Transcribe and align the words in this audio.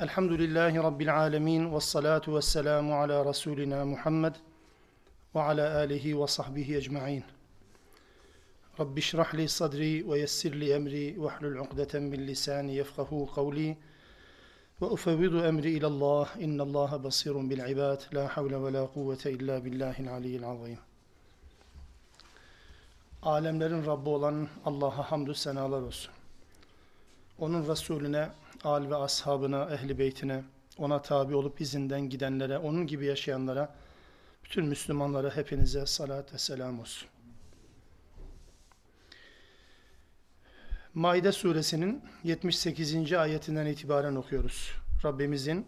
Elhamdülillahi 0.00 0.76
Rabbil 0.76 1.16
alemin 1.16 1.74
ve 1.74 1.80
salatu 1.80 2.36
ve 2.36 2.42
selamu 2.42 2.94
ala 2.94 3.24
Resulina 3.24 3.84
Muhammed 3.84 4.34
ve 5.34 5.40
ala 5.42 5.76
alihi 5.76 6.20
ve 6.20 6.26
sahbihi 6.26 6.76
ecma'in. 6.76 7.24
Rabbi 8.80 9.00
şrah 9.00 9.34
li 9.34 9.48
sadri 9.48 10.10
ve 10.10 10.18
yessir 10.18 10.60
li 10.60 10.72
emri 10.72 11.22
ve 11.22 11.28
hlul 11.28 11.58
uqdeten 11.58 12.02
min 12.02 12.26
lisani 12.26 12.74
yefkahu 12.74 13.28
kavli 13.34 13.78
ve 14.82 14.86
ufevvidu 14.86 15.44
emri 15.44 15.70
ilallah 15.70 16.36
innallaha 16.36 17.04
basirun 17.04 17.50
bil 17.50 17.70
ibad 17.70 18.00
la 18.14 18.36
havle 18.36 18.62
ve 18.64 18.72
la 18.72 18.86
kuvvete 18.86 19.32
illa 19.32 19.64
billahil 19.64 20.12
aliyyil 20.12 20.44
azim. 20.44 20.78
Alemlerin 23.22 23.86
Rabbi 23.86 24.08
olan 24.08 24.48
Allah'a 24.64 25.10
hamdü 25.12 25.34
senalar 25.34 25.82
olsun. 25.82 26.12
Onun 27.38 27.68
Resulüne, 27.68 28.28
al 28.64 28.90
ve 28.90 28.96
ashabına, 28.96 29.70
ehli 29.70 29.98
beytine, 29.98 30.44
ona 30.78 31.02
tabi 31.02 31.34
olup 31.34 31.60
izinden 31.60 32.00
gidenlere, 32.00 32.58
onun 32.58 32.86
gibi 32.86 33.06
yaşayanlara, 33.06 33.74
bütün 34.44 34.66
Müslümanlara 34.66 35.36
hepinize 35.36 35.86
salat 35.86 36.34
ve 36.34 36.38
selam 36.38 36.80
olsun. 36.80 37.08
Maide 40.94 41.32
suresinin 41.32 42.04
78. 42.24 43.12
ayetinden 43.12 43.66
itibaren 43.66 44.14
okuyoruz. 44.14 44.72
Rabbimizin 45.04 45.66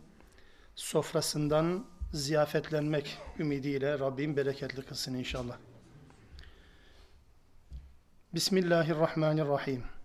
sofrasından 0.74 1.84
ziyafetlenmek 2.12 3.18
ümidiyle 3.38 3.98
Rabbim 3.98 4.36
bereketli 4.36 4.82
kılsın 4.82 5.14
inşallah. 5.14 5.56
Bismillahirrahmanirrahim. 8.34 9.97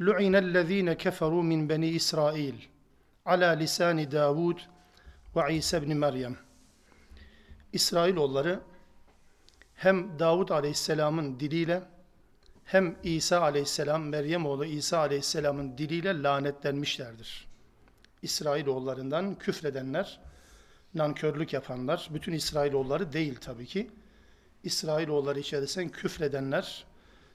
لعن 0.00 0.34
الذين 0.44 0.92
كفروا 0.92 1.42
من 1.42 1.66
بني 1.66 1.96
إسرائيل 1.96 2.56
على 3.26 3.48
لسان 3.62 4.08
داود 4.08 4.58
وعيسى 5.34 5.80
بن 5.80 5.94
Meryem. 5.94 6.36
İsrailoğulları 7.72 8.60
hem 9.74 10.18
Davud 10.18 10.48
Aleyhisselam'ın 10.48 11.40
diliyle 11.40 11.82
hem 12.64 12.96
İsa 13.02 13.40
Aleyhisselam, 13.40 14.02
Meryem 14.02 14.46
oğlu 14.46 14.64
İsa 14.64 14.98
Aleyhisselam'ın 14.98 15.78
diliyle 15.78 16.22
lanetlenmişlerdir. 16.22 17.46
İsrailoğullarından 18.22 19.34
küfredenler, 19.34 20.20
nankörlük 20.94 21.52
yapanlar, 21.52 22.08
bütün 22.14 22.32
İsrailoğulları 22.32 23.12
değil 23.12 23.36
tabii 23.40 23.66
ki. 23.66 23.90
İsrailoğulları 24.64 25.40
içerisinden 25.40 25.88
küfredenler, 25.88 26.84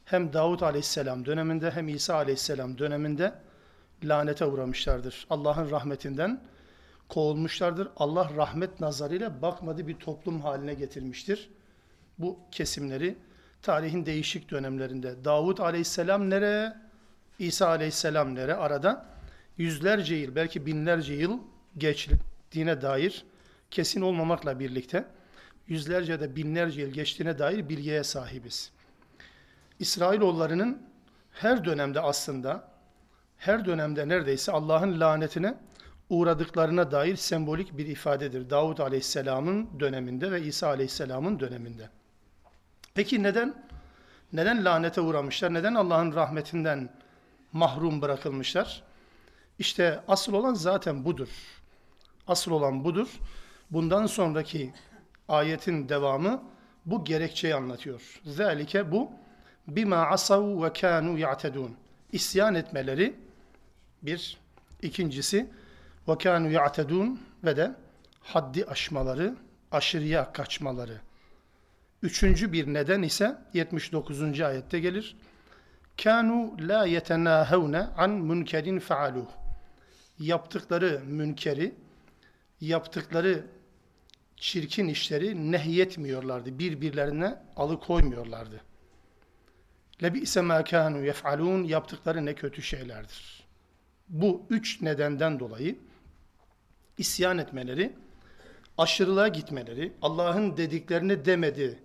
hem 0.06 0.32
Davut 0.32 0.62
aleyhisselam 0.62 1.26
döneminde 1.26 1.70
hem 1.70 1.88
İsa 1.88 2.14
aleyhisselam 2.14 2.78
döneminde 2.78 3.34
lanete 4.04 4.44
uğramışlardır. 4.44 5.26
Allah'ın 5.30 5.70
rahmetinden 5.70 6.42
kovulmuşlardır. 7.08 7.88
Allah 7.96 8.30
rahmet 8.36 8.80
nazarıyla 8.80 9.42
bakmadığı 9.42 9.86
bir 9.88 9.94
toplum 9.94 10.40
haline 10.40 10.74
getirmiştir. 10.74 11.50
Bu 12.18 12.38
kesimleri 12.50 13.18
tarihin 13.62 14.06
değişik 14.06 14.50
dönemlerinde 14.50 15.24
Davut 15.24 15.60
aleyhisselam 15.60 16.30
nereye, 16.30 16.72
İsa 17.38 17.68
aleyhisselam 17.68 18.34
nereye 18.34 18.54
arada 18.54 19.06
yüzlerce 19.58 20.14
yıl 20.14 20.34
belki 20.34 20.66
binlerce 20.66 21.14
yıl 21.14 21.38
geçtiğine 21.78 22.82
dair 22.82 23.24
kesin 23.70 24.00
olmamakla 24.00 24.60
birlikte 24.60 25.04
yüzlerce 25.68 26.20
de 26.20 26.36
binlerce 26.36 26.80
yıl 26.80 26.90
geçtiğine 26.90 27.38
dair 27.38 27.68
bilgiye 27.68 28.04
sahibiz. 28.04 28.75
İsrailoğullarının 29.78 30.82
her 31.32 31.64
dönemde 31.64 32.00
aslında 32.00 32.68
her 33.36 33.64
dönemde 33.64 34.08
neredeyse 34.08 34.52
Allah'ın 34.52 35.00
lanetine 35.00 35.54
uğradıklarına 36.10 36.90
dair 36.90 37.16
sembolik 37.16 37.78
bir 37.78 37.86
ifadedir. 37.86 38.50
Davud 38.50 38.78
Aleyhisselam'ın 38.78 39.80
döneminde 39.80 40.32
ve 40.32 40.42
İsa 40.42 40.68
Aleyhisselam'ın 40.68 41.40
döneminde. 41.40 41.88
Peki 42.94 43.22
neden 43.22 43.54
neden 44.32 44.64
lanete 44.64 45.00
uğramışlar? 45.00 45.54
Neden 45.54 45.74
Allah'ın 45.74 46.14
rahmetinden 46.14 46.90
mahrum 47.52 48.02
bırakılmışlar? 48.02 48.82
İşte 49.58 50.00
asıl 50.08 50.32
olan 50.32 50.54
zaten 50.54 51.04
budur. 51.04 51.28
Asıl 52.26 52.52
olan 52.52 52.84
budur. 52.84 53.08
Bundan 53.70 54.06
sonraki 54.06 54.72
ayetin 55.28 55.88
devamı 55.88 56.42
bu 56.86 57.04
gerekçeyi 57.04 57.54
anlatıyor. 57.54 58.20
Zalike 58.24 58.92
bu 58.92 59.10
bima 59.68 59.96
asav 59.96 60.62
ve 60.62 60.72
kanu 60.72 61.18
ya'tedun. 61.18 61.76
İsyan 62.12 62.54
etmeleri 62.54 63.14
bir, 64.02 64.38
ikincisi 64.82 65.50
ve 66.08 66.18
kanu 66.18 66.50
ya'tedun 66.50 67.20
ve 67.44 67.56
de 67.56 67.74
haddi 68.20 68.64
aşmaları, 68.64 69.36
aşırıya 69.72 70.32
kaçmaları. 70.32 71.00
Üçüncü 72.02 72.52
bir 72.52 72.74
neden 72.74 73.02
ise 73.02 73.38
79. 73.54 74.40
ayette 74.40 74.80
gelir. 74.80 75.16
Kanu 76.02 76.56
la 76.58 76.86
yetenahevne 76.86 77.80
an 77.80 78.10
münkerin 78.10 78.78
faaluh. 78.78 79.26
Yaptıkları 80.18 81.02
münkeri, 81.06 81.74
yaptıkları 82.60 83.44
çirkin 84.36 84.88
işleri 84.88 85.52
nehyetmiyorlardı. 85.52 86.58
Birbirlerine 86.58 87.36
alıkoymuyorlardı. 87.56 88.60
Lebi'se 90.02 90.40
mâ 90.40 90.60
kânû 90.60 91.04
yef'alûn 91.04 91.64
yaptıkları 91.64 92.26
ne 92.26 92.34
kötü 92.34 92.62
şeylerdir. 92.62 93.46
Bu 94.08 94.46
üç 94.50 94.82
nedenden 94.82 95.40
dolayı 95.40 95.78
isyan 96.98 97.38
etmeleri, 97.38 97.92
aşırılığa 98.78 99.28
gitmeleri, 99.28 99.92
Allah'ın 100.02 100.56
dediklerini 100.56 101.24
demedi 101.24 101.82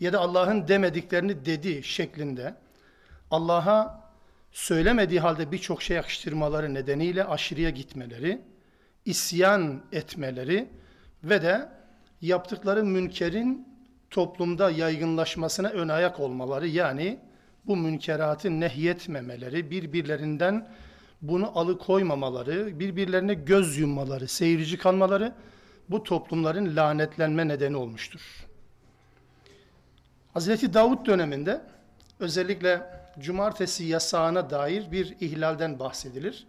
ya 0.00 0.12
da 0.12 0.20
Allah'ın 0.20 0.68
demediklerini 0.68 1.44
dedi 1.44 1.82
şeklinde 1.82 2.54
Allah'a 3.30 4.10
söylemediği 4.52 5.20
halde 5.20 5.52
birçok 5.52 5.82
şey 5.82 5.96
yakıştırmaları 5.96 6.74
nedeniyle 6.74 7.24
aşırıya 7.24 7.70
gitmeleri, 7.70 8.40
isyan 9.04 9.82
etmeleri 9.92 10.68
ve 11.24 11.42
de 11.42 11.68
yaptıkları 12.20 12.84
münkerin 12.84 13.68
toplumda 14.10 14.70
yaygınlaşmasına 14.70 15.68
ön 15.68 15.88
ayak 15.88 16.20
olmaları 16.20 16.68
yani 16.68 17.18
bu 17.66 17.76
münkeratı 17.76 18.60
nehyetmemeleri, 18.60 19.70
birbirlerinden 19.70 20.68
bunu 21.22 21.58
alıkoymamaları, 21.58 22.80
birbirlerine 22.80 23.34
göz 23.34 23.78
yummaları, 23.78 24.28
seyirci 24.28 24.78
kalmaları 24.78 25.34
bu 25.88 26.02
toplumların 26.02 26.76
lanetlenme 26.76 27.48
nedeni 27.48 27.76
olmuştur. 27.76 28.46
Hazreti 30.34 30.74
Davud 30.74 31.06
döneminde 31.06 31.60
özellikle 32.20 32.82
cumartesi 33.18 33.84
yasağına 33.84 34.50
dair 34.50 34.92
bir 34.92 35.16
ihlalden 35.20 35.78
bahsedilir. 35.78 36.46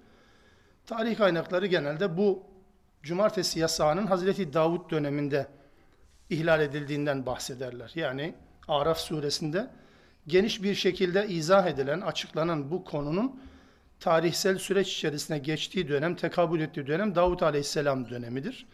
Tarih 0.85 1.17
kaynakları 1.17 1.67
genelde 1.67 2.17
bu 2.17 2.43
cumartesi 3.03 3.59
yasağının 3.59 4.07
Hazreti 4.07 4.53
Davud 4.53 4.91
döneminde 4.91 5.47
ihlal 6.29 6.61
edildiğinden 6.61 7.25
bahsederler. 7.25 7.91
Yani 7.95 8.35
Araf 8.67 8.97
suresinde 8.97 9.67
geniş 10.27 10.63
bir 10.63 10.75
şekilde 10.75 11.27
izah 11.27 11.67
edilen, 11.67 12.01
açıklanan 12.01 12.71
bu 12.71 12.83
konunun 12.83 13.39
tarihsel 13.99 14.57
süreç 14.57 14.93
içerisinde 14.93 15.37
geçtiği 15.37 15.87
dönem, 15.87 16.15
tekabül 16.15 16.61
ettiği 16.61 16.87
dönem 16.87 17.15
Davut 17.15 17.43
Aleyhisselam 17.43 18.09
dönemidir. 18.09 18.65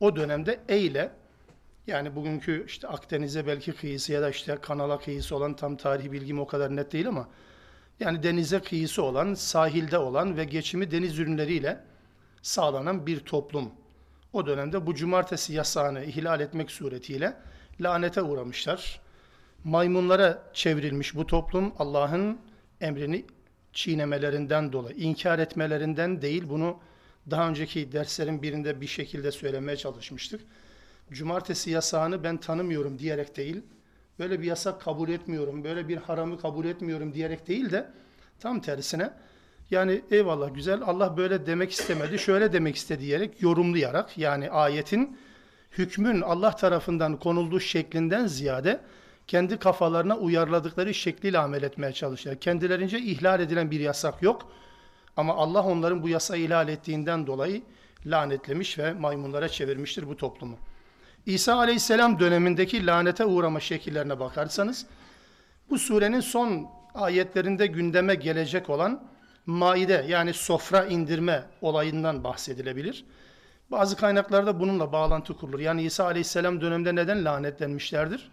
O 0.00 0.16
dönemde 0.16 0.60
Eyle, 0.68 1.10
yani 1.86 2.16
bugünkü 2.16 2.64
işte 2.66 2.88
Akdeniz'e 2.88 3.46
belki 3.46 3.72
kıyısı 3.72 4.12
ya 4.12 4.22
da 4.22 4.30
işte 4.30 4.58
kanala 4.62 4.98
kıyısı 4.98 5.36
olan 5.36 5.56
tam 5.56 5.76
tarihi 5.76 6.12
bilgim 6.12 6.40
o 6.40 6.46
kadar 6.46 6.76
net 6.76 6.92
değil 6.92 7.08
ama 7.08 7.28
yani 8.00 8.22
denize 8.22 8.60
kıyısı 8.60 9.02
olan, 9.02 9.34
sahilde 9.34 9.98
olan 9.98 10.36
ve 10.36 10.44
geçimi 10.44 10.90
deniz 10.90 11.18
ürünleriyle 11.18 11.80
sağlanan 12.42 13.06
bir 13.06 13.20
toplum. 13.20 13.72
O 14.32 14.46
dönemde 14.46 14.86
bu 14.86 14.94
cumartesi 14.94 15.52
yasağını 15.52 16.04
ihlal 16.04 16.40
etmek 16.40 16.70
suretiyle 16.70 17.36
lanete 17.80 18.22
uğramışlar 18.22 19.00
maymunlara 19.64 20.42
çevrilmiş 20.52 21.14
bu 21.14 21.26
toplum 21.26 21.72
Allah'ın 21.78 22.38
emrini 22.80 23.24
çiğnemelerinden 23.72 24.72
dolayı, 24.72 24.96
inkar 24.96 25.38
etmelerinden 25.38 26.22
değil 26.22 26.44
bunu 26.48 26.78
daha 27.30 27.48
önceki 27.48 27.92
derslerin 27.92 28.42
birinde 28.42 28.80
bir 28.80 28.86
şekilde 28.86 29.32
söylemeye 29.32 29.76
çalışmıştık. 29.76 30.40
Cumartesi 31.12 31.70
yasağını 31.70 32.24
ben 32.24 32.36
tanımıyorum 32.36 32.98
diyerek 32.98 33.36
değil, 33.36 33.62
böyle 34.18 34.40
bir 34.40 34.46
yasak 34.46 34.80
kabul 34.80 35.08
etmiyorum, 35.08 35.64
böyle 35.64 35.88
bir 35.88 35.96
haramı 35.96 36.40
kabul 36.40 36.64
etmiyorum 36.64 37.14
diyerek 37.14 37.48
değil 37.48 37.70
de 37.70 37.90
tam 38.40 38.60
tersine 38.60 39.10
yani 39.70 40.02
eyvallah 40.10 40.54
güzel 40.54 40.82
Allah 40.82 41.16
böyle 41.16 41.46
demek 41.46 41.70
istemedi, 41.70 42.18
şöyle 42.18 42.52
demek 42.52 42.76
istedi 42.76 43.00
diyerek 43.00 43.42
yorumlayarak 43.42 44.18
yani 44.18 44.50
ayetin 44.50 45.18
hükmün 45.78 46.20
Allah 46.20 46.56
tarafından 46.56 47.18
konulduğu 47.18 47.60
şeklinden 47.60 48.26
ziyade 48.26 48.80
kendi 49.26 49.58
kafalarına 49.58 50.16
uyarladıkları 50.16 50.94
şekliyle 50.94 51.38
amel 51.38 51.62
etmeye 51.62 51.92
çalışıyor. 51.92 52.36
Kendilerince 52.36 52.98
ihlal 52.98 53.40
edilen 53.40 53.70
bir 53.70 53.80
yasak 53.80 54.22
yok. 54.22 54.52
Ama 55.16 55.34
Allah 55.34 55.62
onların 55.62 56.02
bu 56.02 56.08
yasayı 56.08 56.44
ihlal 56.44 56.68
ettiğinden 56.68 57.26
dolayı 57.26 57.62
lanetlemiş 58.06 58.78
ve 58.78 58.92
maymunlara 58.92 59.48
çevirmiştir 59.48 60.08
bu 60.08 60.16
toplumu. 60.16 60.56
İsa 61.26 61.56
aleyhisselam 61.56 62.20
dönemindeki 62.20 62.86
lanete 62.86 63.24
uğrama 63.24 63.60
şekillerine 63.60 64.20
bakarsanız, 64.20 64.86
bu 65.70 65.78
surenin 65.78 66.20
son 66.20 66.68
ayetlerinde 66.94 67.66
gündeme 67.66 68.14
gelecek 68.14 68.70
olan 68.70 69.02
maide 69.46 70.04
yani 70.08 70.32
sofra 70.32 70.84
indirme 70.84 71.44
olayından 71.60 72.24
bahsedilebilir. 72.24 73.04
Bazı 73.70 73.96
kaynaklarda 73.96 74.60
bununla 74.60 74.92
bağlantı 74.92 75.36
kurulur. 75.36 75.60
Yani 75.60 75.82
İsa 75.82 76.04
aleyhisselam 76.04 76.60
döneminde 76.60 76.94
neden 76.94 77.24
lanetlenmişlerdir? 77.24 78.30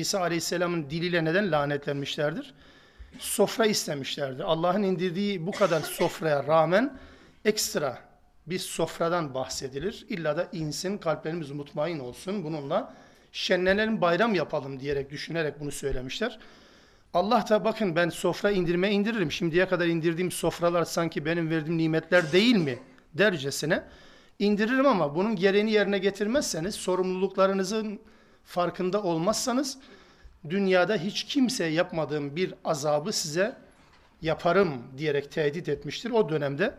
İsa 0.00 0.20
aleyhisselamın 0.20 0.90
diliyle 0.90 1.24
neden 1.24 1.52
lanetlenmişlerdir? 1.52 2.54
Sofra 3.18 3.66
istemişlerdi. 3.66 4.44
Allah'ın 4.44 4.82
indirdiği 4.82 5.46
bu 5.46 5.50
kadar 5.50 5.80
sofraya 5.80 6.46
rağmen 6.46 6.98
ekstra 7.44 7.98
bir 8.46 8.58
sofradan 8.58 9.34
bahsedilir. 9.34 10.06
İlla 10.08 10.36
da 10.36 10.48
insin, 10.52 10.98
kalplerimiz 10.98 11.50
mutmain 11.50 11.98
olsun. 11.98 12.44
Bununla 12.44 12.94
şenlenelim, 13.32 14.00
bayram 14.00 14.34
yapalım 14.34 14.80
diyerek, 14.80 15.10
düşünerek 15.10 15.60
bunu 15.60 15.72
söylemişler. 15.72 16.38
Allah 17.14 17.44
da 17.48 17.64
bakın 17.64 17.96
ben 17.96 18.08
sofra 18.08 18.50
indirme 18.50 18.90
indiririm. 18.90 19.32
Şimdiye 19.32 19.68
kadar 19.68 19.86
indirdiğim 19.86 20.30
sofralar 20.30 20.84
sanki 20.84 21.24
benim 21.24 21.50
verdiğim 21.50 21.78
nimetler 21.78 22.32
değil 22.32 22.56
mi 22.56 22.78
dercesine 23.14 23.82
indiririm 24.38 24.86
ama 24.86 25.14
bunun 25.14 25.36
gereğini 25.36 25.72
yerine 25.72 25.98
getirmezseniz, 25.98 26.74
sorumluluklarınızın 26.74 28.00
farkında 28.44 29.02
olmazsanız 29.02 29.78
dünyada 30.48 30.96
hiç 30.96 31.24
kimseye 31.24 31.70
yapmadığım 31.70 32.36
bir 32.36 32.54
azabı 32.64 33.12
size 33.12 33.56
yaparım 34.22 34.82
diyerek 34.98 35.32
tehdit 35.32 35.68
etmiştir. 35.68 36.10
O 36.10 36.28
dönemde 36.28 36.74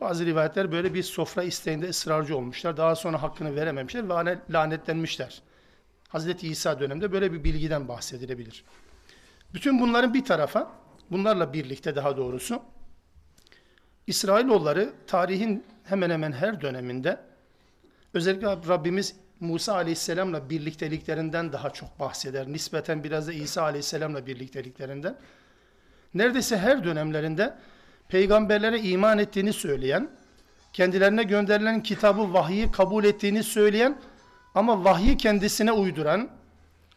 bazı 0.00 0.26
rivayetler 0.26 0.72
böyle 0.72 0.94
bir 0.94 1.02
sofra 1.02 1.42
isteğinde 1.42 1.88
ısrarcı 1.88 2.36
olmuşlar. 2.36 2.76
Daha 2.76 2.96
sonra 2.96 3.22
hakkını 3.22 3.56
verememişler 3.56 4.08
ve 4.08 4.38
lanetlenmişler. 4.50 5.42
Hazreti 6.08 6.48
İsa 6.48 6.80
döneminde 6.80 7.12
böyle 7.12 7.32
bir 7.32 7.44
bilgiden 7.44 7.88
bahsedilebilir. 7.88 8.64
Bütün 9.54 9.80
bunların 9.80 10.14
bir 10.14 10.24
tarafa, 10.24 10.72
bunlarla 11.10 11.52
birlikte 11.52 11.96
daha 11.96 12.16
doğrusu, 12.16 12.62
İsrailoğulları 14.06 14.92
tarihin 15.06 15.64
hemen 15.84 16.10
hemen 16.10 16.32
her 16.32 16.60
döneminde, 16.60 17.20
özellikle 18.14 18.46
Rabbimiz 18.46 19.16
Musa 19.40 19.74
Aleyhisselam'la 19.74 20.50
birlikteliklerinden 20.50 21.52
daha 21.52 21.70
çok 21.70 22.00
bahseder. 22.00 22.48
Nispeten 22.48 23.04
biraz 23.04 23.28
da 23.28 23.32
İsa 23.32 23.62
Aleyhisselam'la 23.62 24.26
birlikteliklerinden. 24.26 25.16
Neredeyse 26.14 26.58
her 26.58 26.84
dönemlerinde 26.84 27.54
peygamberlere 28.08 28.80
iman 28.80 29.18
ettiğini 29.18 29.52
söyleyen, 29.52 30.10
kendilerine 30.72 31.22
gönderilen 31.22 31.82
kitabı, 31.82 32.32
vahyi 32.32 32.72
kabul 32.72 33.04
ettiğini 33.04 33.42
söyleyen 33.42 33.98
ama 34.54 34.84
vahyi 34.84 35.16
kendisine 35.16 35.72
uyduran, 35.72 36.28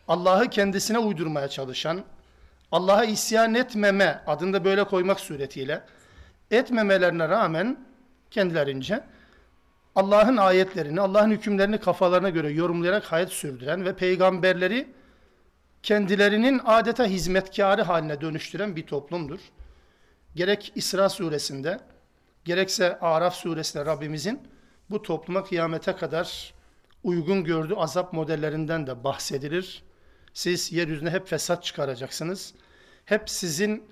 Allah'ı 0.08 0.50
kendisine 0.50 0.98
uydurmaya 0.98 1.48
çalışan, 1.48 2.04
Allah'a 2.72 3.04
isyan 3.04 3.54
etmeme 3.54 4.24
adında 4.28 4.66
böyle 4.66 4.84
koymak 4.84 5.20
suretiyle 5.20 5.82
etmemelerine 6.52 7.30
rağmen 7.30 7.78
kendilerince 8.32 9.04
Allah'ın 9.96 10.38
ayetlerini, 10.38 11.02
Allah'ın 11.02 11.32
hükümlerini 11.32 11.78
kafalarına 11.78 12.30
göre 12.30 12.52
yorumlayarak 12.52 13.04
hayat 13.04 13.30
sürdüren 13.30 13.86
ve 13.86 13.96
peygamberleri 13.96 14.88
kendilerinin 15.84 16.62
adeta 16.66 17.06
hizmetkarı 17.06 17.82
haline 17.82 18.22
dönüştüren 18.22 18.76
bir 18.76 18.88
toplumdur. 18.88 19.40
Gerek 20.36 20.72
İsra 20.76 21.10
suresinde, 21.10 21.80
gerekse 22.46 23.00
Araf 23.00 23.36
suresinde 23.36 23.86
Rabbimizin 23.86 24.40
bu 24.90 25.02
topluma 25.02 25.44
kıyamete 25.44 25.96
kadar 25.96 26.54
uygun 27.04 27.44
gördüğü 27.44 27.76
azap 27.76 28.14
modellerinden 28.14 28.88
de 28.88 29.04
bahsedilir. 29.04 29.84
Siz 30.34 30.72
yeryüzüne 30.72 31.10
hep 31.10 31.28
fesat 31.28 31.64
çıkaracaksınız. 31.64 32.54
Hep 33.06 33.30
sizin 33.30 33.84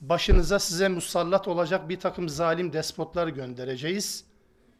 başınıza 0.00 0.58
size 0.58 0.88
musallat 0.88 1.48
olacak 1.48 1.88
bir 1.88 2.00
takım 2.00 2.28
zalim 2.28 2.72
despotlar 2.72 3.28
göndereceğiz. 3.28 4.29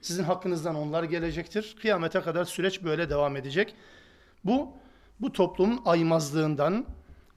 Sizin 0.01 0.25
hakkınızdan 0.25 0.75
onlar 0.75 1.03
gelecektir. 1.03 1.77
Kıyamete 1.83 2.21
kadar 2.21 2.45
süreç 2.45 2.83
böyle 2.85 3.11
devam 3.11 3.37
edecek. 3.37 3.75
Bu 4.45 4.73
bu 5.21 5.33
toplumun 5.33 5.83
aymazlığından, 5.85 6.87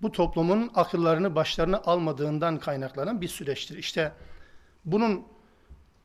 bu 0.02 0.12
toplumun 0.12 0.72
akıllarını 0.76 1.36
başlarına 1.36 1.82
almadığından 1.86 2.60
kaynaklanan 2.60 3.22
bir 3.22 3.28
süreçtir. 3.28 3.78
İşte 3.78 4.12
bunun 4.86 5.24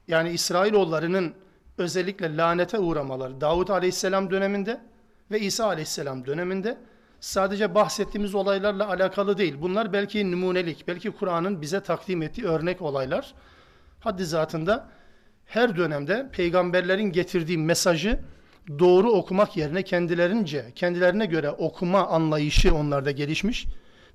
yani 0.09 0.31
İsrailoğullarının 0.31 1.35
özellikle 1.79 2.37
lanete 2.37 2.79
uğramaları 2.79 3.41
Davut 3.41 3.71
Aleyhisselam 3.71 4.31
döneminde 4.31 4.81
ve 5.31 5.41
İsa 5.41 5.67
Aleyhisselam 5.67 6.27
döneminde 6.27 6.79
sadece 7.21 7.75
bahsettiğimiz 7.75 8.35
olaylarla 8.35 8.89
alakalı 8.89 9.39
değil. 9.39 9.57
Bunlar 9.61 9.93
belki 9.93 10.33
numunelik, 10.33 10.89
belki 10.89 11.11
Kur'an'ın 11.11 11.63
bize 11.63 11.81
takdim 11.81 12.23
ettiği 12.23 12.47
örnek 12.47 12.83
olaylar. 12.83 13.35
Haddi 14.01 14.25
zatında 14.25 14.89
her 15.49 15.77
dönemde 15.77 16.29
peygamberlerin 16.33 17.13
getirdiği 17.13 17.59
mesajı 17.59 18.21
doğru 18.79 19.11
okumak 19.11 19.57
yerine 19.57 19.83
kendilerince, 19.83 20.73
kendilerine 20.75 21.27
göre 21.27 21.51
okuma 21.51 22.07
anlayışı 22.07 22.75
onlarda 22.75 23.11
gelişmiş 23.11 23.67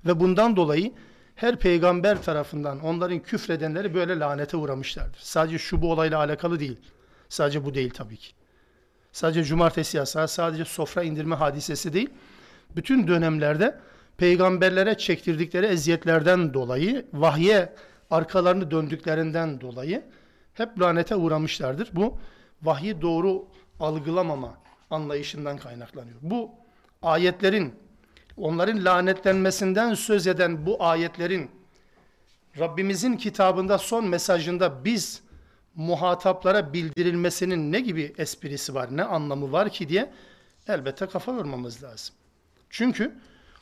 ve 0.06 0.20
bundan 0.20 0.56
dolayı 0.56 0.92
her 1.34 1.56
peygamber 1.56 2.22
tarafından 2.22 2.80
onların 2.80 3.18
küfredenleri 3.18 3.94
böyle 3.94 4.18
lanete 4.18 4.56
uğramışlardır. 4.56 5.18
Sadece 5.20 5.58
şu 5.58 5.82
bu 5.82 5.92
olayla 5.92 6.18
alakalı 6.18 6.60
değil. 6.60 6.80
Sadece 7.28 7.64
bu 7.64 7.74
değil 7.74 7.90
tabii 7.90 8.16
ki. 8.16 8.32
Sadece 9.12 9.44
cumartesi 9.44 9.96
yasağı, 9.96 10.28
sadece 10.28 10.64
sofra 10.64 11.02
indirme 11.02 11.34
hadisesi 11.34 11.92
değil 11.92 12.10
bütün 12.76 13.08
dönemlerde 13.08 13.78
peygamberlere 14.16 14.98
çektirdikleri 14.98 15.66
eziyetlerden 15.66 16.54
dolayı, 16.54 17.06
vahye 17.12 17.72
arkalarını 18.10 18.70
döndüklerinden 18.70 19.60
dolayı 19.60 20.02
hep 20.54 20.80
lanete 20.80 21.16
uğramışlardır. 21.16 21.90
Bu 21.92 22.18
vahyi 22.62 23.02
doğru 23.02 23.48
algılamama 23.80 24.58
anlayışından 24.90 25.56
kaynaklanıyor. 25.56 26.16
Bu 26.22 26.50
ayetlerin, 27.02 27.74
onların 28.36 28.84
lanetlenmesinden 28.84 29.94
söz 29.94 30.26
eden 30.26 30.66
bu 30.66 30.84
ayetlerin 30.84 31.50
Rabbimizin 32.58 33.16
kitabında 33.16 33.78
son 33.78 34.06
mesajında 34.08 34.84
biz 34.84 35.22
muhataplara 35.74 36.72
bildirilmesinin 36.72 37.72
ne 37.72 37.80
gibi 37.80 38.14
esprisi 38.18 38.74
var, 38.74 38.96
ne 38.96 39.04
anlamı 39.04 39.52
var 39.52 39.70
ki 39.70 39.88
diye 39.88 40.12
elbette 40.68 41.06
kafa 41.06 41.32
yormamız 41.32 41.82
lazım. 41.82 42.14
Çünkü 42.70 43.14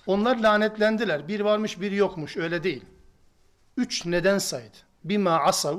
onlar 0.07 0.39
lanetlendiler. 0.39 1.29
Bir 1.29 1.41
varmış 1.41 1.81
bir 1.81 1.93
yokmuş 1.93 2.37
öyle 2.37 2.63
değil. 2.63 2.85
Üç 3.77 4.07
neden 4.07 4.39
saydı. 4.39 4.77
Bima 5.05 5.31
asav 5.31 5.79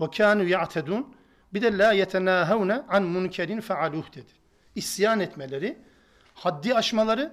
ve 0.00 0.10
kanu 0.16 0.44
ya'tedun 0.44 1.14
bir 1.54 1.62
de 1.62 1.78
la 1.78 1.92
yetenâhevne 1.92 2.82
an 2.88 3.02
munkerin 3.02 3.60
fealuh 3.60 4.14
dedi. 4.14 4.32
İsyan 4.74 5.20
etmeleri, 5.20 5.78
haddi 6.34 6.74
aşmaları, 6.74 7.32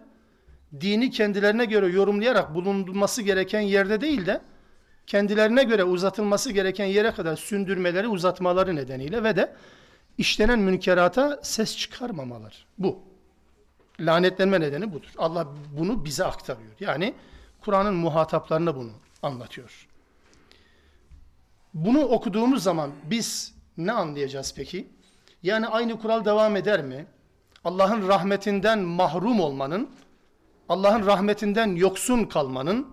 dini 0.82 1.12
kendilerine 1.12 1.66
göre 1.66 1.88
yorumlayarak 1.88 2.56
bulunması 2.56 3.22
gereken 3.22 3.62
yerde 3.62 4.02
değil 4.02 4.26
de 4.26 4.42
kendilerine 5.08 5.64
göre 5.64 5.84
uzatılması 5.84 6.52
gereken 6.52 6.86
yere 6.86 7.12
kadar 7.12 7.36
sündürmeleri, 7.36 8.08
uzatmaları 8.08 8.76
nedeniyle 8.76 9.24
ve 9.24 9.36
de 9.36 9.56
işlenen 10.18 10.60
münkerata 10.60 11.40
ses 11.44 11.78
çıkarmamalar. 11.78 12.66
Bu 12.78 13.00
lanetlenme 14.00 14.60
nedeni 14.60 14.94
budur. 14.94 15.10
Allah 15.18 15.48
bunu 15.78 16.06
bize 16.06 16.26
aktarıyor. 16.26 16.72
Yani 16.80 17.14
Kur'an'ın 17.62 17.94
muhataplarına 17.94 18.76
bunu 18.76 18.92
anlatıyor. 19.24 19.88
Bunu 21.74 22.02
okuduğumuz 22.06 22.64
zaman 22.64 22.92
biz 23.04 23.56
ne 23.78 23.92
anlayacağız 23.92 24.54
peki? 24.56 24.88
Yani 25.44 25.68
aynı 25.68 26.00
kural 26.00 26.26
devam 26.26 26.56
eder 26.56 26.84
mi? 26.84 27.06
Allah'ın 27.64 28.08
rahmetinden 28.08 28.80
mahrum 28.80 29.40
olmanın, 29.40 29.90
Allah'ın 30.70 31.06
rahmetinden 31.06 31.76
yoksun 31.76 32.26
kalmanın, 32.26 32.88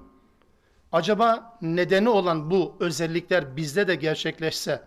acaba 0.93 1.59
nedeni 1.63 2.09
olan 2.09 2.51
bu 2.51 2.77
özellikler 2.81 3.57
bizde 3.57 3.89
de 3.89 3.95
gerçekleşse, 3.95 4.83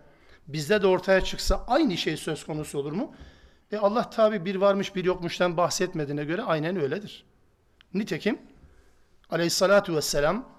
bizde 0.48 0.82
de 0.82 0.86
ortaya 0.86 1.20
çıksa 1.20 1.64
aynı 1.68 1.96
şey 1.96 2.16
söz 2.16 2.46
konusu 2.46 2.78
olur 2.78 2.92
mu? 2.92 3.14
E 3.72 3.76
Allah 3.76 4.10
tabi 4.10 4.44
bir 4.44 4.56
varmış 4.56 4.96
bir 4.96 5.04
yokmuştan 5.04 5.56
bahsetmediğine 5.56 6.24
göre 6.24 6.42
aynen 6.42 6.76
öyledir. 6.76 7.24
Nitekim 7.94 8.38
aleyhissalatu 9.30 9.96
vesselam 9.96 10.53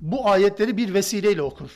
bu 0.00 0.28
ayetleri 0.28 0.76
bir 0.76 0.94
vesileyle 0.94 1.42
okur. 1.42 1.70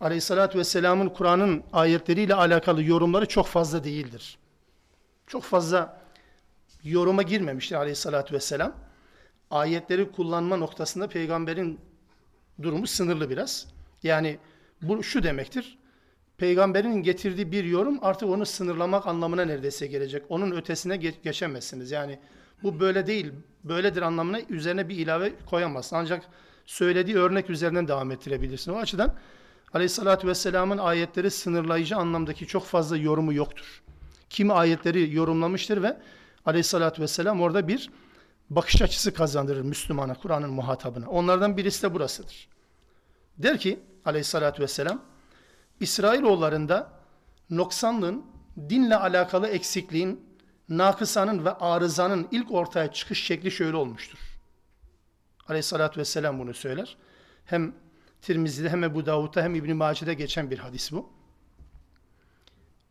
Aleyhissalatu 0.00 0.58
vesselamın 0.58 1.08
Kur'an'ın 1.08 1.62
ayetleriyle 1.72 2.34
alakalı 2.34 2.82
yorumları 2.82 3.26
çok 3.26 3.46
fazla 3.46 3.84
değildir. 3.84 4.38
Çok 5.26 5.42
fazla 5.42 6.00
yoruma 6.84 7.22
girmemiştir 7.22 7.76
aleyhissalatu 7.76 8.34
vesselam. 8.34 8.72
Ayetleri 9.50 10.12
kullanma 10.12 10.56
noktasında 10.56 11.08
peygamberin 11.08 11.80
durumu 12.62 12.86
sınırlı 12.86 13.30
biraz. 13.30 13.66
Yani 14.02 14.38
Bu 14.82 15.02
şu 15.02 15.22
demektir. 15.22 15.78
Peygamberin 16.38 17.02
getirdiği 17.02 17.52
bir 17.52 17.64
yorum 17.64 17.98
artık 18.02 18.28
onu 18.28 18.46
sınırlamak 18.46 19.06
anlamına 19.06 19.44
neredeyse 19.44 19.86
gelecek. 19.86 20.22
Onun 20.28 20.50
ötesine 20.50 20.96
geç, 20.96 21.14
geçemezsiniz. 21.22 21.90
Yani 21.90 22.18
bu 22.62 22.80
böyle 22.80 23.06
değil, 23.06 23.32
böyledir 23.64 24.02
anlamına 24.02 24.40
üzerine 24.40 24.88
bir 24.88 24.96
ilave 24.96 25.32
koyamazsın. 25.46 25.96
Ancak 25.96 26.24
söylediği 26.66 27.16
örnek 27.16 27.50
üzerinden 27.50 27.88
devam 27.88 28.10
ettirebilirsin. 28.10 28.72
O 28.72 28.76
açıdan 28.76 29.14
Aleyhissalatü 29.72 30.28
Vesselam'ın 30.28 30.78
ayetleri 30.78 31.30
sınırlayıcı 31.30 31.96
anlamdaki 31.96 32.46
çok 32.46 32.64
fazla 32.64 32.96
yorumu 32.96 33.32
yoktur. 33.32 33.82
Kimi 34.30 34.52
ayetleri 34.52 35.14
yorumlamıştır 35.14 35.82
ve 35.82 35.96
Aleyhissalatü 36.46 37.02
Vesselam 37.02 37.40
orada 37.40 37.68
bir 37.68 37.90
bakış 38.50 38.82
açısı 38.82 39.14
kazandırır 39.14 39.62
Müslümana, 39.62 40.14
Kur'an'ın 40.14 40.50
muhatabına. 40.50 41.08
Onlardan 41.08 41.56
birisi 41.56 41.82
de 41.82 41.94
burasıdır. 41.94 42.48
Der 43.38 43.58
ki 43.58 43.80
Aleyhissalatü 44.04 44.62
Vesselam, 44.62 45.02
İsrailoğullarında 45.80 46.92
noksanlığın, 47.50 48.24
dinle 48.68 48.96
alakalı 48.96 49.48
eksikliğin, 49.48 50.20
nakısanın 50.68 51.44
ve 51.44 51.52
arızanın 51.52 52.28
ilk 52.30 52.52
ortaya 52.52 52.92
çıkış 52.92 53.24
şekli 53.24 53.50
şöyle 53.50 53.76
olmuştur. 53.76 54.33
Aleyhissalatü 55.48 56.00
vesselam 56.00 56.38
bunu 56.38 56.54
söyler. 56.54 56.96
Hem 57.44 57.74
Tirmizi'de 58.22 58.68
hem 58.70 58.84
Ebu 58.84 59.06
Davud'da 59.06 59.42
hem 59.42 59.54
İbn-i 59.54 59.74
Mace'de 59.74 60.14
geçen 60.14 60.50
bir 60.50 60.58
hadis 60.58 60.92
bu. 60.92 61.12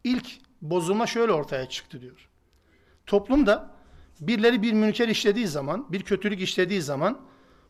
İlk 0.04 0.28
bozulma 0.62 1.08
şöyle 1.08 1.32
ortaya 1.32 1.70
çıktı 1.70 2.02
diyor. 2.02 2.30
Toplumda 3.06 3.72
birileri 4.20 4.62
bir 4.62 4.74
münker 4.74 5.08
işlediği 5.08 5.48
zaman, 5.48 5.92
bir 5.92 6.04
kötülük 6.04 6.42
işlediği 6.42 6.82
zaman 6.82 7.22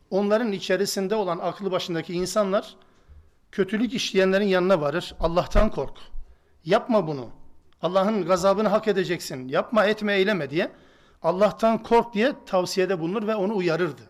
onların 0.09 0.51
içerisinde 0.51 1.15
olan 1.15 1.39
aklı 1.39 1.71
başındaki 1.71 2.13
insanlar 2.13 2.75
kötülük 3.51 3.93
işleyenlerin 3.93 4.47
yanına 4.47 4.81
varır. 4.81 5.15
Allah'tan 5.19 5.71
kork. 5.71 5.97
Yapma 6.65 7.07
bunu. 7.07 7.29
Allah'ın 7.81 8.25
gazabını 8.25 8.67
hak 8.67 8.87
edeceksin. 8.87 9.47
Yapma, 9.47 9.85
etme, 9.85 10.13
eyleme 10.13 10.49
diye. 10.49 10.71
Allah'tan 11.21 11.83
kork 11.83 12.13
diye 12.13 12.33
tavsiyede 12.45 12.99
bulunur 12.99 13.27
ve 13.27 13.35
onu 13.35 13.55
uyarırdı. 13.55 14.01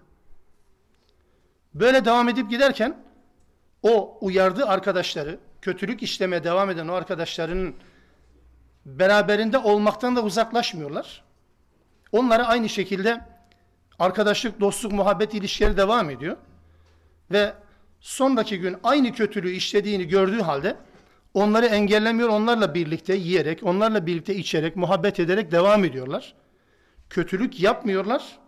Böyle 1.76 2.06
devam 2.06 2.30
edip 2.30 2.50
giderken 2.50 2.98
o 3.84 4.18
uyardığı 4.22 4.66
arkadaşları, 4.66 5.40
kötülük 5.62 6.04
işlemeye 6.04 6.44
devam 6.44 6.70
eden 6.70 6.88
o 6.88 6.94
arkadaşlarının 6.94 7.76
beraberinde 8.86 9.58
olmaktan 9.58 10.16
da 10.16 10.24
uzaklaşmıyorlar. 10.24 11.24
Onlara 12.12 12.48
aynı 12.48 12.70
şekilde 12.70 13.22
arkadaşlık, 14.00 14.60
dostluk, 14.60 14.92
muhabbet 14.92 15.34
ilişkileri 15.34 15.78
devam 15.78 16.10
ediyor. 16.10 16.38
Ve 17.32 17.54
sonraki 18.00 18.60
gün 18.60 18.78
aynı 18.84 19.14
kötülüğü 19.14 19.52
işlediğini 19.52 20.08
gördüğü 20.08 20.42
halde 20.42 20.76
onları 21.34 21.66
engellemiyor, 21.66 22.30
onlarla 22.30 22.74
birlikte 22.74 23.16
yiyerek, 23.16 23.64
onlarla 23.64 24.06
birlikte 24.06 24.36
içerek, 24.36 24.76
muhabbet 24.76 25.20
ederek 25.20 25.52
devam 25.52 25.86
ediyorlar. 25.86 26.34
Kötülük 27.10 27.60
yapmıyorlar. 27.60 28.40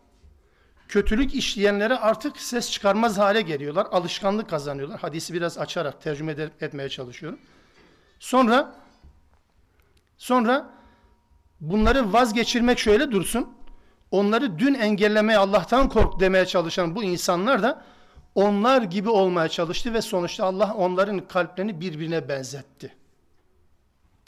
Kötülük 0.88 1.36
işleyenlere 1.36 1.96
artık 1.96 2.38
ses 2.38 2.72
çıkarmaz 2.72 3.18
hale 3.18 3.42
geliyorlar. 3.42 3.88
Alışkanlık 3.92 4.50
kazanıyorlar. 4.50 5.00
Hadisi 5.00 5.34
biraz 5.34 5.58
açarak 5.58 6.02
tercüme 6.02 6.32
etmeye 6.62 6.90
çalışıyorum. 6.90 7.40
Sonra 8.20 8.76
sonra 10.18 10.70
bunları 11.62 12.14
vazgeçirmek 12.14 12.80
şöyle 12.80 13.12
dursun. 13.12 13.56
Onları 14.12 14.60
dün 14.60 14.74
engellemeye 14.74 15.38
Allah'tan 15.38 15.90
kork 15.90 16.20
demeye 16.20 16.46
çalışan 16.46 16.96
bu 16.96 17.04
insanlar 17.04 17.64
da 17.64 17.84
onlar 18.36 18.82
gibi 18.82 19.10
olmaya 19.10 19.50
çalıştı 19.50 19.94
ve 19.94 20.02
sonuçta 20.02 20.46
Allah 20.46 20.74
onların 20.74 21.28
kalplerini 21.28 21.82
birbirine 21.82 22.30
benzetti. 22.30 22.96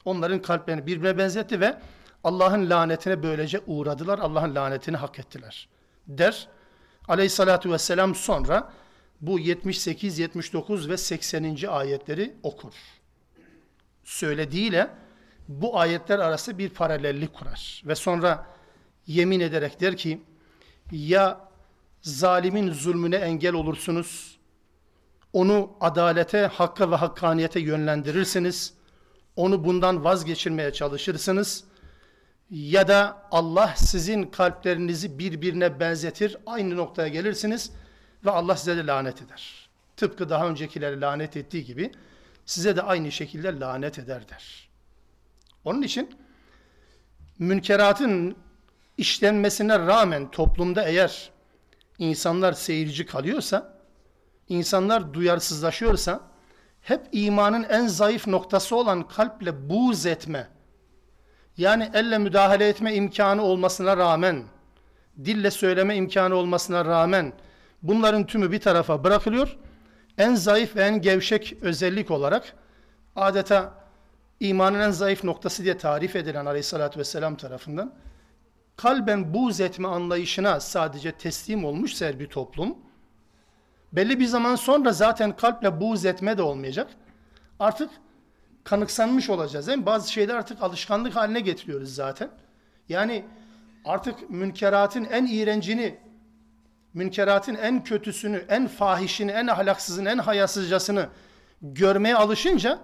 Onların 0.06 0.42
kalplerini 0.42 0.86
birbirine 0.86 1.18
benzetti 1.18 1.60
ve 1.60 1.78
Allah'ın 2.24 2.70
lanetine 2.70 3.24
böylece 3.24 3.62
uğradılar. 3.68 4.20
Allah'ın 4.20 4.56
lanetini 4.56 4.98
hak 4.98 5.20
ettiler. 5.20 5.68
Der. 6.08 6.48
Aleyhissalatu 7.08 7.72
vesselam 7.72 8.16
sonra 8.16 8.74
bu 9.22 9.40
78, 9.40 10.20
79 10.20 10.90
ve 10.90 10.98
80. 10.98 11.68
ayetleri 11.68 12.36
okur. 12.44 12.74
Söylediğiyle 14.04 14.90
bu 15.48 15.80
ayetler 15.80 16.20
arası 16.20 16.58
bir 16.58 16.70
paralellik 16.70 17.34
kurar. 17.34 17.84
Ve 17.86 17.96
sonra 17.96 18.46
yemin 19.08 19.40
ederek 19.40 19.82
der 19.82 19.98
ki 19.98 20.22
ya 20.92 21.50
zalimin 22.02 22.72
zulmüne 22.72 23.16
engel 23.16 23.54
olursunuz. 23.54 24.38
Onu 25.34 25.72
adalete, 25.82 26.42
hakka 26.42 26.92
ve 26.92 26.96
hakkaniyete 26.96 27.60
yönlendirirsiniz. 27.60 28.74
Onu 29.36 29.64
bundan 29.64 30.04
vazgeçirmeye 30.04 30.74
çalışırsınız. 30.74 31.64
Ya 32.51 32.88
da 32.88 33.27
Allah 33.32 33.74
sizin 33.77 34.24
kalplerinizi 34.24 35.20
birbirine 35.20 35.80
benzetir, 35.80 36.38
aynı 36.46 36.77
noktaya 36.77 37.08
gelirsiniz 37.08 37.72
ve 38.25 38.32
Allah 38.32 38.56
size 38.56 38.77
de 38.77 38.86
lanet 38.86 39.22
eder. 39.22 39.70
Tıpkı 39.98 40.30
daha 40.30 40.48
öncekileri 40.48 41.01
lanet 41.01 41.38
ettiği 41.38 41.66
gibi 41.66 41.92
size 42.46 42.75
de 42.75 42.82
aynı 42.82 43.12
şekilde 43.12 43.60
lanet 43.60 44.00
eder 44.00 44.30
der. 44.30 44.70
Onun 45.66 45.82
için 45.82 46.16
münkeratın 47.39 48.36
işlenmesine 48.98 49.80
rağmen 49.80 50.32
toplumda 50.32 50.84
eğer 50.84 51.32
insanlar 52.00 52.54
seyirci 52.54 53.06
kalıyorsa, 53.06 53.77
insanlar 54.50 55.13
duyarsızlaşıyorsa, 55.13 56.22
hep 56.82 57.01
imanın 57.12 57.63
en 57.63 57.88
zayıf 57.88 58.27
noktası 58.27 58.75
olan 58.75 59.08
kalple 59.08 59.70
buğz 59.70 60.06
etme, 60.06 60.48
yani 61.58 61.90
elle 61.94 62.18
müdahale 62.18 62.68
etme 62.68 62.94
imkanı 62.94 63.42
olmasına 63.42 63.98
rağmen, 63.98 64.44
dille 65.26 65.52
söyleme 65.52 65.96
imkanı 65.96 66.36
olmasına 66.36 66.86
rağmen, 66.86 67.34
bunların 67.82 68.26
tümü 68.26 68.52
bir 68.52 68.60
tarafa 68.60 69.04
bırakılıyor. 69.04 69.58
En 70.18 70.36
zayıf 70.36 70.76
ve 70.76 70.84
en 70.84 71.02
gevşek 71.02 71.58
özellik 71.62 72.12
olarak, 72.12 72.56
adeta 73.16 73.74
imanın 74.40 74.80
en 74.80 74.92
zayıf 74.92 75.24
noktası 75.24 75.64
diye 75.64 75.78
tarif 75.78 76.16
edilen 76.16 76.46
aleyhissalatü 76.46 77.00
vesselam 77.00 77.36
tarafından, 77.36 77.94
kalben 78.76 79.34
buğz 79.34 79.62
etme 79.62 79.88
anlayışına 79.88 80.60
sadece 80.60 81.12
teslim 81.12 81.66
olmuşsa 81.66 82.20
bir 82.20 82.28
toplum, 82.28 82.76
belli 83.94 84.20
bir 84.20 84.26
zaman 84.26 84.56
sonra 84.56 84.92
zaten 84.92 85.36
kalple 85.36 85.82
buğz 85.82 86.06
etme 86.06 86.38
de 86.38 86.42
olmayacak. 86.42 86.88
Artık 87.60 87.90
kanıksanmış 88.67 89.29
olacağız. 89.29 89.67
Değil 89.67 89.77
mi? 89.77 89.86
Bazı 89.86 90.12
şeyler 90.12 90.36
artık 90.36 90.62
alışkanlık 90.62 91.15
haline 91.15 91.39
getiriyoruz 91.39 91.95
zaten. 91.95 92.29
Yani 92.89 93.25
artık 93.86 94.29
münkeratın 94.29 95.03
en 95.03 95.25
iğrencini, 95.25 95.97
münkeratın 96.93 97.55
en 97.55 97.83
kötüsünü, 97.83 98.45
en 98.50 98.67
fahişini, 98.67 99.31
en 99.31 99.47
ahlaksızını, 99.47 100.09
en 100.09 100.17
hayasızcasını 100.17 101.09
görmeye 101.62 102.15
alışınca 102.15 102.79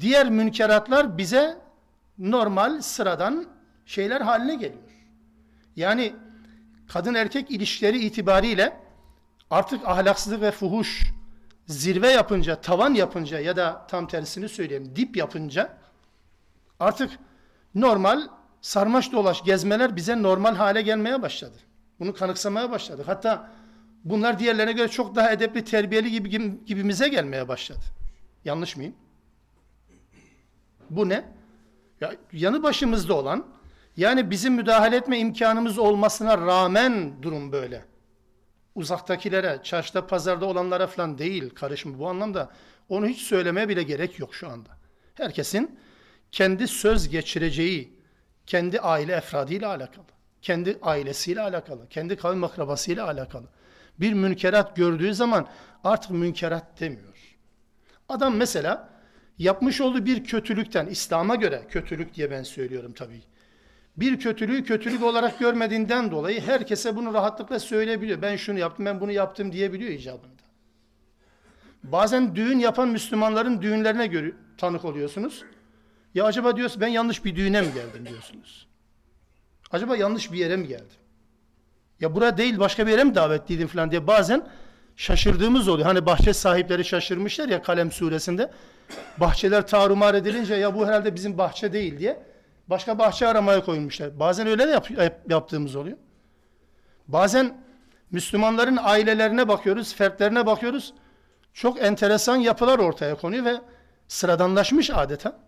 diğer 0.00 0.30
münkeratlar 0.30 1.18
bize 1.18 1.56
normal, 2.18 2.80
sıradan 2.80 3.46
şeyler 3.86 4.20
haline 4.20 4.54
geliyor. 4.54 4.82
Yani 5.76 6.12
kadın 6.88 7.14
erkek 7.14 7.50
ilişkileri 7.50 7.98
itibariyle 7.98 8.76
artık 9.50 9.88
ahlaksızlık 9.88 10.42
ve 10.42 10.50
fuhuş 10.50 11.02
zirve 11.66 12.10
yapınca, 12.10 12.60
tavan 12.60 12.94
yapınca 12.94 13.40
ya 13.40 13.56
da 13.56 13.86
tam 13.88 14.08
tersini 14.08 14.48
söyleyeyim 14.48 14.92
dip 14.96 15.16
yapınca 15.16 15.76
artık 16.80 17.10
normal 17.74 18.28
sarmaş 18.60 19.12
dolaş 19.12 19.44
gezmeler 19.44 19.96
bize 19.96 20.22
normal 20.22 20.54
hale 20.54 20.82
gelmeye 20.82 21.22
başladı. 21.22 21.56
Bunu 22.00 22.14
kanıksamaya 22.14 22.70
başladık. 22.70 23.04
Hatta 23.08 23.50
bunlar 24.04 24.38
diğerlerine 24.38 24.72
göre 24.72 24.88
çok 24.88 25.16
daha 25.16 25.32
edepli, 25.32 25.64
terbiyeli 25.64 26.10
gibi 26.10 26.30
gibimize 26.66 27.08
gelmeye 27.08 27.48
başladı. 27.48 27.84
Yanlış 28.44 28.76
mıyım? 28.76 28.94
Bu 30.90 31.08
ne? 31.08 31.24
Ya, 32.00 32.14
yanı 32.32 32.62
başımızda 32.62 33.14
olan 33.14 33.46
yani 33.96 34.30
bizim 34.30 34.54
müdahale 34.54 34.96
etme 34.96 35.18
imkanımız 35.18 35.78
olmasına 35.78 36.38
rağmen 36.38 37.22
durum 37.22 37.52
böyle. 37.52 37.84
Uzaktakilere, 38.74 39.60
çarşıda, 39.62 40.06
pazarda 40.06 40.46
olanlara 40.46 40.86
falan 40.86 41.18
değil 41.18 41.50
karışma 41.50 41.98
bu 41.98 42.08
anlamda. 42.08 42.50
Onu 42.88 43.06
hiç 43.06 43.20
söylemeye 43.22 43.68
bile 43.68 43.82
gerek 43.82 44.18
yok 44.18 44.34
şu 44.34 44.48
anda. 44.48 44.70
Herkesin 45.14 45.78
kendi 46.32 46.68
söz 46.68 47.08
geçireceği, 47.08 48.00
kendi 48.46 48.80
aile 48.80 49.12
efradıyla 49.12 49.68
alakalı, 49.68 50.06
kendi 50.42 50.78
ailesiyle 50.82 51.40
alakalı, 51.40 51.88
kendi 51.88 52.16
kavim 52.16 52.44
akrabasıyla 52.44 53.06
alakalı. 53.06 53.46
Bir 54.00 54.12
münkerat 54.12 54.76
gördüğü 54.76 55.14
zaman 55.14 55.48
artık 55.84 56.10
münkerat 56.10 56.80
demiyor. 56.80 57.36
Adam 58.08 58.36
mesela 58.36 58.88
yapmış 59.38 59.80
olduğu 59.80 60.06
bir 60.06 60.24
kötülükten, 60.24 60.86
İslam'a 60.86 61.34
göre 61.34 61.62
kötülük 61.68 62.14
diye 62.14 62.30
ben 62.30 62.42
söylüyorum 62.42 62.92
tabii 62.92 63.22
bir 63.96 64.18
kötülüğü 64.18 64.64
kötülük 64.64 65.02
olarak 65.02 65.38
görmediğinden 65.38 66.10
dolayı 66.10 66.40
herkese 66.40 66.96
bunu 66.96 67.14
rahatlıkla 67.14 67.58
söyleyebiliyor. 67.58 68.22
Ben 68.22 68.36
şunu 68.36 68.58
yaptım, 68.58 68.86
ben 68.86 69.00
bunu 69.00 69.12
yaptım 69.12 69.52
diyebiliyor 69.52 69.90
icabında. 69.90 70.44
Bazen 71.82 72.36
düğün 72.36 72.58
yapan 72.58 72.88
Müslümanların 72.88 73.62
düğünlerine 73.62 74.06
göre 74.06 74.32
tanık 74.58 74.84
oluyorsunuz. 74.84 75.44
Ya 76.14 76.24
acaba 76.24 76.56
diyorsun 76.56 76.80
ben 76.80 76.88
yanlış 76.88 77.24
bir 77.24 77.36
düğüne 77.36 77.60
mi 77.60 77.68
geldim 77.74 78.06
diyorsunuz. 78.06 78.66
Acaba 79.70 79.96
yanlış 79.96 80.32
bir 80.32 80.38
yere 80.38 80.56
mi 80.56 80.68
geldim? 80.68 80.86
Ya 82.00 82.14
bura 82.14 82.36
değil 82.36 82.58
başka 82.58 82.86
bir 82.86 82.92
yere 82.92 83.04
mi 83.04 83.14
davetliydim 83.14 83.68
falan 83.68 83.90
diye 83.90 84.06
bazen 84.06 84.48
şaşırdığımız 84.96 85.68
oluyor. 85.68 85.86
Hani 85.86 86.06
bahçe 86.06 86.32
sahipleri 86.32 86.84
şaşırmışlar 86.84 87.48
ya 87.48 87.62
Kalem 87.62 87.92
suresinde. 87.92 88.50
Bahçeler 89.18 89.66
tarumar 89.66 90.14
edilince 90.14 90.54
ya 90.54 90.74
bu 90.74 90.86
herhalde 90.86 91.14
bizim 91.14 91.38
bahçe 91.38 91.72
değil 91.72 91.98
diye 91.98 92.33
başka 92.68 92.98
bahçe 92.98 93.26
aramaya 93.26 93.64
koyulmuşlar. 93.64 94.20
Bazen 94.20 94.46
öyle 94.46 94.68
de 94.68 94.70
yap, 94.70 94.88
yaptığımız 95.28 95.76
oluyor. 95.76 95.96
Bazen 97.08 97.64
Müslümanların 98.10 98.78
ailelerine 98.82 99.48
bakıyoruz, 99.48 99.94
fertlerine 99.94 100.46
bakıyoruz. 100.46 100.94
Çok 101.52 101.82
enteresan 101.82 102.36
yapılar 102.36 102.78
ortaya 102.78 103.14
konuyor 103.14 103.44
ve 103.44 103.54
sıradanlaşmış 104.08 104.90
adeta. 104.90 105.38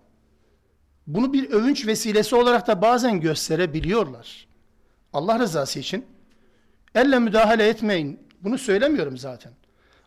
Bunu 1.06 1.32
bir 1.32 1.50
övünç 1.50 1.86
vesilesi 1.86 2.36
olarak 2.36 2.66
da 2.66 2.82
bazen 2.82 3.20
gösterebiliyorlar. 3.20 4.46
Allah 5.12 5.38
rızası 5.38 5.78
için 5.78 6.06
elle 6.94 7.18
müdahale 7.18 7.68
etmeyin. 7.68 8.28
Bunu 8.40 8.58
söylemiyorum 8.58 9.18
zaten. 9.18 9.52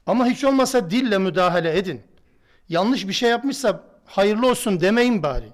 Ama 0.06 0.26
hiç 0.26 0.44
olmasa 0.44 0.90
dille 0.90 1.18
müdahale 1.18 1.78
edin. 1.78 2.02
Yanlış 2.70 3.08
bir 3.08 3.14
şey 3.14 3.30
yapmışsa 3.30 3.84
hayırlı 4.06 4.50
olsun 4.50 4.82
demeyin 4.82 5.24
bari. 5.24 5.52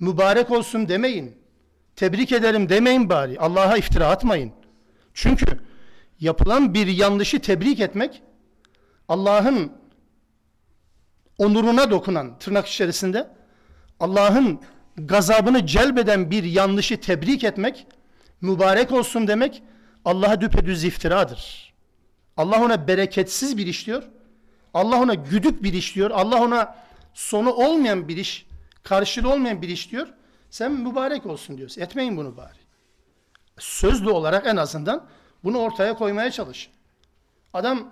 Mübarek 0.00 0.50
olsun 0.50 0.88
demeyin. 0.88 1.40
Tebrik 1.96 2.32
ederim 2.32 2.68
demeyin 2.68 3.08
bari. 3.08 3.40
Allah'a 3.40 3.76
iftira 3.76 4.06
atmayın. 4.06 4.52
Çünkü 5.14 5.46
yapılan 6.20 6.74
bir 6.74 6.86
yanlışı 6.86 7.40
tebrik 7.40 7.80
etmek 7.80 8.22
Allah'ın 9.08 9.72
onuruna 11.38 11.90
dokunan 11.90 12.38
tırnak 12.38 12.66
içerisinde 12.66 13.28
Allah'ın 14.00 14.60
gazabını 14.96 15.66
celbeden 15.66 16.30
bir 16.30 16.44
yanlışı 16.44 17.00
tebrik 17.00 17.44
etmek 17.44 17.86
mübarek 18.40 18.92
olsun 18.92 19.28
demek 19.28 19.62
Allah'a 20.04 20.40
düpedüz 20.40 20.84
iftiradır. 20.84 21.74
Allah 22.36 22.64
ona 22.64 22.88
bereketsiz 22.88 23.56
bir 23.56 23.66
iş 23.66 23.86
diyor. 23.86 24.02
Allah 24.74 25.00
ona 25.00 25.14
güdük 25.14 25.62
bir 25.62 25.72
iş 25.72 25.94
diyor. 25.94 26.10
Allah 26.10 26.42
ona 26.42 26.76
sonu 27.14 27.52
olmayan 27.52 28.08
bir 28.08 28.16
iş, 28.16 28.46
karşılığı 28.82 29.32
olmayan 29.32 29.62
bir 29.62 29.68
iş 29.68 29.90
diyor. 29.90 30.08
Sen 30.50 30.72
mübarek 30.72 31.26
olsun 31.26 31.58
diyorsun. 31.58 31.82
Etmeyin 31.82 32.16
bunu 32.16 32.36
bari. 32.36 32.58
Sözlü 33.58 34.10
olarak 34.10 34.46
en 34.46 34.56
azından 34.56 35.06
bunu 35.44 35.58
ortaya 35.58 35.94
koymaya 35.94 36.30
çalış. 36.30 36.70
Adam 37.54 37.88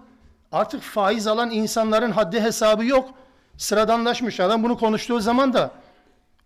artık 0.52 0.82
faiz 0.82 1.26
alan 1.26 1.50
insanların 1.50 2.10
haddi 2.10 2.40
hesabı 2.40 2.84
yok. 2.84 3.14
Sıradanlaşmış. 3.56 4.40
Adam 4.40 4.62
bunu 4.62 4.78
konuştuğu 4.78 5.20
zaman 5.20 5.52
da 5.52 5.72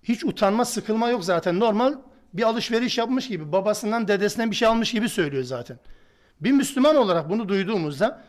hiç 0.02 0.25
utanma, 0.25 0.64
sıkılma 0.64 1.08
yok 1.08 1.25
zaten. 1.25 1.61
Normal 1.61 1.94
bir 2.34 2.42
alışveriş 2.42 2.99
yapmış 2.99 3.28
gibi, 3.28 3.52
babasından, 3.52 4.08
dedesinden 4.08 4.50
bir 4.50 4.56
şey 4.56 4.68
almış 4.68 4.92
gibi 4.92 5.08
söylüyor 5.08 5.44
zaten. 5.44 5.78
Bir 6.40 6.52
Müslüman 6.52 6.96
olarak 6.96 7.30
bunu 7.30 7.49
duyduğumuzda 7.49 8.22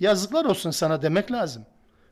yazıklar 0.00 0.44
olsun 0.44 0.70
sana 0.70 1.02
demek 1.02 1.32
lazım. 1.32 1.66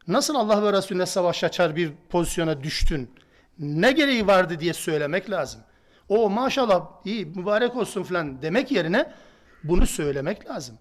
Nasıl 0.09 0.35
Allah 0.35 0.63
ve 0.63 0.73
Resulüne 0.73 1.07
savaş 1.07 1.45
açar 1.45 1.77
bir 1.77 1.93
pozisyona 2.09 2.63
düştün? 2.63 3.11
Ne 3.59 3.93
gereği 3.93 4.27
vardı 4.27 4.61
diye 4.61 4.73
söylemek 4.73 5.31
lazım. 5.31 5.61
O 6.09 6.31
maşallah 6.31 6.87
iyi 7.05 7.27
mübarek 7.27 7.77
olsun 7.77 8.03
falan 8.03 8.43
demek 8.43 8.71
yerine 8.71 9.13
bunu 9.65 9.87
söylemek 9.87 10.51
lazım. 10.51 10.79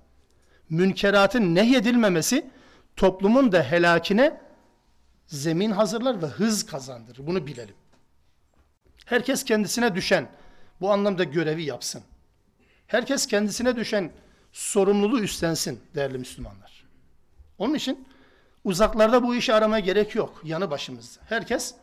Münkeratın 0.69 1.55
nehyedilmemesi 1.55 2.49
toplumun 2.95 3.51
da 3.51 3.63
helakine 3.63 4.41
zemin 5.27 5.71
hazırlar 5.71 6.21
ve 6.21 6.25
hız 6.25 6.65
kazandırır. 6.65 7.27
Bunu 7.27 7.47
bilelim. 7.47 7.75
Herkes 9.05 9.43
kendisine 9.43 9.95
düşen 9.95 10.27
bu 10.81 10.91
anlamda 10.91 11.23
görevi 11.23 11.63
yapsın. 11.63 12.01
Herkes 12.87 13.27
kendisine 13.27 13.75
düşen 13.75 14.11
sorumluluğu 14.51 15.19
üstlensin 15.19 15.79
değerli 15.95 16.17
Müslümanlar. 16.17 16.85
Onun 17.57 17.73
için 17.73 18.07
uzaklarda 18.63 19.23
bu 19.23 19.35
işi 19.35 19.53
aramaya 19.53 19.79
gerek 19.79 20.15
yok. 20.15 20.41
Yanı 20.43 20.71
başımızda. 20.71 21.21
Herkes 21.29 21.75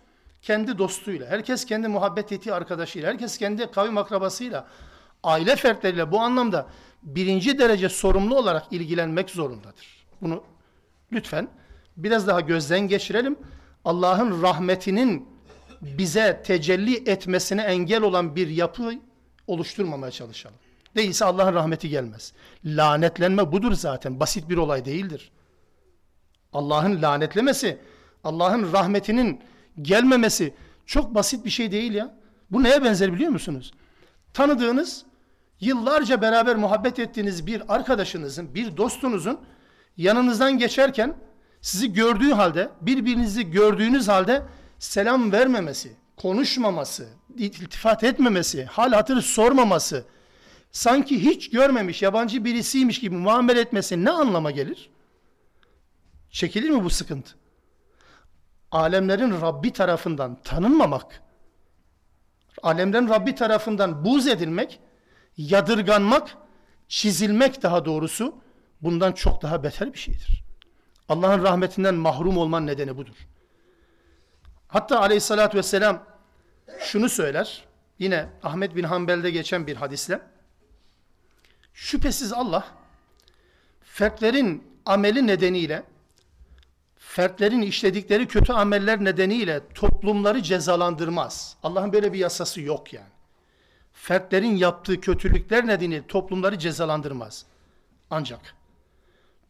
kendi 0.42 0.78
dostuyla, 0.78 1.26
herkes 1.30 1.64
kendi 1.64 1.88
muhabbet 1.88 2.32
ettiği 2.32 2.52
arkadaşıyla, 2.52 3.08
herkes 3.08 3.38
kendi 3.38 3.70
kavim 3.70 3.98
akrabasıyla, 3.98 4.68
aile 5.22 5.56
fertleriyle 5.56 6.12
bu 6.12 6.20
anlamda 6.20 6.66
birinci 7.02 7.58
derece 7.58 7.88
sorumlu 7.88 8.38
olarak 8.38 8.66
ilgilenmek 8.70 9.30
zorundadır. 9.30 10.06
Bunu 10.22 10.44
lütfen 11.12 11.48
biraz 11.96 12.26
daha 12.26 12.40
gözden 12.40 12.80
geçirelim. 12.80 13.38
Allah'ın 13.84 14.42
rahmetinin 14.42 15.28
bize 15.82 16.42
tecelli 16.44 17.10
etmesine 17.10 17.62
engel 17.62 18.02
olan 18.02 18.36
bir 18.36 18.48
yapı 18.48 18.92
oluşturmamaya 19.46 20.10
çalışalım. 20.10 20.58
Değilse 20.96 21.24
Allah'ın 21.24 21.54
rahmeti 21.54 21.88
gelmez. 21.88 22.32
Lanetlenme 22.64 23.52
budur 23.52 23.72
zaten. 23.72 24.20
Basit 24.20 24.48
bir 24.48 24.56
olay 24.56 24.84
değildir. 24.84 25.30
Allah'ın 26.52 27.02
lanetlemesi, 27.02 27.78
Allah'ın 28.24 28.72
rahmetinin 28.72 29.40
gelmemesi 29.82 30.54
çok 30.86 31.14
basit 31.14 31.44
bir 31.44 31.50
şey 31.50 31.72
değil 31.72 31.94
ya. 31.94 32.14
Bu 32.50 32.62
neye 32.62 32.84
benzer 32.84 33.12
biliyor 33.12 33.30
musunuz? 33.30 33.72
Tanıdığınız, 34.34 35.04
yıllarca 35.60 36.22
beraber 36.22 36.56
muhabbet 36.56 36.98
ettiğiniz 36.98 37.46
bir 37.46 37.74
arkadaşınızın, 37.74 38.54
bir 38.54 38.76
dostunuzun 38.76 39.40
yanınızdan 39.96 40.58
geçerken 40.58 41.16
sizi 41.60 41.92
gördüğü 41.92 42.32
halde, 42.32 42.70
birbirinizi 42.80 43.50
gördüğünüz 43.50 44.08
halde 44.08 44.42
selam 44.78 45.32
vermemesi, 45.32 45.96
konuşmaması, 46.16 47.08
iltifat 47.36 48.04
etmemesi, 48.04 48.64
hal 48.64 48.92
hatırı 48.92 49.22
sormaması, 49.22 50.04
sanki 50.72 51.24
hiç 51.24 51.50
görmemiş, 51.50 52.02
yabancı 52.02 52.44
birisiymiş 52.44 53.00
gibi 53.00 53.16
muamele 53.16 53.60
etmesi 53.60 54.04
ne 54.04 54.10
anlama 54.10 54.50
gelir? 54.50 54.90
Çekilir 56.30 56.70
mi 56.70 56.84
bu 56.84 56.90
sıkıntı? 56.90 57.41
Alemlerin 58.72 59.40
Rabbi 59.40 59.72
tarafından 59.72 60.42
tanınmamak, 60.42 61.22
alemlerin 62.62 63.08
Rabbi 63.08 63.34
tarafından 63.34 64.04
buz 64.04 64.26
edilmek, 64.26 64.80
yadırganmak, 65.36 66.36
çizilmek 66.88 67.62
daha 67.62 67.84
doğrusu 67.84 68.42
bundan 68.82 69.12
çok 69.12 69.42
daha 69.42 69.62
beter 69.62 69.92
bir 69.92 69.98
şeydir. 69.98 70.44
Allah'ın 71.08 71.42
rahmetinden 71.42 71.94
mahrum 71.94 72.36
olman 72.36 72.66
nedeni 72.66 72.96
budur. 72.96 73.16
Hatta 74.68 75.00
aleyhissalatü 75.00 75.58
vesselam 75.58 76.04
şunu 76.78 77.08
söyler. 77.08 77.64
Yine 77.98 78.28
Ahmet 78.42 78.76
bin 78.76 78.84
Hanbel'de 78.84 79.30
geçen 79.30 79.66
bir 79.66 79.76
hadisle. 79.76 80.20
Şüphesiz 81.74 82.32
Allah 82.32 82.64
fertlerin 83.80 84.80
ameli 84.86 85.26
nedeniyle 85.26 85.82
fertlerin 87.14 87.62
işledikleri 87.62 88.28
kötü 88.28 88.52
ameller 88.52 89.04
nedeniyle 89.04 89.60
toplumları 89.74 90.42
cezalandırmaz. 90.42 91.56
Allah'ın 91.62 91.92
böyle 91.92 92.12
bir 92.12 92.18
yasası 92.18 92.60
yok 92.60 92.92
yani. 92.92 93.12
Fertlerin 93.92 94.56
yaptığı 94.56 95.00
kötülükler 95.00 95.66
nedeniyle 95.66 96.06
toplumları 96.06 96.58
cezalandırmaz. 96.58 97.46
Ancak 98.10 98.40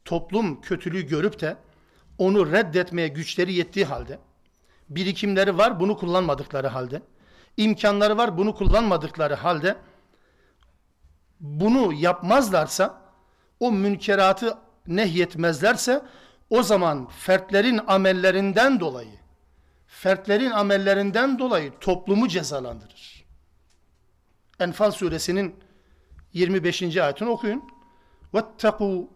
toplum 0.05 0.61
kötülüğü 0.61 1.07
görüp 1.07 1.41
de 1.41 1.57
onu 2.19 2.53
reddetmeye 2.53 3.09
güçleri 3.09 3.53
yettiği 3.53 3.85
halde 3.85 4.19
birikimleri 4.91 5.59
var 5.59 5.81
bunu 5.81 5.97
kullanmadıkları 5.97 6.69
halde, 6.69 7.03
imkanları 7.57 8.17
var 8.17 8.39
bunu 8.39 8.55
kullanmadıkları 8.55 9.35
halde 9.35 9.77
bunu 11.41 11.93
yapmazlarsa, 11.93 13.03
o 13.61 13.73
münkeratı 13.73 14.59
nehyetmezlerse 14.87 16.03
o 16.52 16.64
zaman 16.64 17.08
fertlerin 17.08 17.82
amellerinden 17.88 18.80
dolayı 18.80 19.18
fertlerin 19.88 20.52
amellerinden 20.52 21.40
dolayı 21.40 21.74
toplumu 21.80 22.28
cezalandırır. 22.28 23.26
Enfal 24.60 24.92
suresinin 24.92 25.56
25. 26.34 26.98
ayetini 26.98 27.30
okuyun. 27.30 27.64
وَاتَّقُوا 28.34 29.08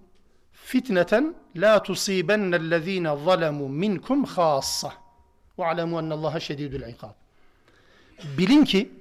fitneten 0.52 1.36
la 1.56 1.84
tusibennellezine 1.84 3.18
zalemu 3.26 3.70
minkum 3.70 4.26
khassa. 4.26 4.94
Ve 5.60 5.66
alemu 5.66 6.00
ennallaha 6.00 6.40
şedidül 6.40 6.82
ikab. 6.82 7.14
Bilin 8.38 8.66
ki 8.66 8.92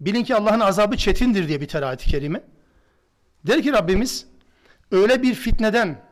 bilin 0.00 0.24
ki 0.24 0.34
Allah'ın 0.34 0.60
azabı 0.60 0.96
çetindir 0.96 1.48
diye 1.48 1.60
bir 1.60 1.74
ayet-i 1.74 2.10
kerime. 2.10 2.44
Der 3.46 3.62
ki 3.62 3.72
Rabbimiz 3.72 4.26
öyle 4.90 5.22
bir 5.22 5.34
fitneden, 5.34 6.04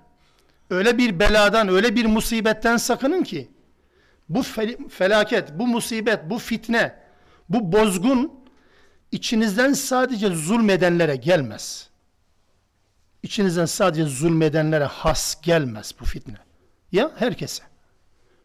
öyle 0.70 0.98
bir 0.98 1.20
beladan, 1.20 1.68
öyle 1.68 1.96
bir 1.96 2.06
musibetten 2.06 2.78
sakının 2.78 3.24
ki 3.24 3.52
bu 4.30 4.44
felaket, 4.90 5.60
bu 5.60 5.68
musibet, 5.68 6.30
bu 6.30 6.40
fitne, 6.40 6.96
bu 7.50 7.72
bozgun 7.72 8.32
içinizden 9.12 9.74
sadece 9.74 10.30
zulmedenlere 10.30 11.16
gelmez. 11.16 11.90
İçinizden 13.24 13.66
sadece 13.66 14.04
zulmedenlere 14.04 14.84
has 14.84 15.42
gelmez 15.42 15.94
bu 16.00 16.06
fitne. 16.06 16.38
Ya 16.92 17.12
herkese. 17.16 17.64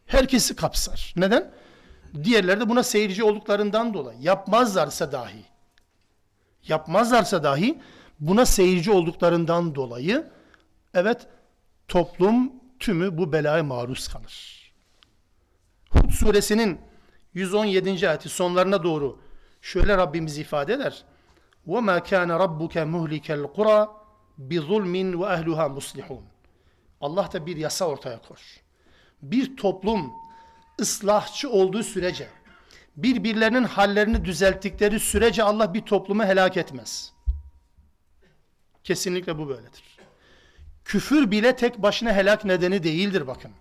Herkesi 0.05 0.55
kapsar. 0.55 1.13
Neden? 1.17 1.51
Diğerleri 2.23 2.59
de 2.59 2.69
buna 2.69 2.83
seyirci 2.83 3.23
olduklarından 3.23 3.93
dolayı. 3.93 4.17
Yapmazlarsa 4.21 5.11
dahi. 5.11 5.45
Yapmazlarsa 6.67 7.43
dahi 7.43 7.79
buna 8.19 8.45
seyirci 8.45 8.91
olduklarından 8.91 9.75
dolayı 9.75 10.27
evet 10.93 11.27
toplum 11.88 12.52
tümü 12.78 13.18
bu 13.18 13.32
belaya 13.32 13.64
maruz 13.64 14.08
kalır. 14.08 14.72
Hud 15.90 16.10
suresinin 16.10 16.80
117. 17.34 18.08
ayeti 18.08 18.28
sonlarına 18.28 18.82
doğru 18.82 19.20
şöyle 19.62 19.96
Rabbimiz 19.96 20.38
ifade 20.38 20.72
eder. 20.72 21.04
وَمَا 21.66 21.98
كَانَ 21.98 22.30
رَبُّكَ 22.44 22.74
مُهْلِكَ 22.94 23.26
الْقُرَى 23.42 23.88
بِظُلْمٍ 24.38 25.14
وَأَهْلُهَا 25.14 25.66
مُصْلِحُونَ 25.78 26.22
Allah 27.00 27.32
da 27.32 27.46
bir 27.46 27.56
yasa 27.56 27.84
ortaya 27.84 28.22
koy. 28.22 28.36
Bir 29.22 29.56
toplum 29.56 30.12
ıslahçı 30.80 31.50
olduğu 31.50 31.82
sürece, 31.82 32.28
birbirlerinin 32.96 33.64
hallerini 33.64 34.24
düzelttikleri 34.24 35.00
sürece 35.00 35.42
Allah 35.42 35.74
bir 35.74 35.80
toplumu 35.80 36.24
helak 36.24 36.56
etmez. 36.56 37.12
Kesinlikle 38.84 39.38
bu 39.38 39.48
böyledir. 39.48 39.91
Küfür 40.85 41.31
bile 41.31 41.55
tek 41.55 41.81
başına 41.81 42.13
helak 42.13 42.45
nedeni 42.45 42.83
değildir 42.83 43.27
bakın. 43.27 43.51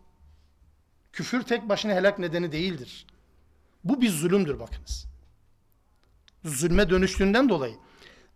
Küfür 1.12 1.42
tek 1.42 1.68
başına 1.68 1.92
helak 1.92 2.18
nedeni 2.18 2.52
değildir. 2.52 3.06
Bu 3.84 4.00
bir 4.00 4.10
zulümdür 4.10 4.60
bakınız. 4.60 5.06
Zulme 6.44 6.90
dönüştüğünden 6.90 7.48
dolayı 7.48 7.74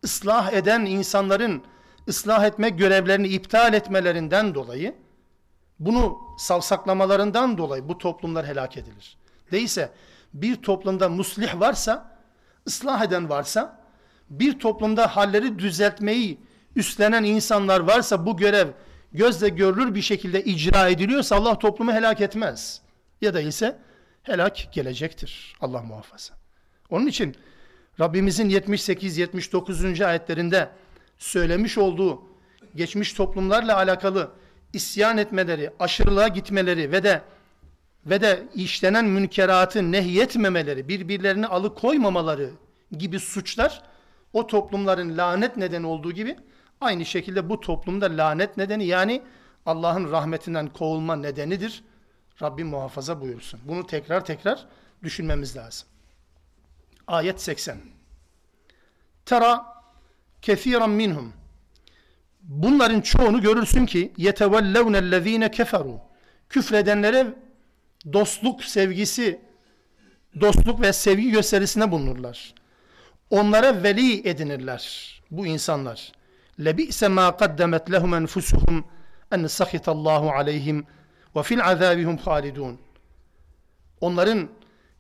ıslah 0.04 0.52
eden 0.52 0.80
insanların 0.84 1.62
ıslah 2.08 2.44
etme 2.44 2.68
görevlerini 2.68 3.28
iptal 3.28 3.74
etmelerinden 3.74 4.54
dolayı 4.54 4.94
bunu 5.80 6.18
savsaklamalarından 6.38 7.58
dolayı 7.58 7.88
bu 7.88 7.98
toplumlar 7.98 8.46
helak 8.46 8.76
edilir. 8.76 9.16
Değilse 9.52 9.92
bir 10.34 10.56
toplumda 10.56 11.08
muslih 11.08 11.60
varsa, 11.60 12.18
ıslah 12.66 13.04
eden 13.04 13.28
varsa, 13.28 13.80
bir 14.30 14.58
toplumda 14.58 15.16
halleri 15.16 15.58
düzeltmeyi 15.58 16.40
üstlenen 16.76 17.24
insanlar 17.24 17.80
varsa 17.80 18.26
bu 18.26 18.36
görev 18.36 18.68
gözle 19.12 19.48
görülür 19.48 19.94
bir 19.94 20.02
şekilde 20.02 20.44
icra 20.44 20.88
ediliyorsa 20.88 21.36
Allah 21.36 21.58
toplumu 21.58 21.92
helak 21.92 22.20
etmez. 22.20 22.80
Ya 23.20 23.34
da 23.34 23.40
ise 23.40 23.78
helak 24.22 24.72
gelecektir. 24.72 25.56
Allah 25.60 25.82
muhafaza. 25.82 26.34
Onun 26.90 27.06
için 27.06 27.36
Rabbimizin 28.00 28.50
78-79. 28.50 30.06
ayetlerinde 30.06 30.68
söylemiş 31.18 31.78
olduğu 31.78 32.22
geçmiş 32.74 33.12
toplumlarla 33.12 33.76
alakalı 33.76 34.30
isyan 34.72 35.18
etmeleri, 35.18 35.70
aşırılığa 35.78 36.28
gitmeleri 36.28 36.92
ve 36.92 37.02
de 37.02 37.22
ve 38.06 38.20
de 38.20 38.42
işlenen 38.54 39.04
münkeratı 39.04 39.92
nehyetmemeleri, 39.92 40.88
birbirlerini 40.88 41.46
alıkoymamaları 41.46 42.50
gibi 42.98 43.20
suçlar 43.20 43.82
o 44.32 44.46
toplumların 44.46 45.16
lanet 45.18 45.56
nedeni 45.56 45.86
olduğu 45.86 46.12
gibi 46.12 46.36
aynı 46.80 47.04
şekilde 47.04 47.48
bu 47.48 47.60
toplumda 47.60 48.06
lanet 48.06 48.56
nedeni 48.56 48.86
yani 48.86 49.22
Allah'ın 49.66 50.10
rahmetinden 50.10 50.68
kovulma 50.68 51.16
nedenidir. 51.16 51.84
Rabbim 52.42 52.66
muhafaza 52.66 53.20
buyursun. 53.20 53.60
Bunu 53.64 53.86
tekrar 53.86 54.24
tekrar 54.24 54.66
düşünmemiz 55.02 55.56
lazım. 55.56 55.88
Ayet 57.06 57.40
80. 57.40 57.78
Tera 59.26 59.66
kethiran 60.42 60.90
minhum. 60.90 61.32
Bunların 62.42 63.00
çoğunu 63.00 63.40
görürsün 63.40 63.86
ki 63.86 64.12
yetevellevnellezine 64.16 65.50
keferu. 65.50 66.00
Küfredenlere 66.48 67.34
dostluk 68.12 68.64
sevgisi, 68.64 69.40
dostluk 70.40 70.80
ve 70.80 70.92
sevgi 70.92 71.30
gösterisinde 71.30 71.90
bulunurlar. 71.90 72.54
Onlara 73.30 73.82
veli 73.82 74.28
edinirler 74.28 75.12
bu 75.30 75.46
insanlar. 75.46 76.12
Lebi'se 76.60 77.08
ma 77.08 77.36
kaddemet 77.36 77.90
lehum 77.92 78.14
enfusuhum 78.14 78.84
en 79.32 79.46
sahitallahu 79.46 80.30
aleyhim 80.30 80.86
ve 81.36 81.42
fil 81.42 81.64
azabihum 81.64 82.16
halidun. 82.16 82.78
Onların 84.00 84.48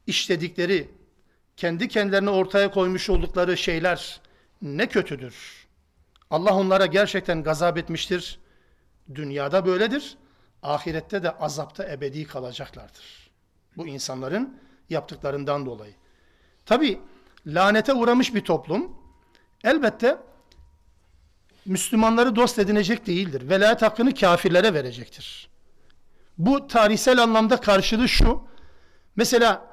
işledikleri, 0.06 0.90
kendi 1.56 1.88
kendilerine 1.88 2.30
ortaya 2.30 2.70
koymuş 2.70 3.10
oldukları 3.10 3.56
şeyler 3.56 4.20
ne 4.62 4.86
kötüdür. 4.86 5.66
Allah 6.30 6.54
onlara 6.54 6.86
gerçekten 6.86 7.42
gazap 7.42 7.78
etmiştir. 7.78 8.38
Dünyada 9.14 9.66
böyledir. 9.66 10.16
Ahirette 10.62 11.22
de 11.22 11.30
azapta 11.30 11.84
ebedi 11.84 12.26
kalacaklardır. 12.26 13.30
Bu 13.76 13.86
insanların 13.86 14.58
yaptıklarından 14.90 15.66
dolayı. 15.66 15.92
Tabi 16.66 17.00
lanete 17.46 17.94
uğramış 17.94 18.34
bir 18.34 18.44
toplum 18.44 18.96
elbette 19.64 20.18
Müslümanları 21.66 22.36
dost 22.36 22.58
edinecek 22.58 23.06
değildir. 23.06 23.48
Velayet 23.48 23.82
hakkını 23.82 24.14
kafirlere 24.14 24.74
verecektir. 24.74 25.48
Bu 26.38 26.66
tarihsel 26.66 27.22
anlamda 27.22 27.56
karşılığı 27.56 28.08
şu. 28.08 28.42
Mesela 29.16 29.66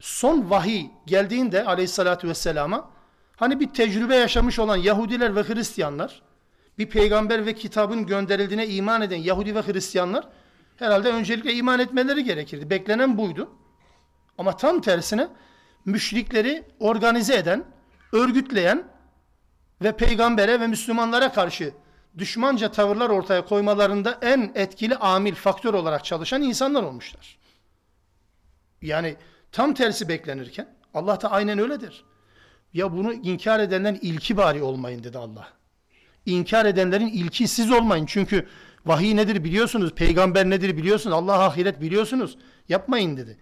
son 0.00 0.50
vahiy 0.50 0.86
geldiğinde 1.06 1.64
aleyhissalatü 1.64 2.28
vesselama 2.28 2.90
hani 3.36 3.60
bir 3.60 3.68
tecrübe 3.68 4.16
yaşamış 4.16 4.58
olan 4.58 4.76
Yahudiler 4.76 5.36
ve 5.36 5.42
Hristiyanlar 5.42 6.22
bir 6.78 6.88
peygamber 6.88 7.46
ve 7.46 7.54
kitabın 7.54 8.06
gönderildiğine 8.06 8.66
iman 8.66 9.02
eden 9.02 9.16
Yahudi 9.16 9.54
ve 9.54 9.62
Hristiyanlar 9.62 10.28
herhalde 10.76 11.12
öncelikle 11.12 11.52
iman 11.52 11.80
etmeleri 11.80 12.24
gerekirdi. 12.24 12.70
Beklenen 12.70 13.18
buydu. 13.18 13.50
Ama 14.38 14.56
tam 14.56 14.80
tersine 14.80 15.28
müşrikleri 15.84 16.64
organize 16.80 17.36
eden, 17.36 17.64
örgütleyen 18.12 18.84
ve 19.84 19.96
peygambere 19.96 20.60
ve 20.60 20.66
Müslümanlara 20.66 21.32
karşı 21.32 21.72
düşmanca 22.18 22.72
tavırlar 22.72 23.10
ortaya 23.10 23.44
koymalarında 23.44 24.18
en 24.22 24.52
etkili 24.54 24.96
amil, 24.96 25.34
faktör 25.34 25.74
olarak 25.74 26.04
çalışan 26.04 26.42
insanlar 26.42 26.82
olmuşlar. 26.82 27.38
Yani 28.82 29.16
tam 29.52 29.74
tersi 29.74 30.08
beklenirken 30.08 30.68
Allah 30.94 31.20
da 31.20 31.30
aynen 31.30 31.58
öyledir. 31.58 32.04
Ya 32.72 32.92
bunu 32.92 33.12
inkar 33.12 33.60
edenlerin 33.60 33.98
ilki 34.02 34.36
bari 34.36 34.62
olmayın 34.62 35.04
dedi 35.04 35.18
Allah. 35.18 35.48
İnkar 36.26 36.66
edenlerin 36.66 37.06
ilki 37.06 37.48
siz 37.48 37.70
olmayın. 37.70 38.06
Çünkü 38.06 38.48
vahiy 38.86 39.16
nedir 39.16 39.44
biliyorsunuz, 39.44 39.92
peygamber 39.94 40.50
nedir 40.50 40.76
biliyorsunuz, 40.76 41.16
Allah 41.16 41.44
ahiret 41.44 41.80
biliyorsunuz. 41.80 42.38
Yapmayın 42.68 43.16
dedi. 43.16 43.38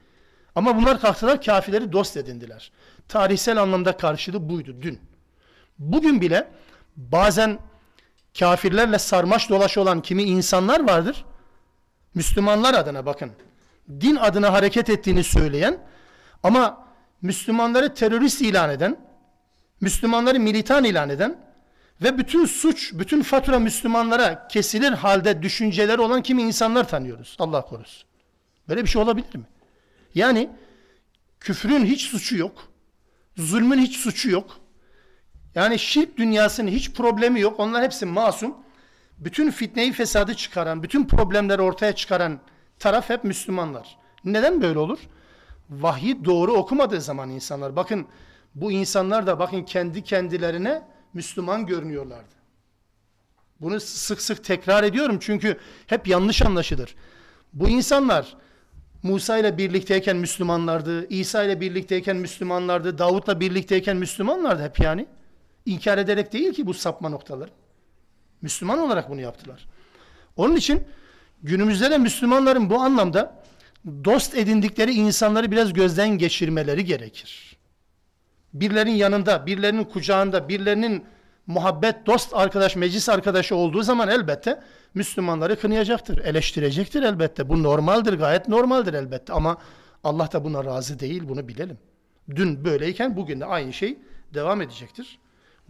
Ama 0.55 0.77
bunlar 0.77 1.01
kalktılar 1.01 1.43
kafirleri 1.43 1.93
dost 1.93 2.17
edindiler. 2.17 2.73
Tarihsel 3.09 3.63
anlamda 3.63 3.97
karşılığı 3.97 4.49
buydu 4.49 4.77
dün. 4.83 5.01
Bugün 5.81 6.21
bile 6.21 6.49
bazen 6.97 7.59
kafirlerle 8.39 8.99
sarmaş 8.99 9.51
dolaş 9.51 9.79
olan 9.79 10.03
kimi 10.03 10.23
insanlar 10.23 10.89
vardır. 10.89 11.25
Müslümanlar 12.15 12.75
adına 12.75 13.07
bakın. 13.07 13.33
Din 14.01 14.17
adına 14.17 14.53
hareket 14.53 14.91
ettiğini 14.91 15.25
söyleyen 15.25 15.79
ama 16.43 16.87
Müslümanları 17.23 17.95
terörist 17.95 18.41
ilan 18.43 18.71
eden, 18.71 18.97
Müslümanları 19.81 20.41
militan 20.41 20.85
ilan 20.85 21.09
eden 21.09 21.39
ve 22.03 22.19
bütün 22.19 22.47
suç, 22.47 22.93
bütün 22.95 23.23
fatura 23.23 23.59
Müslümanlara 23.59 24.49
kesilir 24.49 24.93
halde 24.93 25.43
düşünceleri 25.43 26.01
olan 26.01 26.23
kimi 26.23 26.43
insanlar 26.43 26.89
tanıyoruz. 26.89 27.37
Allah 27.39 27.63
korusun. 27.63 28.09
Böyle 28.69 28.83
bir 28.83 28.89
şey 28.89 29.03
olabilir 29.03 29.35
mi? 29.35 29.45
Yani 30.15 30.51
küfrün 31.41 31.85
hiç 31.85 32.03
suçu 32.03 32.37
yok. 32.37 32.69
Zulmün 33.37 33.79
hiç 33.79 33.97
suçu 33.97 34.31
yok. 34.31 34.61
Yani 35.55 35.79
şirk 35.79 36.17
dünyasının 36.17 36.71
hiç 36.71 36.93
problemi 36.93 37.41
yok. 37.41 37.61
Onlar 37.61 37.85
hepsi 37.85 38.07
masum. 38.07 38.55
Bütün 39.19 39.51
fitneyi 39.51 39.93
fesadı 39.93 40.35
çıkaran, 40.35 40.83
bütün 40.83 41.07
problemleri 41.07 41.63
ortaya 41.63 41.95
çıkaran 41.95 42.41
taraf 42.79 43.11
hep 43.11 43.25
Müslümanlar. 43.25 43.99
Neden 44.25 44.63
böyle 44.63 44.79
olur? 44.79 44.99
Vahyi 45.71 46.25
doğru 46.25 46.53
okumadığı 46.53 47.01
zaman 47.01 47.31
insanlar. 47.31 47.77
Bakın 47.77 48.07
bu 48.55 48.73
insanlar 48.73 49.27
da 49.27 49.39
bakın 49.39 49.63
kendi 49.63 50.05
kendilerine 50.05 50.83
Müslüman 51.15 51.67
görünüyorlardı. 51.67 52.35
Bunu 53.61 53.81
sık 53.81 54.23
sık 54.23 54.45
tekrar 54.45 54.85
ediyorum 54.85 55.19
çünkü 55.21 55.59
hep 55.87 56.09
yanlış 56.09 56.43
anlaşılır. 56.43 56.95
Bu 57.53 57.69
insanlar 57.69 58.37
Musa 59.03 59.39
ile 59.39 59.59
birlikteyken 59.59 60.17
Müslümanlardı, 60.17 61.09
İsa 61.09 61.45
ile 61.45 61.61
birlikteyken 61.61 62.17
Müslümanlardı, 62.17 62.99
Davut'la 62.99 63.41
birlikteyken 63.41 63.97
Müslümanlardı 63.97 64.63
hep 64.63 64.81
yani. 64.81 65.07
İnkar 65.67 65.99
ederek 65.99 66.33
değil 66.33 66.55
ki 66.55 66.67
bu 66.67 66.75
sapma 66.75 67.09
noktaları. 67.09 67.51
Müslüman 68.43 68.79
olarak 68.79 69.11
bunu 69.11 69.21
yaptılar. 69.21 69.67
Onun 70.37 70.57
için 70.57 70.83
günümüzde 71.43 71.91
de 71.91 71.99
Müslümanların 71.99 72.71
bu 72.71 72.81
anlamda 72.81 73.43
dost 74.05 74.35
edindikleri 74.35 74.93
insanları 74.93 75.51
biraz 75.51 75.73
gözden 75.73 76.09
geçirmeleri 76.09 76.85
gerekir. 76.85 77.57
Birlerinin 78.55 78.95
yanında, 78.95 79.47
birlerinin 79.47 79.85
kucağında, 79.85 80.49
birlerinin 80.49 81.05
muhabbet, 81.47 82.07
dost 82.07 82.35
arkadaş, 82.35 82.77
meclis 82.77 83.09
arkadaşı 83.09 83.57
olduğu 83.57 83.83
zaman 83.83 84.09
elbette 84.09 84.63
Müslümanları 84.95 85.61
kınayacaktır, 85.61 86.19
eleştirecektir 86.19 87.03
elbette. 87.03 87.49
Bu 87.49 87.63
normaldir, 87.63 88.15
gayet 88.15 88.49
normaldir 88.49 88.95
elbette 88.95 89.33
ama 89.33 89.57
Allah 90.05 90.33
da 90.33 90.45
buna 90.45 90.65
razı 90.65 91.01
değil, 91.01 91.23
bunu 91.29 91.49
bilelim. 91.49 91.79
Dün 92.31 92.65
böyleyken 92.65 93.17
bugün 93.17 93.41
de 93.41 93.45
aynı 93.45 93.73
şey 93.73 93.99
devam 94.35 94.63
edecektir. 94.63 95.19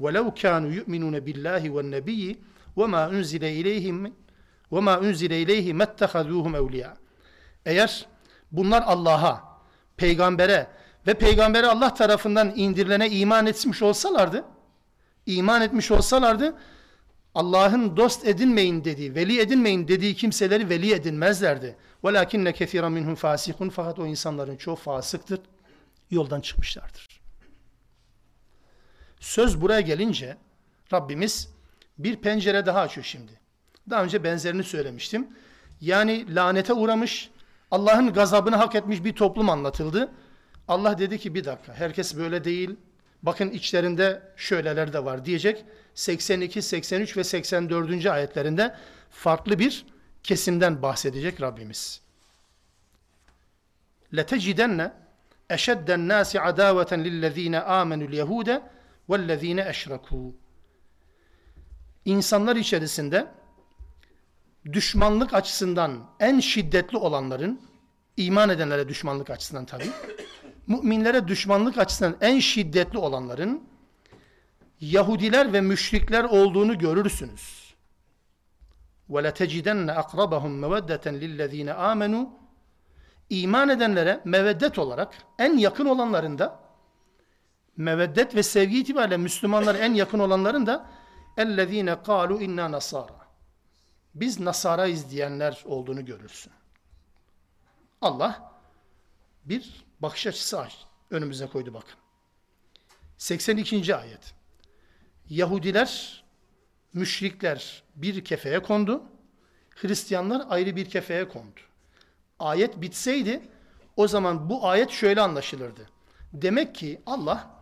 وَلَوْ 0.04 0.26
كَانُوا 0.42 0.72
يُؤْمِنُونَ 0.80 1.16
بِاللّٰهِ 1.26 1.64
وَالنَّبِيِّ 1.76 2.24
وَمَا 2.80 3.02
اُنْزِلَ 3.16 3.44
اِلَيْهِمْ 3.60 3.98
وَمَا 4.74 4.94
اُنْزِلَ 5.06 5.32
اِلَيْهِ 5.44 5.74
مَتَّخَذُوهُمْ 5.82 6.54
اَوْلِيَا 6.62 6.94
Eğer 7.66 8.06
bunlar 8.52 8.84
Allah'a, 8.86 9.44
peygambere 9.98 10.68
ve 11.08 11.14
peygambere 11.14 11.68
Allah 11.68 11.94
tarafından 11.94 12.54
indirilene 12.56 13.10
iman 13.10 13.46
etmiş 13.46 13.82
olsalardı, 13.82 14.46
iman 15.26 15.62
etmiş 15.62 15.92
olsalardı, 15.92 16.56
Allah'ın 17.36 17.98
dost 17.98 18.28
edinmeyin 18.28 18.84
dediği, 18.84 19.16
veli 19.16 19.40
edinmeyin 19.40 19.88
dediği 19.88 20.16
kimseleri 20.16 20.70
veli 20.70 20.94
edinmezlerdi. 20.94 21.76
وَلَاكِنَّ 22.04 22.50
كَثِيرًا 22.52 23.00
مِنْهُمْ 23.00 23.16
فَاسِقٌ 23.16 23.70
Fakat 23.70 24.00
o 24.00 24.06
insanların 24.06 24.58
çoğu 24.58 24.76
fasıktır, 24.76 25.40
yoldan 26.12 26.42
çıkmışlardır. 26.42 27.19
Söz 29.20 29.62
buraya 29.62 29.82
gelince 29.82 30.38
Rabbimiz 30.94 31.50
bir 31.98 32.16
pencere 32.16 32.66
daha 32.66 32.80
açıyor 32.80 33.06
şimdi. 33.06 33.32
Daha 33.90 34.04
önce 34.04 34.24
benzerini 34.24 34.64
söylemiştim. 34.64 35.28
Yani 35.82 36.36
lanete 36.36 36.74
uğramış, 36.74 37.30
Allah'ın 37.72 38.14
gazabını 38.14 38.56
hak 38.56 38.76
etmiş 38.76 39.04
bir 39.04 39.14
toplum 39.14 39.50
anlatıldı. 39.50 40.12
Allah 40.68 40.98
dedi 40.98 41.20
ki 41.20 41.36
bir 41.36 41.46
dakika 41.46 41.74
herkes 41.74 42.18
böyle 42.18 42.44
değil. 42.44 42.76
Bakın 43.24 43.50
içlerinde 43.50 44.22
şöyleler 44.36 44.94
de 44.94 45.06
var 45.06 45.26
diyecek. 45.26 45.66
82, 45.94 46.62
83 46.62 47.18
ve 47.18 47.24
84. 47.24 48.06
ayetlerinde 48.06 48.76
farklı 49.10 49.60
bir 49.60 49.86
kesimden 50.24 50.82
bahsedecek 50.82 51.42
Rabbimiz. 51.42 52.02
لَتَجِدَنَّ 54.14 54.92
اَشَدَّ 55.50 55.86
النَّاسِ 55.86 56.38
عَدَاوَةً 56.38 56.92
لِلَّذ۪ينَ 57.06 57.56
آمَنُوا 57.64 58.08
الْيَهُودَ 58.10 58.62
وَالَّذ۪ينَ 59.10 59.70
اَشْرَكُوا 59.72 60.32
İnsanlar 62.06 62.56
içerisinde 62.56 63.28
düşmanlık 64.74 65.34
açısından 65.34 66.10
en 66.20 66.40
şiddetli 66.40 66.98
olanların, 66.98 67.62
iman 68.18 68.50
edenlere 68.50 68.90
düşmanlık 68.90 69.30
açısından 69.30 69.66
tabi, 69.66 69.86
müminlere 70.68 71.28
düşmanlık 71.28 71.78
açısından 71.78 72.16
en 72.22 72.40
şiddetli 72.40 72.98
olanların 72.98 73.64
Yahudiler 74.80 75.54
ve 75.54 75.62
müşrikler 75.62 76.24
olduğunu 76.24 76.78
görürsünüz. 76.78 77.76
وَلَتَجِدَنَّ 79.10 79.96
أَقْرَبَهُمْ 79.96 80.66
مَوَدَّةً 80.66 81.06
لِلَّذ۪ينَ 81.22 81.72
آمَنُوا 81.72 82.28
İman 83.30 83.70
edenlere 83.70 84.22
meveddet 84.26 84.80
olarak 84.80 85.14
en 85.40 85.58
yakın 85.58 85.86
olanların 85.86 86.38
da 86.38 86.60
meveddet 87.80 88.36
ve 88.36 88.44
sevgi 88.44 88.80
itibariyle 88.80 89.18
Müslümanlar 89.18 89.76
en 89.76 89.94
yakın 89.94 90.20
olanların 90.20 90.66
da 90.66 90.90
اَلَّذ۪ينَ 91.38 92.04
قَالُوا 92.04 92.40
اِنَّا 92.40 92.78
نَصَارًا 92.78 93.26
Biz 94.16 94.40
Nasara'yız 94.40 95.12
diyenler 95.12 95.64
olduğunu 95.66 96.06
görürsün. 96.06 96.54
Allah 98.02 98.52
bir 99.46 99.86
bakış 100.00 100.28
açısı 100.28 100.68
önümüze 101.12 101.48
koydu 101.48 101.74
bakın. 101.74 101.96
82. 103.18 103.96
ayet. 103.96 104.34
Yahudiler, 105.30 106.24
müşrikler 106.94 107.84
bir 107.96 108.26
kefeye 108.26 108.60
kondu. 108.60 109.04
Hristiyanlar 109.70 110.46
ayrı 110.50 110.76
bir 110.76 110.90
kefeye 110.90 111.28
kondu. 111.28 111.60
Ayet 112.40 112.82
bitseydi 112.82 113.42
o 113.98 114.08
zaman 114.08 114.50
bu 114.50 114.68
ayet 114.68 114.90
şöyle 114.90 115.22
anlaşılırdı. 115.22 115.90
Demek 116.34 116.76
ki 116.76 117.02
Allah 117.06 117.56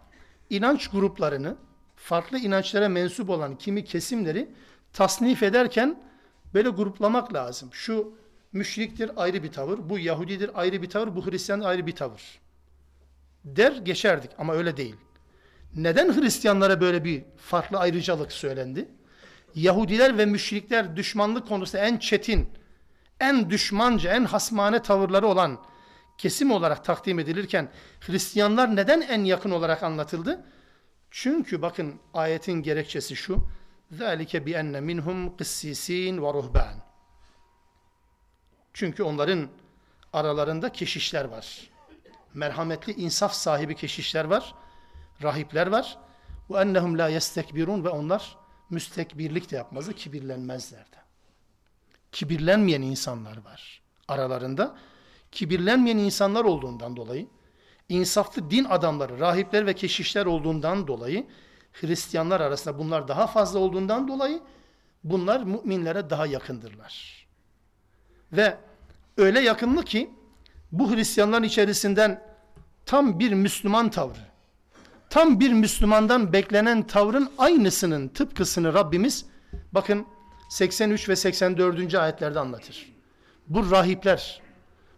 inanç 0.51 0.89
gruplarını, 0.89 1.57
farklı 1.97 2.39
inançlara 2.39 2.89
mensup 2.89 3.31
olan 3.31 3.59
kimi 3.59 3.85
kesimleri 3.85 4.49
tasnif 4.93 5.43
ederken 5.43 6.03
böyle 6.55 6.69
gruplamak 6.69 7.35
lazım. 7.35 7.69
Şu 7.73 8.15
müşriktir 8.53 9.11
ayrı 9.17 9.43
bir 9.43 9.53
tavır, 9.53 9.79
bu 9.91 9.99
Yahudidir 9.99 10.51
ayrı 10.55 10.83
bir 10.83 10.91
tavır, 10.91 11.17
bu 11.17 11.27
Hristiyan 11.27 11.61
ayrı 11.61 11.87
bir 11.87 11.97
tavır. 11.97 12.41
Der 13.45 13.73
geçerdik 13.73 14.31
ama 14.39 14.55
öyle 14.55 14.77
değil. 14.77 14.97
Neden 15.77 16.21
Hristiyanlara 16.21 16.81
böyle 16.81 17.05
bir 17.05 17.25
farklı 17.37 17.79
ayrıcalık 17.79 18.33
söylendi? 18.33 18.89
Yahudiler 19.55 20.19
ve 20.19 20.27
müşrikler 20.27 20.97
düşmanlık 20.97 21.49
konusunda 21.49 21.85
en 21.85 21.99
çetin, 21.99 22.49
en 23.21 23.51
düşmanca, 23.51 24.13
en 24.13 24.25
hasmane 24.25 24.83
tavırları 24.83 25.27
olan 25.27 25.59
kesim 26.18 26.52
olarak 26.52 26.86
takdim 26.86 27.20
edilirken 27.20 27.72
Hristiyanlar 28.00 28.76
neden 28.76 29.02
en 29.02 29.24
yakın 29.24 29.52
olarak 29.52 29.84
anlatıldı? 29.84 30.46
Çünkü 31.12 31.62
bakın 31.62 32.00
ayetin 32.14 32.54
gerekçesi 32.54 33.16
şu. 33.16 33.48
ذَٰلِكَ 33.94 34.38
بِأَنَّ 34.46 34.78
مِنْهُمْ 34.78 35.38
قِسِّس۪ينَ 35.38 36.20
وَرُهْبَانِ 36.20 36.76
Çünkü 38.74 39.04
onların 39.04 39.50
aralarında 40.14 40.72
keşişler 40.72 41.26
var. 41.26 41.70
Merhametli, 42.34 42.94
insaf 42.94 43.34
sahibi 43.34 43.76
keşişler 43.76 44.26
var. 44.26 44.56
Rahipler 45.24 45.68
var. 45.68 45.98
وَاَنَّهُمْ 46.50 46.98
لَا 46.98 47.18
يَسْتَكْبِرُونَ 47.18 47.84
Ve 47.84 47.90
onlar 47.90 48.38
müstekbirlik 48.70 49.52
de 49.52 49.56
yapmazı, 49.56 49.94
kibirlenmezler 49.94 50.86
de. 50.92 50.98
Kibirlenmeyen 52.12 52.82
insanlar 52.82 53.38
var 53.38 53.84
aralarında 54.08 54.76
kibirlenmeyen 55.33 55.99
insanlar 55.99 56.45
olduğundan 56.45 56.97
dolayı, 56.97 57.27
insaflı 57.89 58.51
din 58.51 58.65
adamları, 58.65 59.21
rahipler 59.21 59.67
ve 59.67 59.75
keşişler 59.75 60.27
olduğundan 60.27 60.87
dolayı, 60.87 61.27
Hristiyanlar 61.73 62.41
arasında 62.41 62.79
bunlar 62.79 63.09
daha 63.09 63.27
fazla 63.27 63.59
olduğundan 63.59 64.09
dolayı, 64.09 64.41
bunlar 65.05 65.43
müminlere 65.43 66.11
daha 66.11 66.27
yakındırlar. 66.27 67.27
Ve 68.33 68.57
öyle 69.17 69.41
yakınlı 69.41 69.85
ki, 69.85 70.11
bu 70.73 70.95
Hristiyanların 70.95 71.43
içerisinden 71.43 72.23
tam 72.87 73.19
bir 73.19 73.33
Müslüman 73.33 73.91
tavrı, 73.91 74.29
tam 75.11 75.41
bir 75.41 75.53
Müslümandan 75.53 76.33
beklenen 76.33 76.87
tavrın 76.87 77.31
aynısının 77.39 78.09
tıpkısını 78.09 78.75
Rabbimiz, 78.75 79.27
bakın 79.73 80.07
83 80.49 81.09
ve 81.09 81.17
84. 81.17 81.95
ayetlerde 81.95 82.41
anlatır. 82.41 82.93
Bu 83.49 83.71
rahipler, 83.71 84.41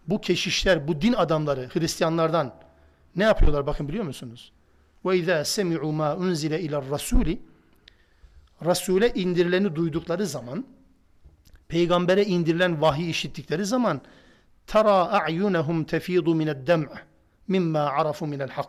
bu 0.06 0.20
keşişler, 0.20 0.88
bu 0.88 1.00
din 1.00 1.12
adamları 1.12 1.68
Hristiyanlardan 1.72 2.54
ne 3.16 3.24
yapıyorlar 3.24 3.66
bakın 3.66 3.88
biliyor 3.88 4.04
musunuz? 4.04 4.52
İzâ 5.12 5.44
semi'u 5.44 5.92
mâ 5.92 6.16
unzile 6.16 6.60
iler 6.60 6.82
rasûli 6.82 7.38
Rasule 8.64 9.14
indirileni 9.14 9.76
duydukları 9.76 10.26
zaman 10.26 10.64
peygambere 11.68 12.24
indirilen 12.24 12.80
vahiy 12.80 13.10
işittikleri 13.10 13.64
zaman 13.64 14.00
tara 14.66 14.92
a'yunahum 14.92 15.84
tefidu 15.84 16.34
mined 16.34 16.66
dem' 16.66 16.88
mimma 17.48 17.80
arafu 17.80 18.26
minel 18.26 18.48
hak. 18.50 18.68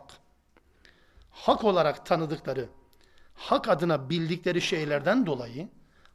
Hak 1.30 1.64
olarak 1.64 2.06
tanıdıkları, 2.06 2.68
hak 3.34 3.68
adına 3.68 4.10
bildikleri 4.10 4.60
şeylerden 4.60 5.26
dolayı, 5.26 5.68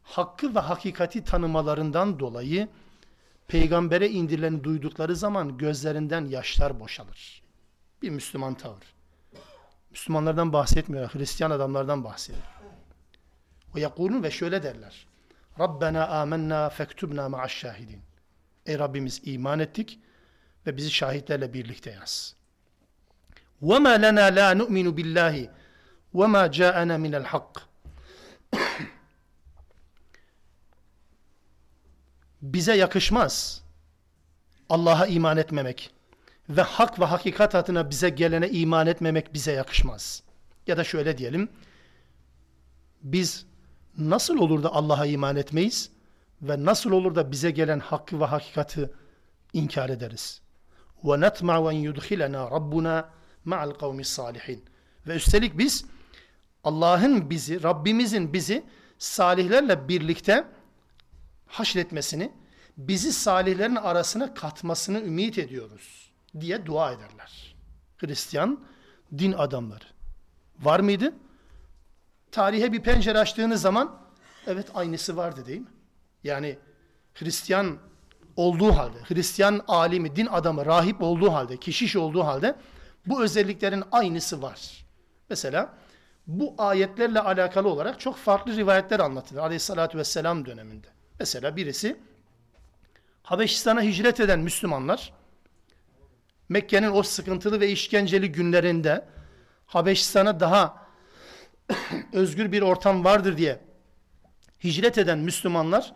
hakkı 0.03 0.55
ve 0.55 0.59
hakikati 0.59 1.23
tanımalarından 1.23 2.19
dolayı 2.19 2.67
peygambere 3.48 4.08
indirileni 4.08 4.64
duydukları 4.64 5.16
zaman 5.16 5.58
gözlerinden 5.58 6.24
yaşlar 6.26 6.80
boşalır. 6.80 7.42
Bir 8.02 8.10
Müslüman 8.10 8.54
tavır. 8.54 8.94
Müslümanlardan 9.90 10.52
bahsetmiyor, 10.52 11.14
Hristiyan 11.14 11.50
adamlardan 11.50 12.04
bahsediyor. 12.04 12.44
Ve 13.74 13.80
yakulun 13.80 14.22
ve 14.22 14.30
şöyle 14.30 14.62
derler. 14.62 15.06
Rabbena 15.58 16.06
amennâ 16.06 16.68
fektubna 16.68 17.28
ma'aş 17.28 17.52
şahidin. 17.52 18.00
Ey 18.66 18.78
Rabbimiz 18.78 19.20
iman 19.24 19.58
ettik 19.58 19.98
ve 20.66 20.76
bizi 20.76 20.90
şahitlerle 20.90 21.52
birlikte 21.52 21.90
yaz. 21.90 22.36
وَمَا 23.62 23.94
لَنَا 24.04 24.26
لَا 24.38 24.48
نُؤْمِنُ 24.60 24.88
بِاللّٰهِ 24.96 25.48
وَمَا 26.14 26.42
جَاءَنَا 26.58 26.96
مِنَ 27.04 27.24
الْحَقِّ 27.24 27.60
bize 32.46 32.76
yakışmaz. 32.76 33.62
Allah'a 34.68 35.06
iman 35.06 35.36
etmemek 35.36 35.90
ve 36.48 36.62
hak 36.62 37.00
ve 37.00 37.04
hakikat 37.04 37.54
adına 37.54 37.90
bize 37.90 38.08
gelene 38.08 38.50
iman 38.50 38.86
etmemek 38.86 39.34
bize 39.34 39.52
yakışmaz. 39.52 40.22
Ya 40.66 40.76
da 40.76 40.84
şöyle 40.84 41.18
diyelim, 41.18 41.48
biz 43.02 43.46
nasıl 43.98 44.38
olur 44.38 44.62
da 44.62 44.74
Allah'a 44.74 45.06
iman 45.06 45.36
etmeyiz 45.36 45.90
ve 46.42 46.64
nasıl 46.64 46.90
olur 46.92 47.14
da 47.14 47.32
bize 47.32 47.50
gelen 47.50 47.78
hakkı 47.78 48.20
ve 48.20 48.24
hakikati 48.24 48.90
inkar 49.52 49.88
ederiz. 49.88 50.40
وَنَطْمَعُ 51.04 51.56
وَنْ 51.66 51.92
يُدْخِلَنَا 51.92 52.48
رَبُّنَا 52.48 53.04
مَعَ 53.46 53.72
الْقَوْمِ 53.72 54.00
الصَّالِحِينَ 54.00 54.58
Ve 55.06 55.14
üstelik 55.14 55.58
biz 55.58 55.84
Allah'ın 56.64 57.30
bizi, 57.30 57.62
Rabbimizin 57.62 58.32
bizi 58.32 58.64
salihlerle 58.98 59.88
birlikte 59.88 60.44
haşretmesini, 61.47 62.31
bizi 62.77 63.13
salihlerin 63.13 63.75
arasına 63.75 64.33
katmasını 64.33 65.01
ümit 65.01 65.37
ediyoruz 65.37 66.11
diye 66.39 66.65
dua 66.65 66.91
ederler. 66.91 67.55
Hristiyan 67.97 68.59
din 69.17 69.33
adamları. 69.33 69.85
Var 70.59 70.79
mıydı? 70.79 71.13
Tarihe 72.31 72.73
bir 72.73 72.83
pencere 72.83 73.19
açtığınız 73.19 73.61
zaman 73.61 74.01
evet 74.47 74.67
aynısı 74.73 75.17
vardı 75.17 75.45
değil 75.45 75.61
mi? 75.61 75.67
Yani 76.23 76.57
Hristiyan 77.13 77.77
olduğu 78.35 78.71
halde, 78.71 78.97
Hristiyan 79.07 79.61
alimi, 79.67 80.15
din 80.15 80.25
adamı, 80.25 80.65
rahip 80.65 81.01
olduğu 81.01 81.33
halde, 81.33 81.57
keşiş 81.57 81.95
olduğu 81.95 82.23
halde 82.23 82.55
bu 83.05 83.23
özelliklerin 83.23 83.83
aynısı 83.91 84.41
var. 84.41 84.85
Mesela 85.29 85.73
bu 86.27 86.55
ayetlerle 86.57 87.19
alakalı 87.19 87.69
olarak 87.69 87.99
çok 87.99 88.15
farklı 88.15 88.55
rivayetler 88.55 88.99
anlatılır 88.99 89.41
aleyhissalatü 89.41 89.97
vesselam 89.97 90.45
döneminde. 90.45 90.87
Mesela 91.19 91.55
birisi 91.55 91.97
Habeşistan'a 93.23 93.81
hicret 93.81 94.19
eden 94.19 94.39
Müslümanlar 94.39 95.13
Mekke'nin 96.49 96.91
o 96.91 97.03
sıkıntılı 97.03 97.59
ve 97.59 97.69
işkenceli 97.69 98.31
günlerinde 98.31 99.05
Habeşistan'a 99.65 100.39
daha 100.39 100.87
özgür 102.13 102.51
bir 102.51 102.61
ortam 102.61 103.03
vardır 103.03 103.37
diye 103.37 103.59
hicret 104.63 104.97
eden 104.97 105.19
Müslümanlar 105.19 105.93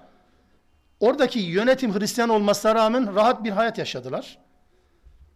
oradaki 1.00 1.40
yönetim 1.40 2.00
Hristiyan 2.00 2.30
olmasına 2.30 2.76
rağmen 2.76 3.16
rahat 3.16 3.44
bir 3.44 3.52
hayat 3.52 3.78
yaşadılar. 3.78 4.40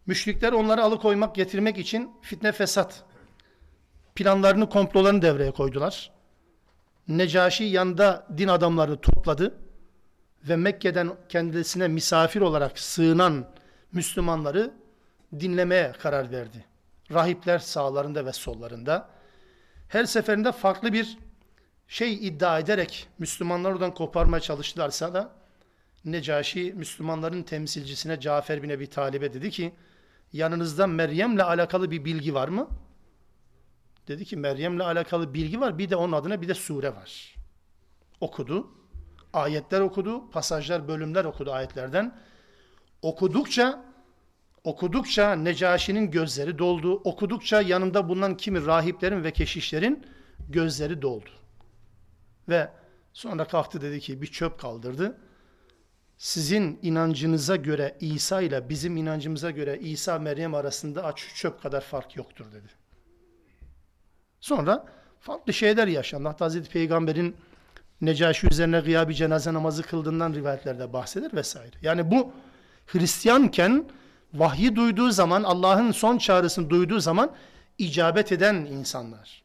Müşrikler 0.06 0.54
onları 0.54 0.84
alıkoymak, 0.84 1.36
getirmek 1.36 1.78
için 1.78 2.12
fitne 2.22 2.52
fesat 2.52 3.04
planlarını, 4.16 4.70
komplolarını 4.70 5.22
devreye 5.22 5.52
koydular. 5.52 6.12
Necaşi 7.08 7.64
yanında 7.64 8.28
din 8.38 8.48
adamlarını 8.48 9.02
topladı 9.02 9.65
ve 10.50 10.56
Mekke'den 10.56 11.12
kendisine 11.30 11.88
misafir 11.88 12.42
olarak 12.42 12.80
sığınan 12.80 13.46
Müslümanları 13.92 14.74
dinlemeye 15.40 15.92
karar 15.92 16.32
verdi. 16.32 16.66
Rahipler 17.12 17.60
sağlarında 17.60 18.26
ve 18.26 18.34
sollarında. 18.34 19.10
Her 19.88 20.06
seferinde 20.06 20.52
farklı 20.52 20.94
bir 20.94 21.18
şey 21.88 22.28
iddia 22.28 22.60
ederek 22.60 23.08
Müslümanlar 23.20 23.72
oradan 23.72 23.94
koparmaya 23.94 24.42
çalıştılarsa 24.42 25.14
da 25.14 25.32
Necaşi 26.06 26.74
Müslümanların 26.76 27.44
temsilcisine 27.44 28.20
Cafer 28.20 28.64
bin 28.64 28.70
Ebi 28.70 28.88
Talib'e 28.88 29.34
dedi 29.34 29.52
ki 29.52 29.74
yanınızda 30.34 30.88
Meryem'le 30.88 31.40
alakalı 31.40 31.92
bir 31.92 32.06
bilgi 32.06 32.34
var 32.34 32.48
mı? 32.48 32.70
Dedi 34.08 34.26
ki 34.26 34.38
Meryem'le 34.38 34.80
alakalı 34.80 35.34
bilgi 35.34 35.62
var 35.62 35.78
bir 35.78 35.90
de 35.90 35.96
onun 35.96 36.14
adına 36.14 36.42
bir 36.42 36.48
de 36.48 36.54
sure 36.54 36.96
var. 36.96 37.36
Okudu. 38.22 38.75
Ayetler 39.36 39.82
okudu. 39.82 40.30
Pasajlar, 40.32 40.88
bölümler 40.88 41.26
okudu 41.26 41.52
ayetlerden. 41.52 42.16
Okudukça 43.02 43.86
okudukça 44.64 45.36
Necaşi'nin 45.36 46.12
gözleri 46.12 46.58
doldu. 46.58 46.94
Okudukça 46.94 47.62
yanında 47.62 48.10
bulunan 48.10 48.38
kimi 48.38 48.66
rahiplerin 48.66 49.24
ve 49.24 49.32
keşişlerin 49.32 50.06
gözleri 50.50 51.02
doldu. 51.02 51.30
Ve 52.50 52.70
sonra 53.14 53.48
kalktı 53.48 53.82
dedi 53.82 54.00
ki 54.00 54.22
bir 54.22 54.28
çöp 54.28 54.60
kaldırdı. 54.60 55.18
Sizin 56.18 56.80
inancınıza 56.82 57.56
göre 57.56 57.98
İsa 58.00 58.42
ile 58.42 58.70
bizim 58.70 58.98
inancımıza 58.98 59.52
göre 59.52 59.80
İsa 59.80 60.20
Meryem 60.20 60.56
arasında 60.56 61.04
aç 61.04 61.28
çöp 61.36 61.62
kadar 61.62 61.82
fark 61.82 62.16
yoktur 62.16 62.46
dedi. 62.52 62.68
Sonra 64.40 64.86
farklı 65.20 65.54
şeyler 65.54 65.88
yaşandı. 65.88 66.28
Hatta 66.28 66.46
Hazreti 66.46 66.70
Peygamber'in 66.70 67.36
Necaşi 68.02 68.48
üzerine 68.48 68.80
gıyabi 68.80 69.16
cenaze 69.16 69.54
namazı 69.54 69.84
kıldığından 69.84 70.34
rivayetlerde 70.34 70.94
bahseder 70.94 71.34
vesaire. 71.34 71.76
Yani 71.82 72.12
bu 72.12 72.32
Hristiyanken 72.86 73.86
vahyi 74.34 74.76
duyduğu 74.76 75.12
zaman, 75.12 75.44
Allah'ın 75.44 75.92
son 75.92 76.18
çağrısını 76.18 76.70
duyduğu 76.70 77.00
zaman 77.00 77.32
icabet 77.78 78.32
eden 78.32 78.56
insanlar. 78.56 79.44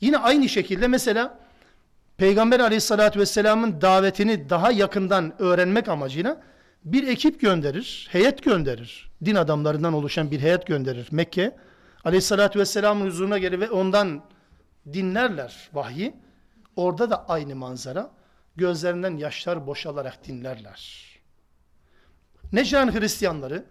Yine 0.00 0.18
aynı 0.18 0.48
şekilde 0.48 0.88
mesela 0.88 1.38
Peygamber 2.16 2.60
aleyhissalatü 2.60 3.20
vesselamın 3.20 3.80
davetini 3.80 4.50
daha 4.50 4.70
yakından 4.70 5.42
öğrenmek 5.42 5.88
amacıyla 5.88 6.42
bir 6.84 7.08
ekip 7.08 7.40
gönderir, 7.40 8.08
heyet 8.10 8.42
gönderir. 8.42 9.10
Din 9.24 9.34
adamlarından 9.34 9.92
oluşan 9.92 10.30
bir 10.30 10.40
heyet 10.40 10.66
gönderir 10.66 11.08
Mekke. 11.10 11.56
Aleyhissalatü 12.04 12.58
vesselamın 12.58 13.06
huzuruna 13.06 13.38
gelir 13.38 13.60
ve 13.60 13.70
ondan 13.70 14.22
dinlerler 14.92 15.68
vahyi. 15.72 16.14
Orada 16.76 17.10
da 17.10 17.28
aynı 17.28 17.56
manzara. 17.56 18.10
Gözlerinden 18.56 19.16
yaşlar 19.16 19.66
boşalarak 19.66 20.26
dinlerler. 20.26 21.10
Necran 22.52 22.94
Hristiyanları, 22.94 23.64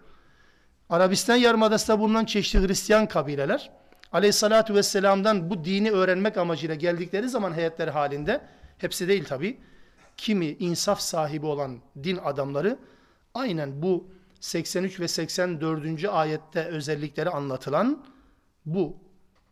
Arabistan 0.90 1.36
Yarımadası'nda 1.36 1.98
bulunan 1.98 2.24
çeşitli 2.24 2.68
Hristiyan 2.68 3.08
kabileler, 3.08 3.70
Aleyhissalatü 4.12 4.74
Vesselam'dan 4.74 5.50
bu 5.50 5.64
dini 5.64 5.90
öğrenmek 5.90 6.36
amacıyla 6.36 6.74
geldikleri 6.74 7.28
zaman 7.28 7.54
heyetleri 7.54 7.90
halinde, 7.90 8.40
hepsi 8.78 9.08
değil 9.08 9.24
tabi, 9.24 9.60
kimi 10.16 10.46
insaf 10.46 11.00
sahibi 11.00 11.46
olan 11.46 11.78
din 12.02 12.16
adamları, 12.16 12.78
aynen 13.34 13.82
bu 13.82 14.08
83 14.40 15.00
ve 15.00 15.08
84. 15.08 16.04
ayette 16.04 16.64
özellikleri 16.64 17.30
anlatılan 17.30 18.04
bu 18.66 18.96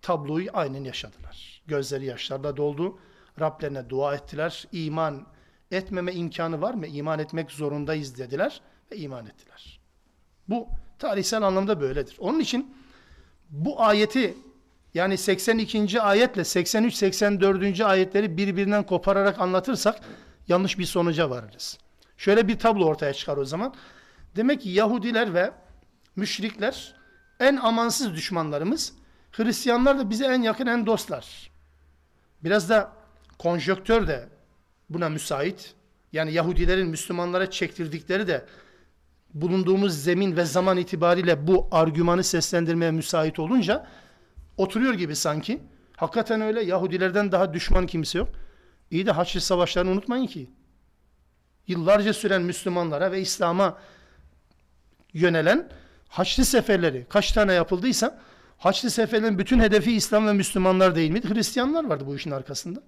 tabloyu 0.03 0.51
aynen 0.53 0.85
yaşadılar. 0.85 1.63
Gözleri 1.67 2.05
yaşlarla 2.05 2.57
doldu. 2.57 2.99
Rablerine 3.41 3.89
dua 3.91 4.15
ettiler. 4.15 4.69
İman 4.73 5.27
etmeme 5.71 6.13
imkanı 6.13 6.61
var 6.61 6.75
mı? 6.75 6.87
İman 6.87 7.19
etmek 7.19 7.51
zorundayız 7.51 8.19
dediler 8.19 8.61
ve 8.93 8.97
iman 8.97 9.27
ettiler. 9.27 9.81
Bu 10.49 10.69
tarihsel 10.99 11.43
anlamda 11.43 11.81
böyledir. 11.81 12.17
Onun 12.19 12.41
için 12.41 12.75
bu 13.51 13.83
ayeti 13.83 14.35
yani 14.95 15.19
82. 15.19 16.01
ayetle 16.01 16.43
83-84. 16.43 17.85
ayetleri 17.85 18.37
birbirinden 18.37 18.87
kopararak 18.87 19.41
anlatırsak 19.41 20.01
yanlış 20.49 20.79
bir 20.79 20.85
sonuca 20.85 21.31
varırız. 21.31 21.79
Şöyle 22.17 22.49
bir 22.49 22.59
tablo 22.59 22.85
ortaya 22.85 23.15
çıkar 23.15 23.37
o 23.37 23.45
zaman. 23.45 23.75
Demek 24.37 24.61
ki 24.61 24.69
Yahudiler 24.69 25.35
ve 25.35 25.51
müşrikler 26.17 26.95
en 27.41 27.57
amansız 27.57 28.15
düşmanlarımız. 28.15 28.93
Hristiyanlar 29.33 29.99
da 29.99 30.11
bize 30.11 30.27
en 30.27 30.43
yakın 30.43 30.67
en 30.67 30.87
dostlar. 30.87 31.51
Biraz 32.45 32.71
da 32.71 32.93
konjöktör 33.39 34.07
de 34.07 34.29
buna 34.91 35.09
müsait. 35.09 35.75
Yani 36.13 36.33
Yahudilerin 36.33 36.89
Müslümanlara 36.89 37.51
çektirdikleri 37.51 38.27
de 38.27 38.47
bulunduğumuz 39.35 40.03
zemin 40.03 40.37
ve 40.37 40.45
zaman 40.45 40.77
itibariyle 40.77 41.47
bu 41.47 41.69
argümanı 41.71 42.25
seslendirmeye 42.25 42.91
müsait 42.91 43.39
olunca 43.39 43.87
oturuyor 44.57 44.95
gibi 44.95 45.17
sanki. 45.17 45.61
Hakikaten 45.97 46.41
öyle. 46.41 46.63
Yahudilerden 46.63 47.33
daha 47.33 47.55
düşman 47.55 47.87
kimse 47.87 48.19
yok. 48.19 48.29
İyi 48.91 49.07
de 49.07 49.11
Haçlı 49.11 49.41
Savaşlarını 49.41 49.91
unutmayın 49.91 50.27
ki. 50.27 50.51
Yıllarca 51.67 52.13
süren 52.13 52.43
Müslümanlara 52.43 53.13
ve 53.13 53.21
İslam'a 53.21 53.79
yönelen 55.13 55.69
Haçlı 56.09 56.45
seferleri 56.45 57.07
kaç 57.09 57.33
tane 57.33 57.53
yapıldıysa 57.53 58.21
Haçlı 58.59 58.91
seferlerin 58.91 59.39
bütün 59.39 59.61
hedefi 59.61 59.93
İslam 59.93 60.27
ve 60.27 60.33
Müslümanlar 60.33 60.95
değil 60.95 61.11
miydi? 61.11 61.35
Hristiyanlar 61.35 61.85
vardı 61.85 62.05
bu 62.07 62.17
işin 62.17 62.31
arkasında. 62.31 62.83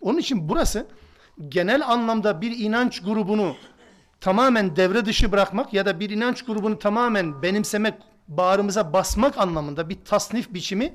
Onun 0.00 0.18
için 0.18 0.48
burası 0.48 0.86
genel 1.48 1.86
anlamda 1.88 2.40
bir 2.40 2.58
inanç 2.58 3.02
grubunu 3.02 3.56
tamamen 4.20 4.76
devre 4.76 5.06
dışı 5.06 5.32
bırakmak 5.32 5.72
ya 5.74 5.86
da 5.86 6.00
bir 6.00 6.10
inanç 6.10 6.44
grubunu 6.44 6.78
tamamen 6.78 7.42
benimsemek, 7.42 7.94
bağrımıza 8.28 8.92
basmak 8.92 9.38
anlamında 9.38 9.88
bir 9.88 9.98
tasnif 10.04 10.54
biçimi 10.54 10.94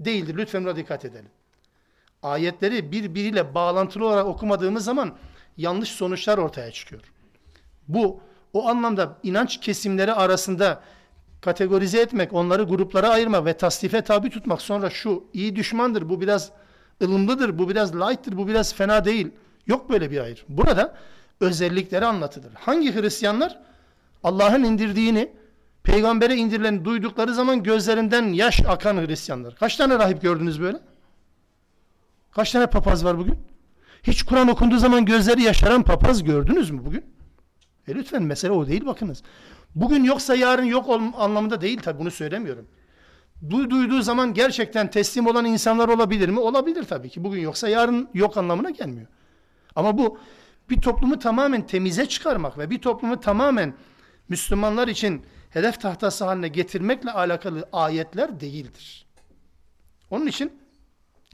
değildir. 0.00 0.36
Lütfen 0.36 0.64
buna 0.64 0.76
dikkat 0.76 1.04
edelim. 1.04 1.30
Ayetleri 2.22 2.92
birbiriyle 2.92 3.54
bağlantılı 3.54 4.06
olarak 4.06 4.26
okumadığımız 4.26 4.84
zaman 4.84 5.16
yanlış 5.56 5.88
sonuçlar 5.88 6.38
ortaya 6.38 6.70
çıkıyor. 6.70 7.02
Bu 7.88 8.20
o 8.52 8.68
anlamda 8.68 9.18
inanç 9.22 9.60
kesimleri 9.60 10.12
arasında 10.12 10.82
kategorize 11.40 12.00
etmek, 12.00 12.32
onları 12.32 12.62
gruplara 12.62 13.08
ayırma 13.08 13.44
ve 13.44 13.56
tasnife 13.56 14.02
tabi 14.02 14.30
tutmak 14.30 14.62
sonra 14.62 14.90
şu 14.90 15.24
iyi 15.32 15.56
düşmandır, 15.56 16.08
bu 16.08 16.20
biraz 16.20 16.52
ılımlıdır, 17.02 17.58
bu 17.58 17.68
biraz 17.68 17.94
light'tır, 17.94 18.36
bu 18.36 18.48
biraz 18.48 18.74
fena 18.74 19.04
değil. 19.04 19.30
Yok 19.66 19.90
böyle 19.90 20.10
bir 20.10 20.20
ayır. 20.20 20.44
Burada 20.48 20.94
özellikleri 21.40 22.06
anlatılır. 22.06 22.52
Hangi 22.54 22.94
Hristiyanlar? 22.94 23.58
Allah'ın 24.24 24.62
indirdiğini, 24.62 25.32
peygambere 25.82 26.36
indirileni 26.36 26.84
duydukları 26.84 27.34
zaman 27.34 27.62
gözlerinden 27.62 28.32
yaş 28.32 28.60
akan 28.68 29.06
Hristiyanlar. 29.06 29.54
Kaç 29.56 29.76
tane 29.76 29.98
rahip 29.98 30.22
gördünüz 30.22 30.60
böyle? 30.60 30.80
Kaç 32.30 32.52
tane 32.52 32.66
papaz 32.66 33.04
var 33.04 33.18
bugün? 33.18 33.38
Hiç 34.02 34.22
Kur'an 34.22 34.48
okunduğu 34.48 34.78
zaman 34.78 35.04
gözleri 35.04 35.42
yaşaran 35.42 35.82
papaz 35.82 36.24
gördünüz 36.24 36.70
mü 36.70 36.84
bugün? 36.84 37.04
E 37.88 37.94
lütfen 37.94 38.22
mesele 38.22 38.52
o 38.52 38.66
değil 38.66 38.86
bakınız. 38.86 39.22
Bugün 39.74 40.04
yoksa 40.04 40.34
yarın 40.34 40.64
yok 40.64 41.00
anlamında 41.16 41.60
değil 41.60 41.80
tabi 41.80 41.98
bunu 41.98 42.10
söylemiyorum. 42.10 42.66
Du 43.50 43.70
duyduğu 43.70 44.02
zaman 44.02 44.34
gerçekten 44.34 44.90
teslim 44.90 45.26
olan 45.26 45.44
insanlar 45.44 45.88
olabilir 45.88 46.28
mi? 46.28 46.40
Olabilir 46.40 46.84
tabii 46.84 47.08
ki. 47.08 47.24
Bugün 47.24 47.40
yoksa 47.40 47.68
yarın 47.68 48.08
yok 48.14 48.36
anlamına 48.36 48.70
gelmiyor. 48.70 49.06
Ama 49.76 49.98
bu 49.98 50.18
bir 50.70 50.80
toplumu 50.80 51.18
tamamen 51.18 51.66
temize 51.66 52.08
çıkarmak 52.08 52.58
ve 52.58 52.70
bir 52.70 52.78
toplumu 52.80 53.20
tamamen 53.20 53.74
Müslümanlar 54.28 54.88
için 54.88 55.22
hedef 55.50 55.80
tahtası 55.80 56.24
haline 56.24 56.48
getirmekle 56.48 57.10
alakalı 57.10 57.68
ayetler 57.72 58.40
değildir. 58.40 59.06
Onun 60.10 60.26
için 60.26 60.52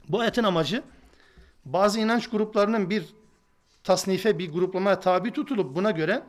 bu 0.09 0.19
ayetin 0.19 0.43
amacı 0.43 0.83
bazı 1.65 1.99
inanç 1.99 2.29
gruplarının 2.29 2.89
bir 2.89 3.05
tasnife, 3.83 4.39
bir 4.39 4.51
gruplamaya 4.51 4.99
tabi 4.99 5.33
tutulup 5.33 5.75
buna 5.75 5.91
göre 5.91 6.23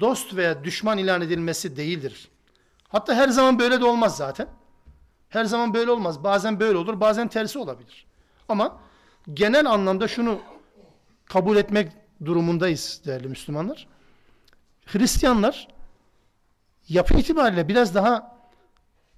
dost 0.00 0.36
veya 0.36 0.64
düşman 0.64 0.98
ilan 0.98 1.20
edilmesi 1.20 1.76
değildir. 1.76 2.28
Hatta 2.88 3.14
her 3.14 3.28
zaman 3.28 3.58
böyle 3.58 3.80
de 3.80 3.84
olmaz 3.84 4.16
zaten. 4.16 4.48
Her 5.32 5.44
zaman 5.44 5.74
böyle 5.74 5.90
olmaz. 5.90 6.24
Bazen 6.24 6.60
böyle 6.60 6.78
olur, 6.78 7.00
bazen 7.00 7.28
tersi 7.28 7.58
olabilir. 7.58 8.06
Ama 8.48 8.78
genel 9.34 9.66
anlamda 9.66 10.08
şunu 10.08 10.38
kabul 11.24 11.56
etmek 11.56 11.92
durumundayız 12.24 13.00
değerli 13.06 13.28
Müslümanlar. 13.28 13.88
Hristiyanlar 14.86 15.68
yapı 16.88 17.14
itibariyle 17.14 17.68
biraz 17.68 17.94
daha 17.94 18.36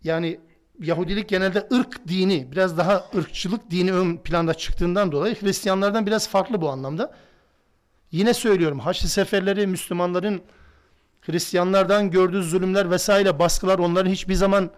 yani 0.03 0.41
Yahudilik 0.81 1.29
genelde 1.29 1.69
ırk 1.73 2.09
dini, 2.09 2.53
biraz 2.53 2.79
daha 2.79 3.05
ırkçılık 3.15 3.71
dini 3.71 3.93
ön 3.93 4.17
planda 4.17 4.55
çıktığından 4.55 5.12
dolayı 5.12 5.41
Hristiyanlardan 5.41 6.07
biraz 6.07 6.29
farklı 6.29 6.61
bu 6.61 6.71
anlamda. 6.71 7.15
Yine 8.11 8.35
söylüyorum 8.35 8.79
Haçlı 8.79 9.09
seferleri 9.09 9.67
Müslümanların 9.67 10.43
Hristiyanlardan 11.21 12.11
gördüğü 12.11 12.43
zulümler 12.43 12.91
vesaire 12.91 13.39
baskılar 13.39 13.79
onları 13.79 14.09
hiçbir 14.09 14.35
zaman 14.35 14.71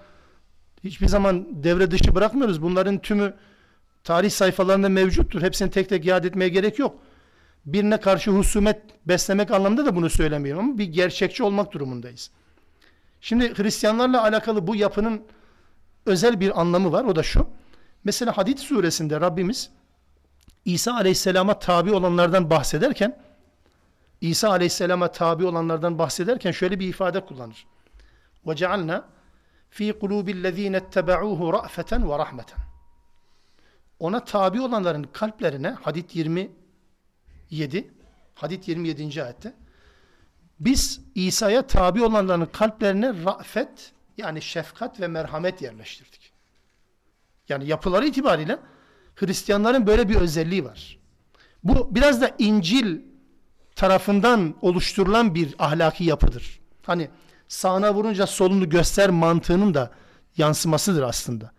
hiçbir 0.85 1.07
zaman 1.07 1.63
devre 1.63 1.91
dışı 1.91 2.15
bırakmıyoruz. 2.15 2.61
Bunların 2.61 2.97
tümü 2.99 3.33
tarih 4.03 4.29
sayfalarında 4.29 4.89
mevcuttur. 4.89 5.41
Hepsini 5.41 5.71
tek 5.71 5.89
tek 5.89 6.05
yad 6.05 6.23
etmeye 6.23 6.49
gerek 6.49 6.79
yok. 6.79 6.95
Birine 7.65 7.99
karşı 7.99 8.31
husumet 8.31 8.81
beslemek 9.07 9.51
anlamında 9.51 9.85
da 9.85 9.95
bunu 9.95 10.09
söylemiyorum 10.09 10.65
ama 10.65 10.77
bir 10.77 10.85
gerçekçi 10.85 11.43
olmak 11.43 11.71
durumundayız. 11.71 12.31
Şimdi 13.21 13.53
Hristiyanlarla 13.57 14.23
alakalı 14.23 14.67
bu 14.67 14.75
yapının 14.75 15.21
özel 16.05 16.39
bir 16.39 16.61
anlamı 16.61 16.91
var. 16.91 17.03
O 17.03 17.15
da 17.15 17.23
şu. 17.23 17.47
Mesela 18.03 18.37
Hadid 18.37 18.57
suresinde 18.57 19.21
Rabbimiz 19.21 19.69
İsa 20.65 20.93
aleyhisselama 20.93 21.59
tabi 21.59 21.93
olanlardan 21.93 22.49
bahsederken 22.49 23.19
İsa 24.21 24.49
aleyhisselama 24.49 25.11
tabi 25.11 25.45
olanlardan 25.45 25.99
bahsederken 25.99 26.51
şöyle 26.51 26.79
bir 26.79 26.87
ifade 26.87 27.25
kullanır. 27.25 27.65
وَجَعَلْنَا 28.45 29.01
fi 29.76 29.92
kulubillezine 29.92 30.76
ettebe'uhu 30.76 31.52
ra'feten 31.52 32.10
ve 32.10 32.18
rahmeten. 32.18 32.58
Ona 33.98 34.24
tabi 34.24 34.60
olanların 34.60 35.02
kalplerine 35.12 35.70
hadit 35.70 36.16
27 36.16 37.90
hadit 38.34 38.68
27. 38.68 39.22
ayette 39.22 39.54
biz 40.60 41.00
İsa'ya 41.14 41.66
tabi 41.66 42.02
olanların 42.04 42.46
kalplerine 42.46 43.24
ra'fet 43.24 43.92
yani 44.16 44.42
şefkat 44.42 45.00
ve 45.00 45.08
merhamet 45.08 45.62
yerleştirdik. 45.62 46.32
Yani 47.48 47.66
yapıları 47.66 48.06
itibariyle 48.06 48.58
Hristiyanların 49.14 49.86
böyle 49.86 50.08
bir 50.08 50.14
özelliği 50.14 50.64
var. 50.64 50.98
Bu 51.64 51.94
biraz 51.94 52.20
da 52.20 52.30
İncil 52.38 53.00
tarafından 53.74 54.54
oluşturulan 54.60 55.34
bir 55.34 55.54
ahlaki 55.58 56.04
yapıdır. 56.04 56.60
Hani 56.82 57.08
sağına 57.48 57.94
vurunca 57.94 58.26
solunu 58.26 58.68
göster 58.68 59.10
mantığının 59.10 59.74
da 59.74 59.90
yansımasıdır 60.36 61.02
aslında. 61.02 61.52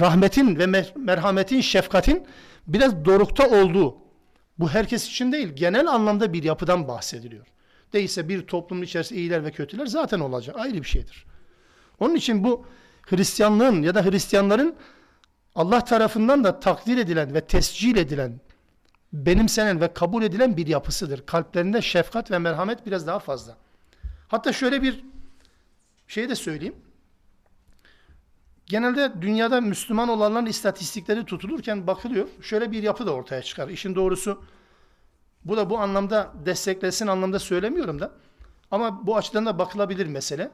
Rahmetin 0.00 0.58
ve 0.58 0.84
merhametin, 0.96 1.60
şefkatin 1.60 2.26
biraz 2.66 3.04
dorukta 3.04 3.48
olduğu, 3.48 3.96
bu 4.58 4.68
herkes 4.68 5.08
için 5.08 5.32
değil, 5.32 5.48
genel 5.48 5.86
anlamda 5.86 6.32
bir 6.32 6.42
yapıdan 6.42 6.88
bahsediliyor. 6.88 7.46
Değilse 7.92 8.28
bir 8.28 8.46
toplumun 8.46 8.82
içerisinde 8.82 9.20
iyiler 9.20 9.44
ve 9.44 9.50
kötüler 9.50 9.86
zaten 9.86 10.20
olacak, 10.20 10.56
ayrı 10.58 10.74
bir 10.74 10.88
şeydir. 10.88 11.26
Onun 12.00 12.14
için 12.14 12.44
bu 12.44 12.66
Hristiyanlığın 13.02 13.82
ya 13.82 13.94
da 13.94 14.04
Hristiyanların 14.04 14.76
Allah 15.54 15.84
tarafından 15.84 16.44
da 16.44 16.60
takdir 16.60 16.96
edilen 16.96 17.34
ve 17.34 17.40
tescil 17.40 17.96
edilen, 17.96 18.40
benimsenen 19.12 19.80
ve 19.80 19.92
kabul 19.92 20.22
edilen 20.22 20.56
bir 20.56 20.66
yapısıdır. 20.66 21.26
Kalplerinde 21.26 21.82
şefkat 21.82 22.30
ve 22.30 22.38
merhamet 22.38 22.86
biraz 22.86 23.06
daha 23.06 23.18
fazla. 23.18 23.56
Hatta 24.28 24.52
şöyle 24.52 24.82
bir 24.82 25.04
şey 26.08 26.28
de 26.28 26.34
söyleyeyim. 26.34 26.76
Genelde 28.66 29.12
dünyada 29.20 29.60
Müslüman 29.60 30.08
olanların 30.08 30.46
istatistikleri 30.46 31.24
tutulurken 31.24 31.86
bakılıyor. 31.86 32.28
Şöyle 32.42 32.72
bir 32.72 32.82
yapı 32.82 33.06
da 33.06 33.12
ortaya 33.12 33.42
çıkar. 33.42 33.68
İşin 33.68 33.94
doğrusu 33.94 34.44
bu 35.44 35.56
da 35.56 35.70
bu 35.70 35.78
anlamda 35.78 36.32
desteklesin 36.46 37.06
anlamda 37.06 37.38
söylemiyorum 37.38 38.00
da. 38.00 38.12
Ama 38.70 39.06
bu 39.06 39.16
açıdan 39.16 39.46
da 39.46 39.58
bakılabilir 39.58 40.06
mesele. 40.06 40.50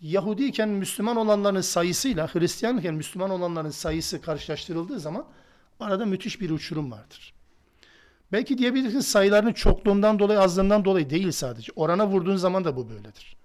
Yahudiyken 0.00 0.68
Müslüman 0.68 1.16
olanların 1.16 1.60
sayısıyla 1.60 2.34
Hristiyanken 2.34 2.94
Müslüman 2.94 3.30
olanların 3.30 3.70
sayısı 3.70 4.20
karşılaştırıldığı 4.20 5.00
zaman 5.00 5.26
arada 5.80 6.06
müthiş 6.06 6.40
bir 6.40 6.50
uçurum 6.50 6.90
vardır. 6.90 7.35
Belki 8.32 8.58
diyebilirsiniz 8.58 9.06
sayılarının 9.06 9.52
çokluğundan 9.52 10.18
dolayı 10.18 10.40
azlığından 10.40 10.84
dolayı 10.84 11.10
değil 11.10 11.32
sadece. 11.32 11.72
Orana 11.76 12.06
vurduğun 12.06 12.36
zaman 12.36 12.64
da 12.64 12.76
bu 12.76 12.88
böyledir. 12.88 13.36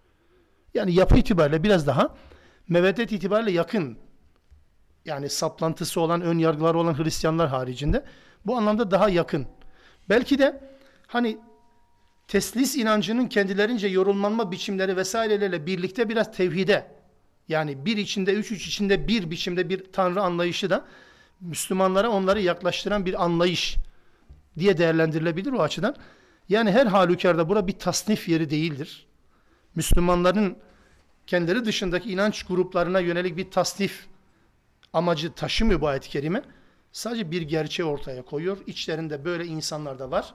Yani 0.74 0.94
yapı 0.94 1.18
itibariyle 1.18 1.64
biraz 1.64 1.88
daha 1.88 2.16
meveddet 2.70 3.12
itibariyle 3.12 3.52
yakın 3.52 3.98
yani 5.06 5.30
saplantısı 5.30 6.02
olan, 6.02 6.22
ön 6.22 6.38
yargıları 6.38 6.78
olan 6.78 6.98
Hristiyanlar 6.98 7.50
haricinde 7.50 8.04
bu 8.46 8.58
anlamda 8.58 8.92
daha 8.92 9.10
yakın. 9.10 9.48
Belki 10.10 10.40
de 10.40 10.64
hani 11.08 11.38
teslis 12.28 12.76
inancının 12.76 13.28
kendilerince 13.28 13.88
yorulmanma 13.88 14.52
biçimleri 14.52 14.98
vesairelerle 14.98 15.66
birlikte 15.66 16.10
biraz 16.10 16.32
tevhide 16.32 16.88
yani 17.48 17.86
bir 17.86 17.98
içinde 17.98 18.34
üç 18.34 18.52
üç 18.52 18.68
içinde 18.68 19.08
bir 19.08 19.32
biçimde 19.32 19.70
bir 19.70 19.92
tanrı 19.92 20.22
anlayışı 20.22 20.70
da 20.70 20.86
Müslümanlara 21.40 22.10
onları 22.10 22.42
yaklaştıran 22.42 23.06
bir 23.06 23.24
anlayış 23.24 23.78
diye 24.60 24.78
değerlendirilebilir 24.78 25.52
o 25.52 25.62
açıdan. 25.62 25.96
Yani 26.50 26.72
her 26.72 26.86
halükarda 26.86 27.50
bura 27.50 27.68
bir 27.68 27.80
tasnif 27.80 28.30
yeri 28.30 28.50
değildir. 28.50 29.08
Müslümanların 29.76 30.58
kendileri 31.28 31.66
dışındaki 31.66 32.12
inanç 32.12 32.44
gruplarına 32.44 33.00
yönelik 33.00 33.38
bir 33.38 33.52
tasnif 33.52 34.08
amacı 34.94 35.34
taşımıyor 35.34 35.82
bu 35.82 35.88
ayet-i 35.88 36.10
kerime. 36.10 36.44
Sadece 36.92 37.32
bir 37.32 37.42
gerçeği 37.42 37.90
ortaya 37.90 38.22
koyuyor. 38.22 38.58
İçlerinde 38.68 39.26
böyle 39.26 39.46
insanlar 39.46 40.00
da 40.00 40.12
var. 40.12 40.34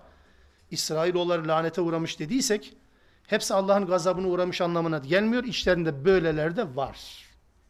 İsrailoğulları 0.70 1.48
lanete 1.48 1.80
uğramış 1.80 2.18
dediysek 2.18 2.76
hepsi 3.26 3.54
Allah'ın 3.54 3.86
gazabına 3.86 4.28
uğramış 4.28 4.60
anlamına 4.60 4.98
gelmiyor. 4.98 5.44
İçlerinde 5.44 6.04
böyleler 6.04 6.56
de 6.56 6.76
var. 6.76 7.26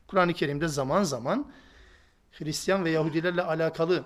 Kur'an-ı 0.07 0.35
Kerim'de 0.35 0.69
zaman 0.69 1.03
zaman 1.03 1.51
Hristiyan 2.33 2.85
ve 2.85 2.91
Yahudilerle 2.91 3.43
alakalı 3.43 4.05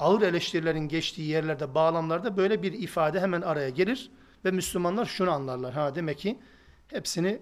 ağır 0.00 0.22
eleştirilerin 0.22 0.88
geçtiği 0.88 1.28
yerlerde, 1.28 1.74
bağlamlarda 1.74 2.36
böyle 2.36 2.62
bir 2.62 2.72
ifade 2.72 3.20
hemen 3.20 3.40
araya 3.40 3.68
gelir 3.68 4.10
ve 4.44 4.50
Müslümanlar 4.50 5.06
şunu 5.06 5.30
anlarlar. 5.30 5.74
Ha 5.74 5.94
demek 5.94 6.18
ki 6.18 6.38
hepsini 6.88 7.40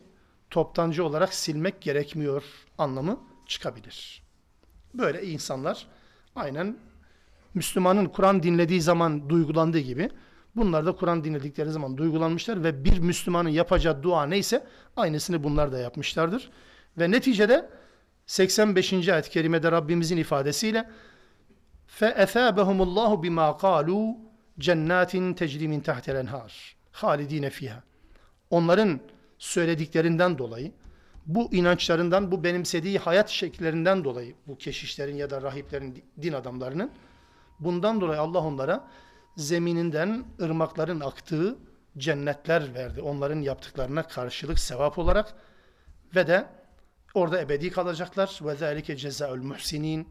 toptancı 0.51 1.05
olarak 1.05 1.35
silmek 1.35 1.81
gerekmiyor 1.83 2.45
anlamı 2.79 3.21
çıkabilir. 3.47 4.23
Böyle 4.95 5.27
insanlar 5.27 5.87
aynen 6.37 6.77
Müslümanın 7.55 8.07
Kur'an 8.07 8.43
dinlediği 8.43 8.81
zaman 8.81 9.29
duygulandığı 9.29 9.79
gibi 9.79 10.11
bunlar 10.57 10.87
da 10.87 10.97
Kur'an 10.97 11.25
dinledikleri 11.25 11.71
zaman 11.71 11.97
duygulanmışlar 11.97 12.65
ve 12.65 12.85
bir 12.85 12.99
Müslümanın 12.99 13.49
yapacağı 13.49 14.03
dua 14.03 14.27
neyse 14.27 14.67
aynısını 14.97 15.45
bunlar 15.45 15.73
da 15.73 15.79
yapmışlardır. 15.79 16.51
Ve 16.99 17.11
neticede 17.11 17.71
85. 18.27 19.09
ayet-i 19.09 19.31
kerimede 19.31 19.73
Rabbimizin 19.73 20.17
ifadesiyle 20.17 20.91
فَاَثَابَهُمُ 22.00 22.80
اللّٰهُ 22.88 23.12
بِمَا 23.26 23.48
قَالُوا 23.66 24.16
cennetin 24.60 25.34
تَجْرِ 25.34 25.62
مِنْ 25.74 25.82
تَحْتَ 25.82 26.06
الْاَنْهَارِ 26.12 26.74
halidine 26.92 27.50
fiha. 27.50 27.84
Onların 28.50 29.00
söylediklerinden 29.38 30.38
dolayı, 30.38 30.72
bu 31.26 31.54
inançlarından, 31.54 32.32
bu 32.32 32.44
benimsediği 32.44 33.00
hayat 33.00 33.30
şekillerinden 33.30 34.04
dolayı, 34.04 34.36
bu 34.48 34.58
keşişlerin 34.58 35.16
ya 35.16 35.30
da 35.30 35.42
rahiplerin, 35.42 36.04
din 36.22 36.34
adamlarının, 36.34 36.92
bundan 37.60 38.02
dolayı 38.02 38.22
Allah 38.22 38.40
onlara 38.40 38.88
zemininden 39.38 40.26
ırmakların 40.42 41.00
aktığı 41.00 41.58
cennetler 41.98 42.74
verdi. 42.74 43.02
Onların 43.02 43.42
yaptıklarına 43.42 44.04
karşılık 44.04 44.60
sevap 44.60 45.00
olarak 45.00 45.34
ve 46.16 46.28
de 46.28 46.46
orada 47.14 47.42
ebedi 47.42 47.70
kalacaklar. 47.70 48.40
Ve 48.42 48.56
zâlike 48.56 48.96
cezaül 48.96 49.42
muhsinin 49.42 50.08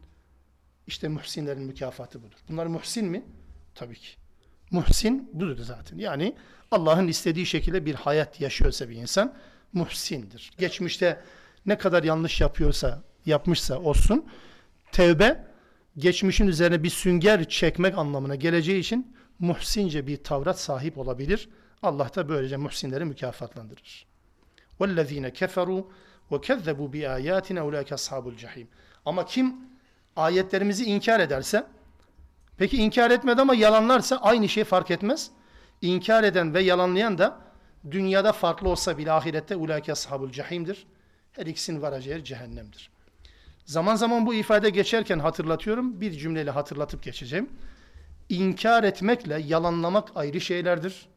işte 0.87 1.09
muhsinlerin 1.09 1.63
mükafatı 1.63 2.23
budur. 2.23 2.39
Bunlar 2.49 2.67
muhsin 2.67 3.07
mi? 3.07 3.25
Tabii 3.75 3.95
ki. 3.95 4.09
Muhsin 4.71 5.31
budur 5.33 5.59
zaten. 5.63 5.99
Yani 5.99 6.35
Allah'ın 6.71 7.09
istediği 7.09 7.47
şekilde 7.47 7.87
bir 7.87 7.95
hayat 7.95 8.41
yaşıyorsa 8.41 8.89
bir 8.89 8.97
insan 8.97 9.35
muhsindir. 9.73 10.51
Geçmişte 10.59 11.21
ne 11.67 11.79
kadar 11.79 12.05
yanlış 12.05 12.41
yapıyorsa 12.41 13.03
yapmışsa 13.27 13.79
olsun. 13.79 14.27
Tevbe 14.93 15.45
geçmişin 15.97 16.47
üzerine 16.47 16.83
bir 16.83 16.91
sünger 16.91 17.49
çekmek 17.49 17.99
anlamına 17.99 18.35
geleceği 18.35 18.81
için 18.81 19.17
muhsince 19.39 20.07
bir 20.07 20.17
tavrat 20.17 20.61
sahip 20.61 20.99
olabilir. 20.99 21.49
Allah 21.83 22.11
da 22.15 22.29
böylece 22.29 22.57
muhsinleri 22.57 23.05
mükafatlandırır. 23.05 24.07
وَالَّذ۪ينَ 24.81 25.31
كَفَرُوا 25.31 25.85
وَكَذَّبُوا 26.31 26.91
بِآيَاتِنَا 26.93 27.61
اُولَٰئِكَ 27.61 27.91
أَصْحَابُ 27.95 28.35
الْجَحِيمِ 28.35 28.67
Ama 29.05 29.27
kim 29.27 29.57
ayetlerimizi 30.16 30.86
inkar 30.86 31.20
ederse, 31.20 31.66
peki 32.58 32.78
inkar 32.78 33.12
etmedi 33.12 33.42
ama 33.42 33.56
yalanlarsa 33.56 34.18
aynı 34.18 34.50
şey 34.50 34.64
fark 34.64 34.92
etmez. 34.92 35.32
İnkar 35.82 36.24
eden 36.24 36.54
ve 36.54 36.62
yalanlayan 36.62 37.18
da 37.18 37.40
dünyada 37.92 38.32
farklı 38.32 38.70
olsa 38.70 38.98
bile 38.98 39.12
ahirette 39.12 39.56
ulaike 39.56 39.92
ashabul 39.92 40.32
cahimdir. 40.32 40.86
Her 41.32 41.46
ikisinin 41.46 41.82
varacağı 41.82 42.24
cehennemdir. 42.24 42.90
Zaman 43.66 43.96
zaman 43.96 44.26
bu 44.26 44.34
ifade 44.34 44.70
geçerken 44.70 45.20
hatırlatıyorum. 45.20 46.02
Bir 46.02 46.12
cümleyle 46.12 46.52
hatırlatıp 46.52 47.04
geçeceğim. 47.04 47.50
İnkar 48.30 48.84
etmekle 48.84 49.42
yalanlamak 49.42 50.12
ayrı 50.16 50.42
şeylerdir. 50.42 51.08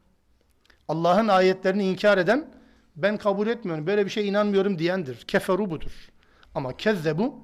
Allah'ın 0.89 1.29
ayetlerini 1.29 1.85
inkar 1.85 2.19
eden 2.19 2.51
ben 2.97 3.17
kabul 3.17 3.47
etmiyorum, 3.47 3.87
böyle 3.87 4.05
bir 4.05 4.11
şey 4.11 4.29
inanmıyorum 4.29 4.79
diyendir. 4.79 5.21
Keferu 5.21 5.71
budur. 5.71 6.09
Ama 6.55 6.77
kezzebu 6.77 7.35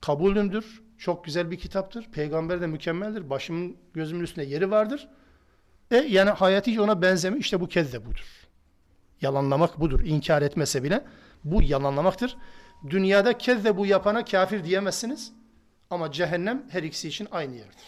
kabulündür. 0.00 0.82
Çok 0.98 1.24
güzel 1.24 1.50
bir 1.50 1.58
kitaptır. 1.58 2.10
Peygamber 2.12 2.60
de 2.60 2.66
mükemmeldir. 2.66 3.30
Başımın 3.30 3.76
gözümün 3.94 4.22
üstünde 4.24 4.46
yeri 4.46 4.70
vardır. 4.70 5.08
E 5.90 5.96
yani 5.96 6.30
hayatı 6.30 6.70
hiç 6.70 6.78
ona 6.78 7.02
benzemiyor. 7.02 7.40
İşte 7.40 7.60
bu 7.60 7.68
kezzebudur. 7.68 8.46
Yalanlamak 9.20 9.80
budur. 9.80 10.00
İnkar 10.04 10.42
etmese 10.42 10.82
bile 10.82 11.04
bu 11.44 11.62
yalanlamaktır. 11.62 12.36
Dünyada 12.90 13.38
kezzebu 13.38 13.86
yapana 13.86 14.24
kafir 14.24 14.64
diyemezsiniz. 14.64 15.32
Ama 15.90 16.12
cehennem 16.12 16.66
her 16.70 16.82
ikisi 16.82 17.08
için 17.08 17.28
aynı 17.30 17.54
yerdir. 17.54 17.84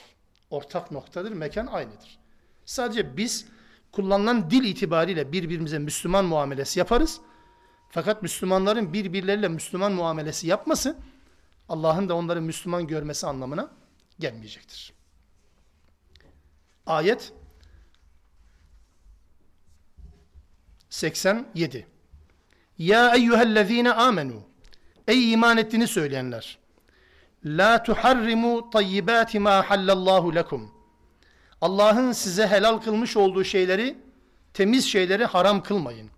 Ortak 0.51 0.91
noktadır, 0.91 1.33
mekan 1.33 1.67
aynıdır. 1.67 2.19
Sadece 2.65 3.17
biz 3.17 3.47
kullanılan 3.93 4.51
dil 4.51 4.65
itibariyle 4.65 5.33
birbirimize 5.33 5.79
Müslüman 5.79 6.25
muamelesi 6.25 6.79
yaparız. 6.79 7.21
Fakat 7.91 8.23
Müslümanların 8.23 8.93
birbirleriyle 8.93 9.49
Müslüman 9.49 9.93
muamelesi 9.93 10.47
yapması 10.47 10.97
Allah'ın 11.71 12.09
da 12.09 12.15
onları 12.15 12.43
Müslüman 12.43 12.87
görmesi 12.87 13.27
anlamına 13.27 13.71
gelmeyecektir. 14.19 14.93
Ayet 16.87 17.33
87 20.91 21.87
Ya 22.79 23.15
eyyühellezine 23.15 23.93
amenu 23.93 24.43
Ey 25.09 25.33
iman 25.33 25.57
ettiğini 25.57 25.87
söyleyenler 25.87 26.59
La 27.45 27.83
tuharrimu 27.83 28.71
tayyibati 28.71 29.39
ma 29.39 29.71
hallallahu 29.71 30.35
lekum 30.35 30.75
Allah'ın 31.61 32.13
size 32.13 32.47
helal 32.47 32.79
kılmış 32.79 33.17
olduğu 33.17 33.45
şeyleri, 33.45 33.99
temiz 34.55 34.89
şeyleri 34.89 35.25
haram 35.25 35.63
kılmayın. 35.63 36.11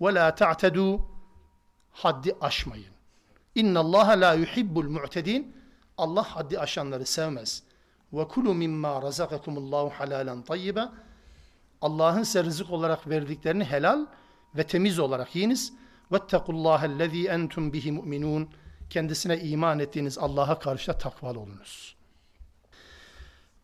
Ve 0.00 0.14
la 0.14 0.34
ta'tedu 0.34 1.08
haddi 1.90 2.36
aşmayın. 2.40 2.95
İnna 3.56 3.80
Allah 3.80 4.08
la 4.08 4.34
yuhibbul 4.34 4.88
mu'tedin. 4.88 5.56
Allah 5.98 6.22
haddi 6.22 6.58
aşanları 6.58 7.06
sevmez. 7.06 7.62
Ve 8.12 8.28
kulu 8.28 8.54
mimma 8.54 9.02
razakakumullahu 9.02 9.90
halalan 9.90 10.42
tayyiba. 10.42 10.92
Allah'ın 11.82 12.22
size 12.22 12.44
rızık 12.44 12.70
olarak 12.70 13.08
verdiklerini 13.08 13.64
helal 13.64 14.06
ve 14.56 14.64
temiz 14.64 14.98
olarak 14.98 15.36
yiyiniz. 15.36 15.72
Vettekullahellezî 16.12 17.28
entum 17.28 17.72
bihi 17.72 17.92
mu'minun. 17.92 18.48
Kendisine 18.90 19.38
iman 19.38 19.78
ettiğiniz 19.78 20.18
Allah'a 20.18 20.58
karşı 20.58 20.92
da 20.92 20.98
takvalı 20.98 21.40
olunuz. 21.40 21.96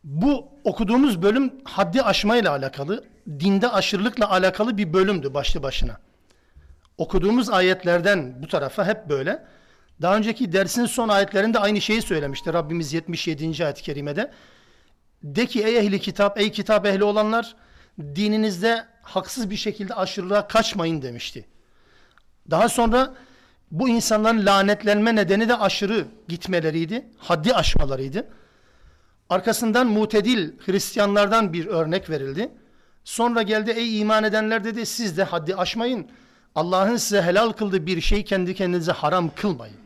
Bu 0.03 0.49
okuduğumuz 0.63 1.21
bölüm 1.21 1.53
haddi 1.63 2.01
aşmayla 2.01 2.51
alakalı, 2.51 3.03
dinde 3.27 3.69
aşırılıkla 3.69 4.31
alakalı 4.31 4.77
bir 4.77 4.93
bölümdü 4.93 5.33
başlı 5.33 5.63
başına. 5.63 5.99
Okuduğumuz 6.97 7.49
ayetlerden 7.49 8.43
bu 8.43 8.47
tarafa 8.47 8.85
hep 8.85 9.09
böyle. 9.09 9.45
Daha 10.01 10.17
önceki 10.17 10.53
dersin 10.53 10.85
son 10.85 11.09
ayetlerinde 11.09 11.59
aynı 11.59 11.81
şeyi 11.81 12.01
söylemişti 12.01 12.53
Rabbimiz 12.53 12.93
77. 12.93 13.65
ayet-i 13.65 13.83
kerimede. 13.83 14.31
De 15.23 15.45
ki 15.45 15.63
ey 15.63 15.77
ehli 15.77 15.99
kitap, 15.99 16.39
ey 16.39 16.51
kitap 16.51 16.85
ehli 16.85 17.03
olanlar 17.03 17.55
dininizde 17.99 18.85
haksız 19.01 19.49
bir 19.49 19.55
şekilde 19.55 19.93
aşırılığa 19.93 20.47
kaçmayın 20.47 21.01
demişti. 21.01 21.45
Daha 22.51 22.69
sonra 22.69 23.13
bu 23.71 23.89
insanların 23.89 24.45
lanetlenme 24.45 25.15
nedeni 25.15 25.49
de 25.49 25.55
aşırı 25.57 26.05
gitmeleriydi, 26.27 27.05
haddi 27.17 27.53
aşmalarıydı. 27.53 28.27
Arkasından 29.29 29.87
mutedil 29.87 30.51
Hristiyanlardan 30.65 31.53
bir 31.53 31.65
örnek 31.65 32.09
verildi. 32.09 32.51
Sonra 33.03 33.41
geldi 33.41 33.71
ey 33.71 33.99
iman 33.99 34.23
edenler 34.23 34.63
dedi 34.63 34.85
siz 34.85 35.17
de 35.17 35.23
haddi 35.23 35.55
aşmayın. 35.55 36.07
Allah'ın 36.55 36.97
size 36.97 37.21
helal 37.21 37.51
kıldığı 37.51 37.85
bir 37.85 38.01
şey 38.01 38.23
kendi 38.23 38.55
kendinize 38.55 38.91
haram 38.91 39.31
kılmayın. 39.35 39.82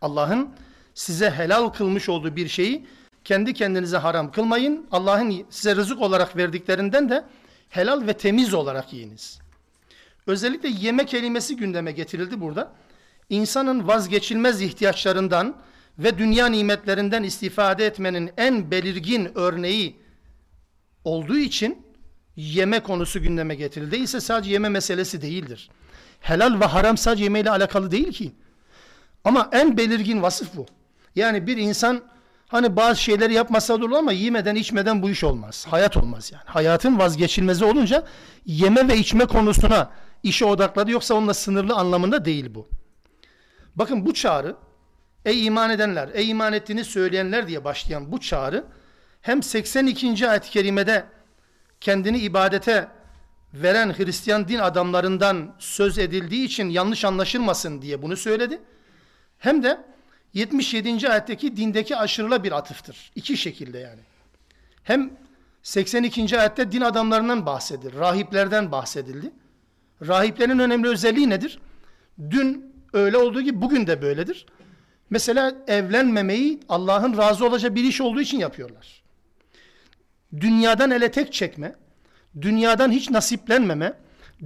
Allah'ın 0.00 0.48
size 0.94 1.30
helal 1.30 1.68
kılmış 1.68 2.08
olduğu 2.08 2.36
bir 2.36 2.48
şeyi 2.48 2.86
kendi 3.24 3.54
kendinize 3.54 3.96
haram 3.96 4.32
kılmayın. 4.32 4.86
Allah'ın 4.92 5.46
size 5.50 5.76
rızık 5.76 6.02
olarak 6.02 6.36
verdiklerinden 6.36 7.08
de 7.08 7.24
helal 7.68 8.06
ve 8.06 8.12
temiz 8.12 8.54
olarak 8.54 8.92
yiyiniz. 8.92 9.38
Özellikle 10.26 10.68
yeme 10.68 11.06
kelimesi 11.06 11.56
gündeme 11.56 11.92
getirildi 11.92 12.40
burada. 12.40 12.72
İnsanın 13.30 13.88
vazgeçilmez 13.88 14.62
ihtiyaçlarından 14.62 15.56
ve 15.98 16.18
dünya 16.18 16.46
nimetlerinden 16.46 17.22
istifade 17.22 17.86
etmenin 17.86 18.30
en 18.36 18.70
belirgin 18.70 19.30
örneği 19.34 19.96
olduğu 21.04 21.38
için 21.38 21.86
yeme 22.36 22.80
konusu 22.80 23.22
gündeme 23.22 23.54
getirildi. 23.54 23.90
Değilse 23.90 24.20
sadece 24.20 24.52
yeme 24.52 24.68
meselesi 24.68 25.22
değildir. 25.22 25.70
Helal 26.20 26.60
ve 26.60 26.64
haram 26.64 26.96
sadece 26.96 27.24
yemeyle 27.24 27.50
alakalı 27.50 27.90
değil 27.90 28.12
ki. 28.12 28.32
Ama 29.24 29.48
en 29.52 29.76
belirgin 29.76 30.22
vasıf 30.22 30.56
bu. 30.56 30.66
Yani 31.14 31.46
bir 31.46 31.56
insan 31.56 32.02
hani 32.48 32.76
bazı 32.76 33.02
şeyleri 33.02 33.34
yapmasa 33.34 33.74
olur 33.74 33.90
ama 33.90 34.12
yemeden 34.12 34.54
içmeden 34.54 35.02
bu 35.02 35.10
iş 35.10 35.24
olmaz. 35.24 35.66
Hayat 35.70 35.96
olmaz 35.96 36.32
yani. 36.32 36.44
Hayatın 36.46 36.98
vazgeçilmezi 36.98 37.64
olunca 37.64 38.04
yeme 38.46 38.88
ve 38.88 38.96
içme 38.96 39.26
konusuna 39.26 39.90
işe 40.22 40.44
odakladı 40.44 40.90
yoksa 40.90 41.14
onunla 41.14 41.34
sınırlı 41.34 41.74
anlamında 41.74 42.24
değil 42.24 42.54
bu. 42.54 42.68
Bakın 43.74 44.06
bu 44.06 44.14
çağrı 44.14 44.56
Ey 45.26 45.46
iman 45.46 45.70
edenler, 45.70 46.10
ey 46.14 46.30
iman 46.30 46.52
ettiğini 46.52 46.84
söyleyenler 46.84 47.48
diye 47.48 47.64
başlayan 47.64 48.12
bu 48.12 48.20
çağrı 48.20 48.64
hem 49.22 49.42
82. 49.42 50.28
ayet-i 50.28 50.50
kerimede 50.50 51.04
kendini 51.80 52.18
ibadete 52.18 52.88
veren 53.54 53.98
Hristiyan 53.98 54.48
din 54.48 54.58
adamlarından 54.58 55.54
söz 55.58 55.98
edildiği 55.98 56.44
için 56.44 56.68
yanlış 56.68 57.04
anlaşılmasın 57.04 57.82
diye 57.82 58.02
bunu 58.02 58.16
söyledi. 58.16 58.60
Hem 59.38 59.62
de 59.62 59.78
77. 60.34 61.08
ayetteki 61.08 61.56
dindeki 61.56 61.96
aşırıla 61.96 62.44
bir 62.44 62.52
atıftır. 62.52 63.10
İki 63.14 63.36
şekilde 63.36 63.78
yani. 63.78 64.00
Hem 64.82 65.10
82. 65.62 66.40
ayette 66.40 66.72
din 66.72 66.80
adamlarından 66.80 67.46
bahsedilir. 67.46 67.94
Rahiplerden 67.94 68.72
bahsedildi. 68.72 69.32
Rahiplerin 70.06 70.58
önemli 70.58 70.88
özelliği 70.88 71.30
nedir? 71.30 71.58
Dün 72.30 72.74
öyle 72.92 73.16
olduğu 73.16 73.42
gibi 73.42 73.62
bugün 73.62 73.86
de 73.86 74.02
böyledir. 74.02 74.46
Mesela 75.10 75.54
evlenmemeyi 75.66 76.60
Allah'ın 76.68 77.16
razı 77.16 77.46
olacağı 77.46 77.74
bir 77.74 77.84
iş 77.84 78.00
olduğu 78.00 78.20
için 78.20 78.38
yapıyorlar. 78.38 79.02
Dünyadan 80.40 80.90
ele 80.90 81.10
tek 81.10 81.32
çekme, 81.32 81.74
dünyadan 82.40 82.90
hiç 82.90 83.10
nasiplenmeme, 83.10 83.92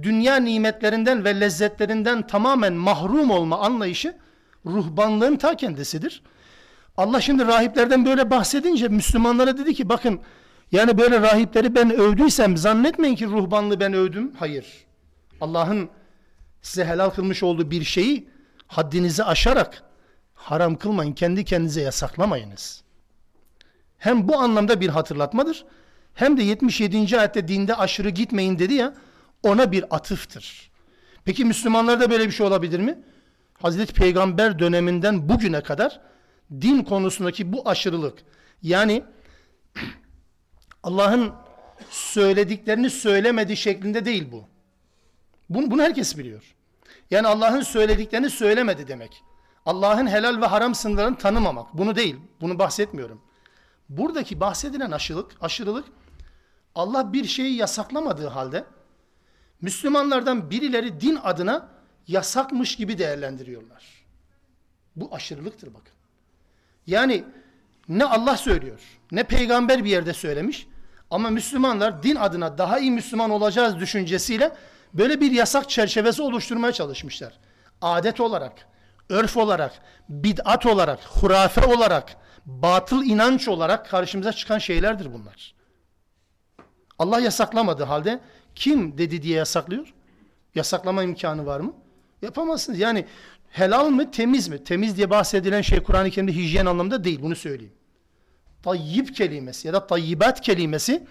dünya 0.01 0.35
nimetlerinden 0.35 1.25
ve 1.25 1.39
lezzetlerinden 1.39 2.27
tamamen 2.27 2.73
mahrum 2.73 3.31
olma 3.31 3.59
anlayışı 3.59 4.15
ruhbanlığın 4.65 5.35
ta 5.35 5.55
kendisidir. 5.55 6.21
Allah 6.97 7.21
şimdi 7.21 7.47
rahiplerden 7.47 8.05
böyle 8.05 8.29
bahsedince 8.29 8.87
Müslümanlara 8.87 9.57
dedi 9.57 9.73
ki 9.73 9.89
bakın 9.89 10.19
yani 10.71 10.97
böyle 10.97 11.21
rahipleri 11.21 11.75
ben 11.75 11.91
övdüysem 11.91 12.57
zannetmeyin 12.57 13.15
ki 13.15 13.25
ruhbanlığı 13.25 13.79
ben 13.79 13.93
övdüm. 13.93 14.31
Hayır. 14.39 14.65
Allah'ın 15.41 15.89
size 16.61 16.85
helal 16.85 17.09
kılmış 17.09 17.43
olduğu 17.43 17.71
bir 17.71 17.83
şeyi 17.83 18.29
haddinizi 18.67 19.23
aşarak 19.23 19.83
haram 20.33 20.75
kılmayın, 20.75 21.13
kendi 21.13 21.45
kendinize 21.45 21.81
yasaklamayınız. 21.81 22.83
Hem 23.97 24.27
bu 24.27 24.37
anlamda 24.37 24.81
bir 24.81 24.89
hatırlatmadır, 24.89 25.65
hem 26.13 26.37
de 26.37 26.43
77. 26.43 27.19
ayette 27.19 27.47
dinde 27.47 27.75
aşırı 27.75 28.09
gitmeyin 28.09 28.59
dedi 28.59 28.73
ya, 28.73 28.93
ona 29.43 29.71
bir 29.71 29.95
atıftır. 29.95 30.71
Peki 31.25 31.45
Müslümanlarda 31.45 32.09
böyle 32.09 32.27
bir 32.27 32.31
şey 32.31 32.45
olabilir 32.45 32.79
mi? 32.79 32.99
Hazreti 33.61 33.93
Peygamber 33.93 34.59
döneminden 34.59 35.29
bugüne 35.29 35.61
kadar 35.61 36.01
din 36.61 36.83
konusundaki 36.83 37.53
bu 37.53 37.69
aşırılık, 37.69 38.19
yani 38.61 39.03
Allah'ın 40.83 41.33
söylediklerini 41.89 42.89
söylemediği 42.89 43.57
şeklinde 43.57 44.05
değil 44.05 44.31
bu. 44.31 44.43
Bunu, 45.49 45.71
bunu 45.71 45.81
herkes 45.81 46.17
biliyor. 46.17 46.55
Yani 47.11 47.27
Allah'ın 47.27 47.61
söylediklerini 47.61 48.29
söylemedi 48.29 48.87
demek. 48.87 49.23
Allah'ın 49.65 50.07
helal 50.07 50.41
ve 50.41 50.45
haram 50.45 50.75
sınırlarını 50.75 51.17
tanımamak. 51.17 51.77
Bunu 51.77 51.95
değil. 51.95 52.15
Bunu 52.41 52.59
bahsetmiyorum. 52.59 53.21
Buradaki 53.89 54.39
bahsedilen 54.39 54.91
aşırılık, 54.91 55.31
aşırılık 55.41 55.85
Allah 56.75 57.13
bir 57.13 57.25
şeyi 57.25 57.55
yasaklamadığı 57.55 58.27
halde 58.27 58.65
Müslümanlardan 59.61 60.49
birileri 60.49 61.01
din 61.01 61.19
adına 61.23 61.69
yasakmış 62.07 62.75
gibi 62.75 62.97
değerlendiriyorlar. 62.97 63.83
Bu 64.95 65.15
aşırılıktır 65.15 65.73
bakın. 65.73 65.93
Yani 66.87 67.23
ne 67.89 68.05
Allah 68.05 68.37
söylüyor, 68.37 68.81
ne 69.11 69.23
peygamber 69.23 69.83
bir 69.83 69.89
yerde 69.89 70.13
söylemiş 70.13 70.67
ama 71.09 71.29
Müslümanlar 71.29 72.03
din 72.03 72.15
adına 72.15 72.57
daha 72.57 72.79
iyi 72.79 72.91
Müslüman 72.91 73.29
olacağız 73.29 73.79
düşüncesiyle 73.79 74.55
böyle 74.93 75.21
bir 75.21 75.31
yasak 75.31 75.69
çerçevesi 75.69 76.21
oluşturmaya 76.21 76.73
çalışmışlar. 76.73 77.39
Adet 77.81 78.19
olarak, 78.19 78.67
örf 79.09 79.37
olarak, 79.37 79.73
bid'at 80.09 80.65
olarak, 80.65 80.99
hurafe 81.03 81.65
olarak, 81.65 82.15
batıl 82.45 83.03
inanç 83.03 83.47
olarak 83.47 83.89
karşımıza 83.89 84.33
çıkan 84.33 84.57
şeylerdir 84.57 85.13
bunlar. 85.13 85.55
Allah 86.99 87.19
yasaklamadığı 87.19 87.83
halde 87.83 88.19
kim 88.55 88.97
dedi 88.97 89.21
diye 89.21 89.37
yasaklıyor? 89.37 89.93
Yasaklama 90.55 91.03
imkanı 91.03 91.45
var 91.45 91.59
mı? 91.59 91.73
Yapamazsınız. 92.21 92.79
Yani 92.79 93.05
helal 93.49 93.89
mı 93.89 94.11
temiz 94.11 94.47
mi? 94.47 94.63
Temiz 94.63 94.97
diye 94.97 95.09
bahsedilen 95.09 95.61
şey 95.61 95.83
Kur'an-ı 95.83 96.09
Kerim'de 96.09 96.35
hijyen 96.35 96.65
anlamında 96.65 97.03
değil. 97.03 97.19
Bunu 97.21 97.35
söyleyeyim. 97.35 97.73
Tayyib 98.63 99.09
kelimesi 99.09 99.67
ya 99.67 99.73
da 99.73 99.87
tayyibat 99.87 100.41
kelimesi 100.41 101.03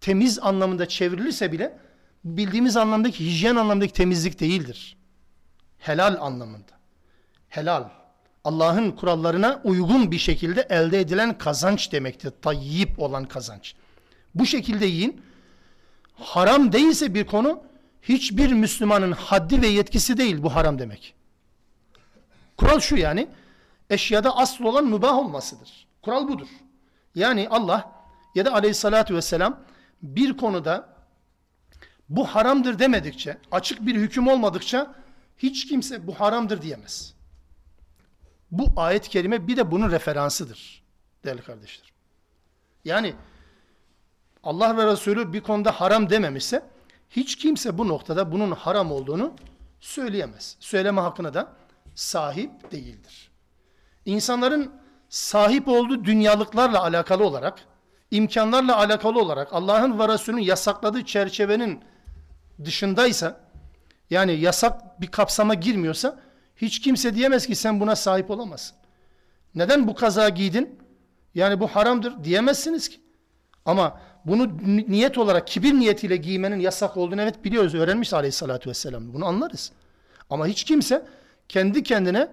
temiz 0.00 0.38
anlamında 0.38 0.88
çevrilirse 0.88 1.52
bile 1.52 1.78
bildiğimiz 2.24 2.76
anlamdaki 2.76 3.26
hijyen 3.26 3.56
anlamdaki 3.56 3.92
temizlik 3.92 4.40
değildir. 4.40 4.96
Helal 5.78 6.16
anlamında. 6.20 6.72
Helal. 7.48 7.84
Allah'ın 8.44 8.90
kurallarına 8.90 9.60
uygun 9.64 10.10
bir 10.10 10.18
şekilde 10.18 10.66
elde 10.70 11.00
edilen 11.00 11.38
kazanç 11.38 11.92
demektir. 11.92 12.32
Tayyip 12.42 12.98
olan 12.98 13.24
kazanç. 13.24 13.74
Bu 14.34 14.46
şekilde 14.46 14.86
yiyin. 14.86 15.20
Haram 16.14 16.72
değilse 16.72 17.14
bir 17.14 17.26
konu 17.26 17.62
hiçbir 18.08 18.52
Müslümanın 18.52 19.12
haddi 19.12 19.62
ve 19.62 19.66
yetkisi 19.66 20.16
değil 20.16 20.42
bu 20.42 20.54
haram 20.54 20.78
demek. 20.78 21.14
Kural 22.56 22.80
şu 22.80 22.96
yani 22.96 23.28
eşyada 23.90 24.36
asıl 24.36 24.64
olan 24.64 24.86
mübah 24.86 25.18
olmasıdır. 25.18 25.86
Kural 26.02 26.28
budur. 26.28 26.48
Yani 27.14 27.48
Allah 27.50 27.92
ya 28.34 28.44
da 28.44 28.54
aleyhissalatü 28.54 29.14
vesselam 29.14 29.60
bir 30.02 30.36
konuda 30.36 30.96
bu 32.08 32.26
haramdır 32.26 32.78
demedikçe, 32.78 33.38
açık 33.52 33.86
bir 33.86 33.94
hüküm 33.94 34.28
olmadıkça 34.28 34.94
hiç 35.38 35.68
kimse 35.68 36.06
bu 36.06 36.20
haramdır 36.20 36.62
diyemez. 36.62 37.14
Bu 38.50 38.66
ayet-i 38.76 39.10
kerime 39.10 39.48
bir 39.48 39.56
de 39.56 39.70
bunun 39.70 39.90
referansıdır 39.90 40.82
değerli 41.24 41.42
kardeşler. 41.42 41.92
Yani 42.84 43.14
Allah 44.42 44.76
ve 44.76 44.86
Resulü 44.86 45.32
bir 45.32 45.40
konuda 45.40 45.80
haram 45.80 46.10
dememişse 46.10 46.62
hiç 47.10 47.36
kimse 47.36 47.78
bu 47.78 47.88
noktada 47.88 48.32
bunun 48.32 48.50
haram 48.50 48.92
olduğunu 48.92 49.34
söyleyemez. 49.80 50.56
Söyleme 50.60 51.00
hakkına 51.00 51.34
da 51.34 51.52
sahip 51.94 52.72
değildir. 52.72 53.30
İnsanların 54.04 54.72
sahip 55.08 55.68
olduğu 55.68 56.04
dünyalıklarla 56.04 56.82
alakalı 56.82 57.24
olarak, 57.24 57.58
imkanlarla 58.10 58.76
alakalı 58.76 59.20
olarak 59.20 59.52
Allah'ın 59.52 59.98
ve 59.98 60.08
Resulünün 60.08 60.42
yasakladığı 60.42 61.04
çerçevenin 61.04 61.80
dışındaysa, 62.64 63.40
yani 64.10 64.32
yasak 64.32 65.00
bir 65.00 65.06
kapsama 65.06 65.54
girmiyorsa, 65.54 66.20
hiç 66.56 66.80
kimse 66.80 67.14
diyemez 67.14 67.46
ki 67.46 67.54
sen 67.54 67.80
buna 67.80 67.96
sahip 67.96 68.30
olamazsın. 68.30 68.76
Neden 69.54 69.88
bu 69.88 69.94
kaza 69.94 70.28
giydin? 70.28 70.78
Yani 71.34 71.60
bu 71.60 71.68
haramdır 71.68 72.24
diyemezsiniz 72.24 72.88
ki. 72.88 73.00
Ama 73.64 74.00
bunu 74.26 74.50
niyet 74.88 75.18
olarak 75.18 75.46
kibir 75.46 75.74
niyetiyle 75.74 76.16
giymenin 76.16 76.60
yasak 76.60 76.96
olduğunu 76.96 77.22
evet 77.22 77.44
biliyoruz. 77.44 77.74
Öğrenmiş 77.74 78.12
aleyhissalatü 78.12 78.70
vesselam. 78.70 79.14
Bunu 79.14 79.26
anlarız. 79.26 79.72
Ama 80.30 80.46
hiç 80.46 80.64
kimse 80.64 81.06
kendi 81.48 81.82
kendine 81.82 82.28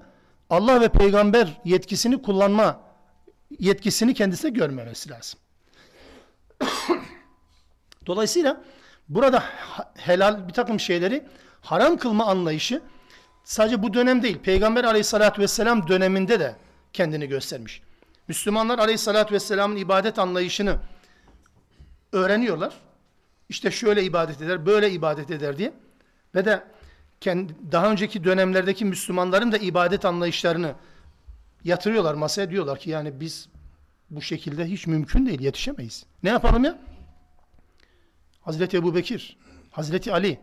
Allah 0.50 0.82
ve 0.82 0.90
peygamber 0.90 1.62
yetkisini 1.66 2.22
kullanma 2.22 2.80
yetkisini 3.60 4.14
kendisine 4.14 4.52
görmemesi 4.52 5.10
lazım. 5.10 5.40
Dolayısıyla 8.06 8.62
burada 9.10 9.44
helal 9.96 10.48
bir 10.48 10.54
takım 10.54 10.80
şeyleri 10.80 11.26
haram 11.62 11.98
kılma 11.98 12.26
anlayışı 12.26 12.82
sadece 13.44 13.84
bu 13.84 13.94
dönem 13.94 14.24
değil. 14.24 14.38
Peygamber 14.40 14.84
aleyhissalatü 14.84 15.42
vesselam 15.42 15.88
döneminde 15.88 16.40
de 16.40 16.56
kendini 16.94 17.28
göstermiş. 17.28 17.82
Müslümanlar 18.28 18.80
aleyhissalatü 18.80 19.34
vesselamın 19.34 19.76
ibadet 19.76 20.20
anlayışını 20.20 20.78
öğreniyorlar. 22.14 22.74
İşte 23.50 23.72
şöyle 23.72 24.04
ibadet 24.04 24.42
eder, 24.42 24.66
böyle 24.66 24.92
ibadet 24.92 25.32
eder 25.32 25.58
diye. 25.58 25.74
Ve 26.36 26.46
de 26.46 26.64
kendi, 27.22 27.54
daha 27.72 27.92
önceki 27.92 28.24
dönemlerdeki 28.24 28.86
Müslümanların 28.86 29.52
da 29.52 29.58
ibadet 29.58 30.06
anlayışlarını 30.06 30.76
yatırıyorlar 31.64 32.14
masaya 32.14 32.50
diyorlar 32.50 32.80
ki 32.80 32.90
yani 32.90 33.20
biz 33.20 33.50
bu 34.10 34.22
şekilde 34.22 34.66
hiç 34.66 34.88
mümkün 34.88 35.26
değil 35.26 35.42
yetişemeyiz. 35.42 36.06
Ne 36.24 36.30
yapalım 36.30 36.64
ya? 36.64 36.78
Hazreti 38.42 38.78
Ebu 38.78 38.96
Bekir, 38.96 39.38
Hazreti 39.72 40.14
Ali, 40.14 40.40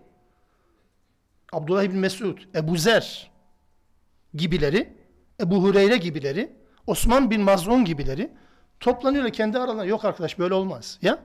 Abdullah 1.53 1.83
bin 1.83 1.99
Mesud, 1.99 2.39
Ebu 2.55 2.77
Zer 2.77 3.31
gibileri, 4.35 4.97
Ebu 5.41 5.63
Hureyre 5.63 5.97
gibileri, 5.97 6.53
Osman 6.87 7.31
bin 7.31 7.41
Mazun 7.41 7.85
gibileri 7.85 8.33
toplanıyorlar 8.81 9.33
kendi 9.33 9.59
aralarında. 9.59 9.85
Yok 9.85 10.05
arkadaş 10.05 10.39
böyle 10.39 10.55
olmaz. 10.55 10.99
Ya 11.03 11.19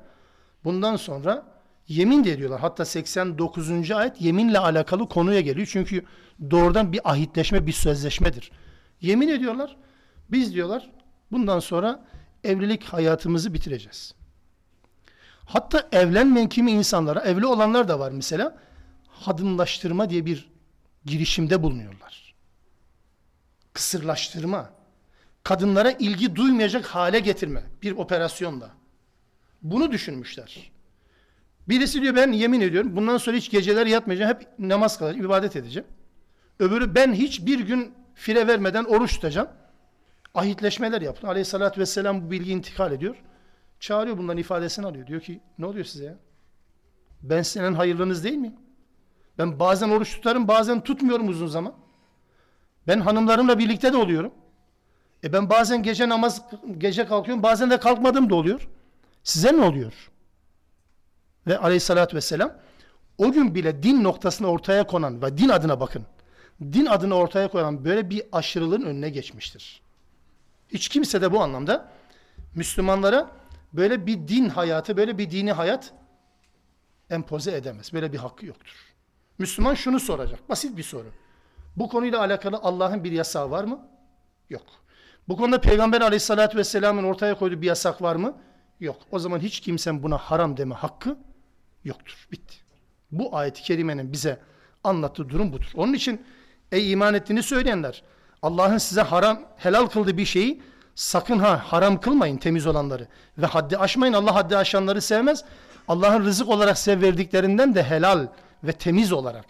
bundan 0.66 0.96
sonra 0.96 1.46
yemin 1.88 2.24
de 2.24 2.32
ediyorlar. 2.32 2.60
Hatta 2.60 2.86
89. 2.86 3.92
ayet 3.92 4.22
yeminle 4.22 4.60
alakalı 4.60 5.10
konuya 5.10 5.42
geliyor. 5.42 5.68
Çünkü 5.72 6.06
doğrudan 6.52 6.94
bir 6.94 7.12
ahitleşme, 7.12 7.68
bir 7.68 7.72
sözleşmedir. 7.72 8.52
Yemin 9.02 9.28
ediyorlar. 9.28 9.78
Biz 10.32 10.54
diyorlar 10.54 10.92
bundan 11.32 11.60
sonra 11.60 12.06
evlilik 12.44 12.84
hayatımızı 12.84 13.54
bitireceğiz. 13.54 14.16
Hatta 15.46 15.88
evlenmeyen 15.92 16.50
kimi 16.50 16.72
insanlara, 16.72 17.20
evli 17.20 17.46
olanlar 17.46 17.88
da 17.88 18.00
var 18.00 18.12
mesela, 18.12 18.58
hadımlaştırma 19.08 20.10
diye 20.10 20.26
bir 20.26 20.50
girişimde 21.06 21.64
bulunuyorlar. 21.64 22.36
Kısırlaştırma, 23.74 24.70
kadınlara 25.44 25.92
ilgi 25.92 26.36
duymayacak 26.36 26.86
hale 26.86 27.20
getirme 27.20 27.64
bir 27.82 27.92
operasyonda. 27.92 28.70
Bunu 29.66 29.92
düşünmüşler. 29.92 30.72
Birisi 31.70 32.02
diyor 32.02 32.16
ben 32.16 32.32
yemin 32.32 32.62
ediyorum 32.62 32.96
bundan 32.96 33.18
sonra 33.18 33.38
hiç 33.38 33.52
geceler 33.52 33.86
yatmayacağım. 33.86 34.32
Hep 34.32 34.60
namaz 34.60 34.98
kılacağım, 34.98 35.26
ibadet 35.26 35.56
edeceğim. 35.56 35.88
Öbürü 36.60 36.96
ben 36.96 37.14
hiç 37.14 37.46
bir 37.46 37.60
gün 37.60 37.94
fire 38.16 38.48
vermeden 38.48 38.84
oruç 38.84 39.14
tutacağım. 39.14 39.48
Ahitleşmeler 40.36 41.02
yaptı. 41.02 41.28
Aleyhissalatü 41.28 41.82
vesselam 41.82 42.26
bu 42.26 42.32
bilgi 42.32 42.52
intikal 42.52 42.92
ediyor. 42.92 43.16
Çağırıyor 43.80 44.18
bunların 44.18 44.38
ifadesini 44.38 44.86
alıyor. 44.86 45.08
Diyor 45.08 45.22
ki 45.22 45.40
ne 45.60 45.66
oluyor 45.66 45.86
size 45.86 46.06
ya? 46.06 46.16
Ben 47.24 47.42
senin 47.42 47.74
hayırlınız 47.74 48.24
değil 48.24 48.38
miyim? 48.38 48.56
Ben 49.38 49.60
bazen 49.60 49.90
oruç 49.90 50.16
tutarım 50.16 50.48
bazen 50.48 50.82
tutmuyorum 50.82 51.28
uzun 51.28 51.48
zaman. 51.48 51.74
Ben 52.88 53.00
hanımlarımla 53.00 53.60
birlikte 53.60 53.94
de 53.94 53.98
oluyorum. 53.98 54.34
E 55.24 55.34
ben 55.34 55.50
bazen 55.50 55.84
gece 55.84 56.10
namaz 56.10 56.42
gece 56.78 57.06
kalkıyorum 57.06 57.44
bazen 57.44 57.70
de 57.70 57.80
kalkmadım 57.80 58.30
da 58.30 58.36
oluyor. 58.36 58.68
Size 59.26 59.58
ne 59.58 59.62
oluyor? 59.62 60.12
Ve 61.48 61.58
aleyhissalatü 61.58 62.16
vesselam 62.16 62.54
o 63.18 63.32
gün 63.32 63.56
bile 63.56 63.84
din 63.84 64.04
noktasını 64.04 64.48
ortaya 64.48 64.88
konan 64.88 65.22
ve 65.22 65.38
din 65.38 65.50
adına 65.50 65.80
bakın. 65.80 66.06
Din 66.62 66.86
adını 66.86 67.16
ortaya 67.16 67.48
koyan 67.48 67.86
böyle 67.86 68.10
bir 68.10 68.24
aşırılığın 68.32 68.82
önüne 68.82 69.10
geçmiştir. 69.10 69.82
Hiç 70.70 70.90
kimse 70.90 71.22
de 71.22 71.32
bu 71.32 71.42
anlamda 71.42 71.92
Müslümanlara 72.56 73.32
böyle 73.74 74.06
bir 74.06 74.28
din 74.28 74.50
hayatı, 74.50 74.98
böyle 74.98 75.18
bir 75.18 75.32
dini 75.32 75.52
hayat 75.52 75.94
empoze 77.10 77.56
edemez. 77.56 77.94
Böyle 77.94 78.14
bir 78.14 78.18
hakkı 78.18 78.46
yoktur. 78.46 78.94
Müslüman 79.38 79.74
şunu 79.74 80.00
soracak. 80.00 80.50
Basit 80.50 80.78
bir 80.78 80.84
soru. 80.84 81.12
Bu 81.76 81.90
konuyla 81.90 82.20
alakalı 82.20 82.60
Allah'ın 82.64 83.04
bir 83.04 83.12
yasağı 83.12 83.52
var 83.52 83.64
mı? 83.64 83.88
Yok. 84.50 84.66
Bu 85.28 85.38
konuda 85.38 85.62
Peygamber 85.62 86.02
aleyhissalatü 86.02 86.58
vesselamın 86.58 87.04
ortaya 87.04 87.38
koyduğu 87.38 87.62
bir 87.62 87.68
yasak 87.68 88.02
var 88.02 88.16
mı? 88.16 88.38
Yok. 88.80 88.98
O 89.12 89.20
zaman 89.20 89.40
hiç 89.40 89.60
kimsenin 89.60 90.04
buna 90.04 90.18
haram 90.18 90.58
deme 90.58 90.76
hakkı 90.76 91.18
yoktur. 91.84 92.28
Bitti. 92.32 92.56
Bu 93.12 93.38
ayet-i 93.38 93.64
kerimenin 93.64 94.14
bize 94.14 94.40
anlattığı 94.84 95.30
durum 95.30 95.54
budur. 95.54 95.72
Onun 95.76 95.94
için 95.94 96.26
ey 96.72 96.92
iman 96.92 97.14
ettiğini 97.14 97.44
söyleyenler 97.44 98.04
Allah'ın 98.42 98.78
size 98.78 99.02
haram 99.02 99.40
helal 99.58 99.86
kıldığı 99.86 100.18
bir 100.18 100.26
şeyi 100.26 100.62
sakın 100.96 101.40
ha 101.40 101.62
haram 101.66 102.00
kılmayın 102.00 102.38
temiz 102.38 102.68
olanları 102.68 103.08
ve 103.38 103.46
haddi 103.46 103.78
aşmayın. 103.78 104.14
Allah 104.14 104.36
haddi 104.36 104.58
aşanları 104.58 105.02
sevmez. 105.02 105.46
Allah'ın 105.88 106.26
rızık 106.26 106.50
olarak 106.50 106.78
size 106.78 107.02
verdiklerinden 107.02 107.76
de 107.76 107.84
helal 107.84 108.28
ve 108.64 108.72
temiz 108.72 109.12
olarak 109.12 109.46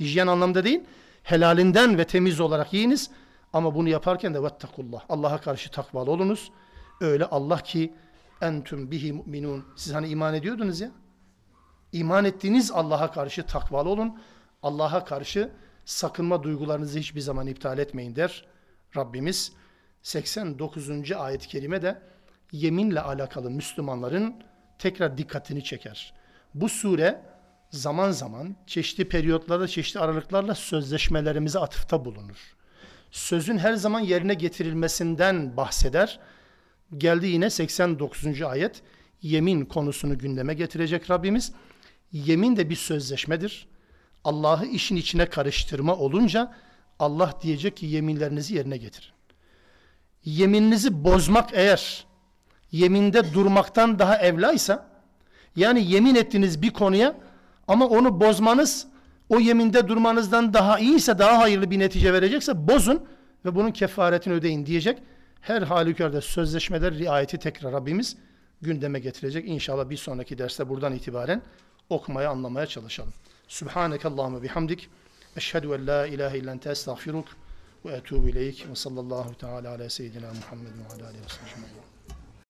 hijyen 0.00 0.26
anlamda 0.26 0.64
değil 0.64 0.80
helalinden 1.22 1.98
ve 1.98 2.04
temiz 2.04 2.40
olarak 2.40 2.72
yiyiniz. 2.72 3.10
Ama 3.52 3.74
bunu 3.74 3.88
yaparken 3.88 4.34
de 4.34 4.42
vettakullah. 4.42 5.00
Allah'a 5.08 5.38
karşı 5.38 5.70
takvalı 5.70 6.10
olunuz. 6.10 6.52
Öyle 7.00 7.24
Allah 7.24 7.58
ki 7.58 7.94
entüm 8.44 8.90
bihi 8.90 9.12
mu'minun. 9.12 9.64
Siz 9.76 9.94
hani 9.94 10.08
iman 10.08 10.34
ediyordunuz 10.34 10.80
ya. 10.80 10.90
İman 11.92 12.24
ettiğiniz 12.24 12.70
Allah'a 12.70 13.12
karşı 13.12 13.46
takvalı 13.46 13.88
olun. 13.88 14.18
Allah'a 14.62 15.04
karşı 15.04 15.50
sakınma 15.84 16.42
duygularınızı 16.42 16.98
hiçbir 16.98 17.20
zaman 17.20 17.46
iptal 17.46 17.78
etmeyin 17.78 18.16
der 18.16 18.44
Rabbimiz. 18.96 19.52
89. 20.02 21.12
ayet-i 21.12 21.48
kerime 21.48 21.82
de 21.82 22.02
yeminle 22.52 23.00
alakalı 23.00 23.50
Müslümanların 23.50 24.34
tekrar 24.78 25.18
dikkatini 25.18 25.64
çeker. 25.64 26.14
Bu 26.54 26.68
sure 26.68 27.22
zaman 27.70 28.10
zaman 28.10 28.56
çeşitli 28.66 29.08
periyotlarda, 29.08 29.68
çeşitli 29.68 30.00
aralıklarla 30.00 30.54
sözleşmelerimize 30.54 31.58
atıfta 31.58 32.04
bulunur. 32.04 32.56
Sözün 33.10 33.58
her 33.58 33.74
zaman 33.74 34.00
yerine 34.00 34.34
getirilmesinden 34.34 35.56
bahseder. 35.56 36.20
Geldi 36.98 37.26
yine 37.26 37.50
89. 37.50 38.42
ayet. 38.42 38.82
Yemin 39.22 39.64
konusunu 39.64 40.18
gündeme 40.18 40.54
getirecek 40.54 41.10
Rabbimiz. 41.10 41.52
Yemin 42.12 42.56
de 42.56 42.70
bir 42.70 42.76
sözleşmedir. 42.76 43.66
Allah'ı 44.24 44.66
işin 44.66 44.96
içine 44.96 45.26
karıştırma 45.26 45.96
olunca 45.96 46.52
Allah 46.98 47.34
diyecek 47.42 47.76
ki 47.76 47.86
yeminlerinizi 47.86 48.54
yerine 48.54 48.76
getirin. 48.76 49.10
Yemininizi 50.24 51.04
bozmak 51.04 51.50
eğer 51.52 52.06
yeminde 52.72 53.34
durmaktan 53.34 53.98
daha 53.98 54.18
evlaysa 54.18 54.90
yani 55.56 55.92
yemin 55.92 56.14
ettiğiniz 56.14 56.62
bir 56.62 56.70
konuya 56.70 57.16
ama 57.68 57.86
onu 57.86 58.20
bozmanız 58.20 58.86
o 59.28 59.40
yeminde 59.40 59.88
durmanızdan 59.88 60.54
daha 60.54 60.78
iyiyse 60.78 61.18
daha 61.18 61.38
hayırlı 61.38 61.70
bir 61.70 61.78
netice 61.78 62.12
verecekse 62.12 62.68
bozun 62.68 63.06
ve 63.44 63.54
bunun 63.54 63.70
kefaretini 63.70 64.34
ödeyin 64.34 64.66
diyecek. 64.66 64.98
Her 65.44 65.62
halükarda 65.62 66.20
sözleşmeler 66.20 66.94
riayeti 66.94 67.38
tekrar 67.38 67.72
Rabbimiz 67.72 68.16
gündeme 68.62 68.98
getirecek. 68.98 69.48
İnşallah 69.48 69.90
bir 69.90 69.96
sonraki 69.96 70.38
derste 70.38 70.68
buradan 70.68 70.94
itibaren 70.94 71.42
okumaya 71.90 72.30
anlamaya 72.30 72.66
çalışalım. 72.66 73.12
Subhaneke 73.48 74.08
Allahümme 74.08 74.42
bihamdik. 74.42 74.88
Eşhedü 75.36 75.66
en 75.66 75.86
la 75.86 76.06
ilahe 76.06 76.38
illen 76.38 76.58
te 76.58 76.70
estağfiruk 76.70 77.28
ve 77.84 77.92
etubu 77.92 78.28
ileyk 78.28 78.68
ve 78.70 78.74
sallallahu 78.74 79.34
teala 79.34 79.70
ala 79.70 79.90
seyyidina 79.90 80.26
Muhammed 80.26 80.70
ve 80.70 80.94
ala 80.94 81.08
aleyhi 81.08 81.24
ve 81.24 81.28
sellem. 81.28 81.83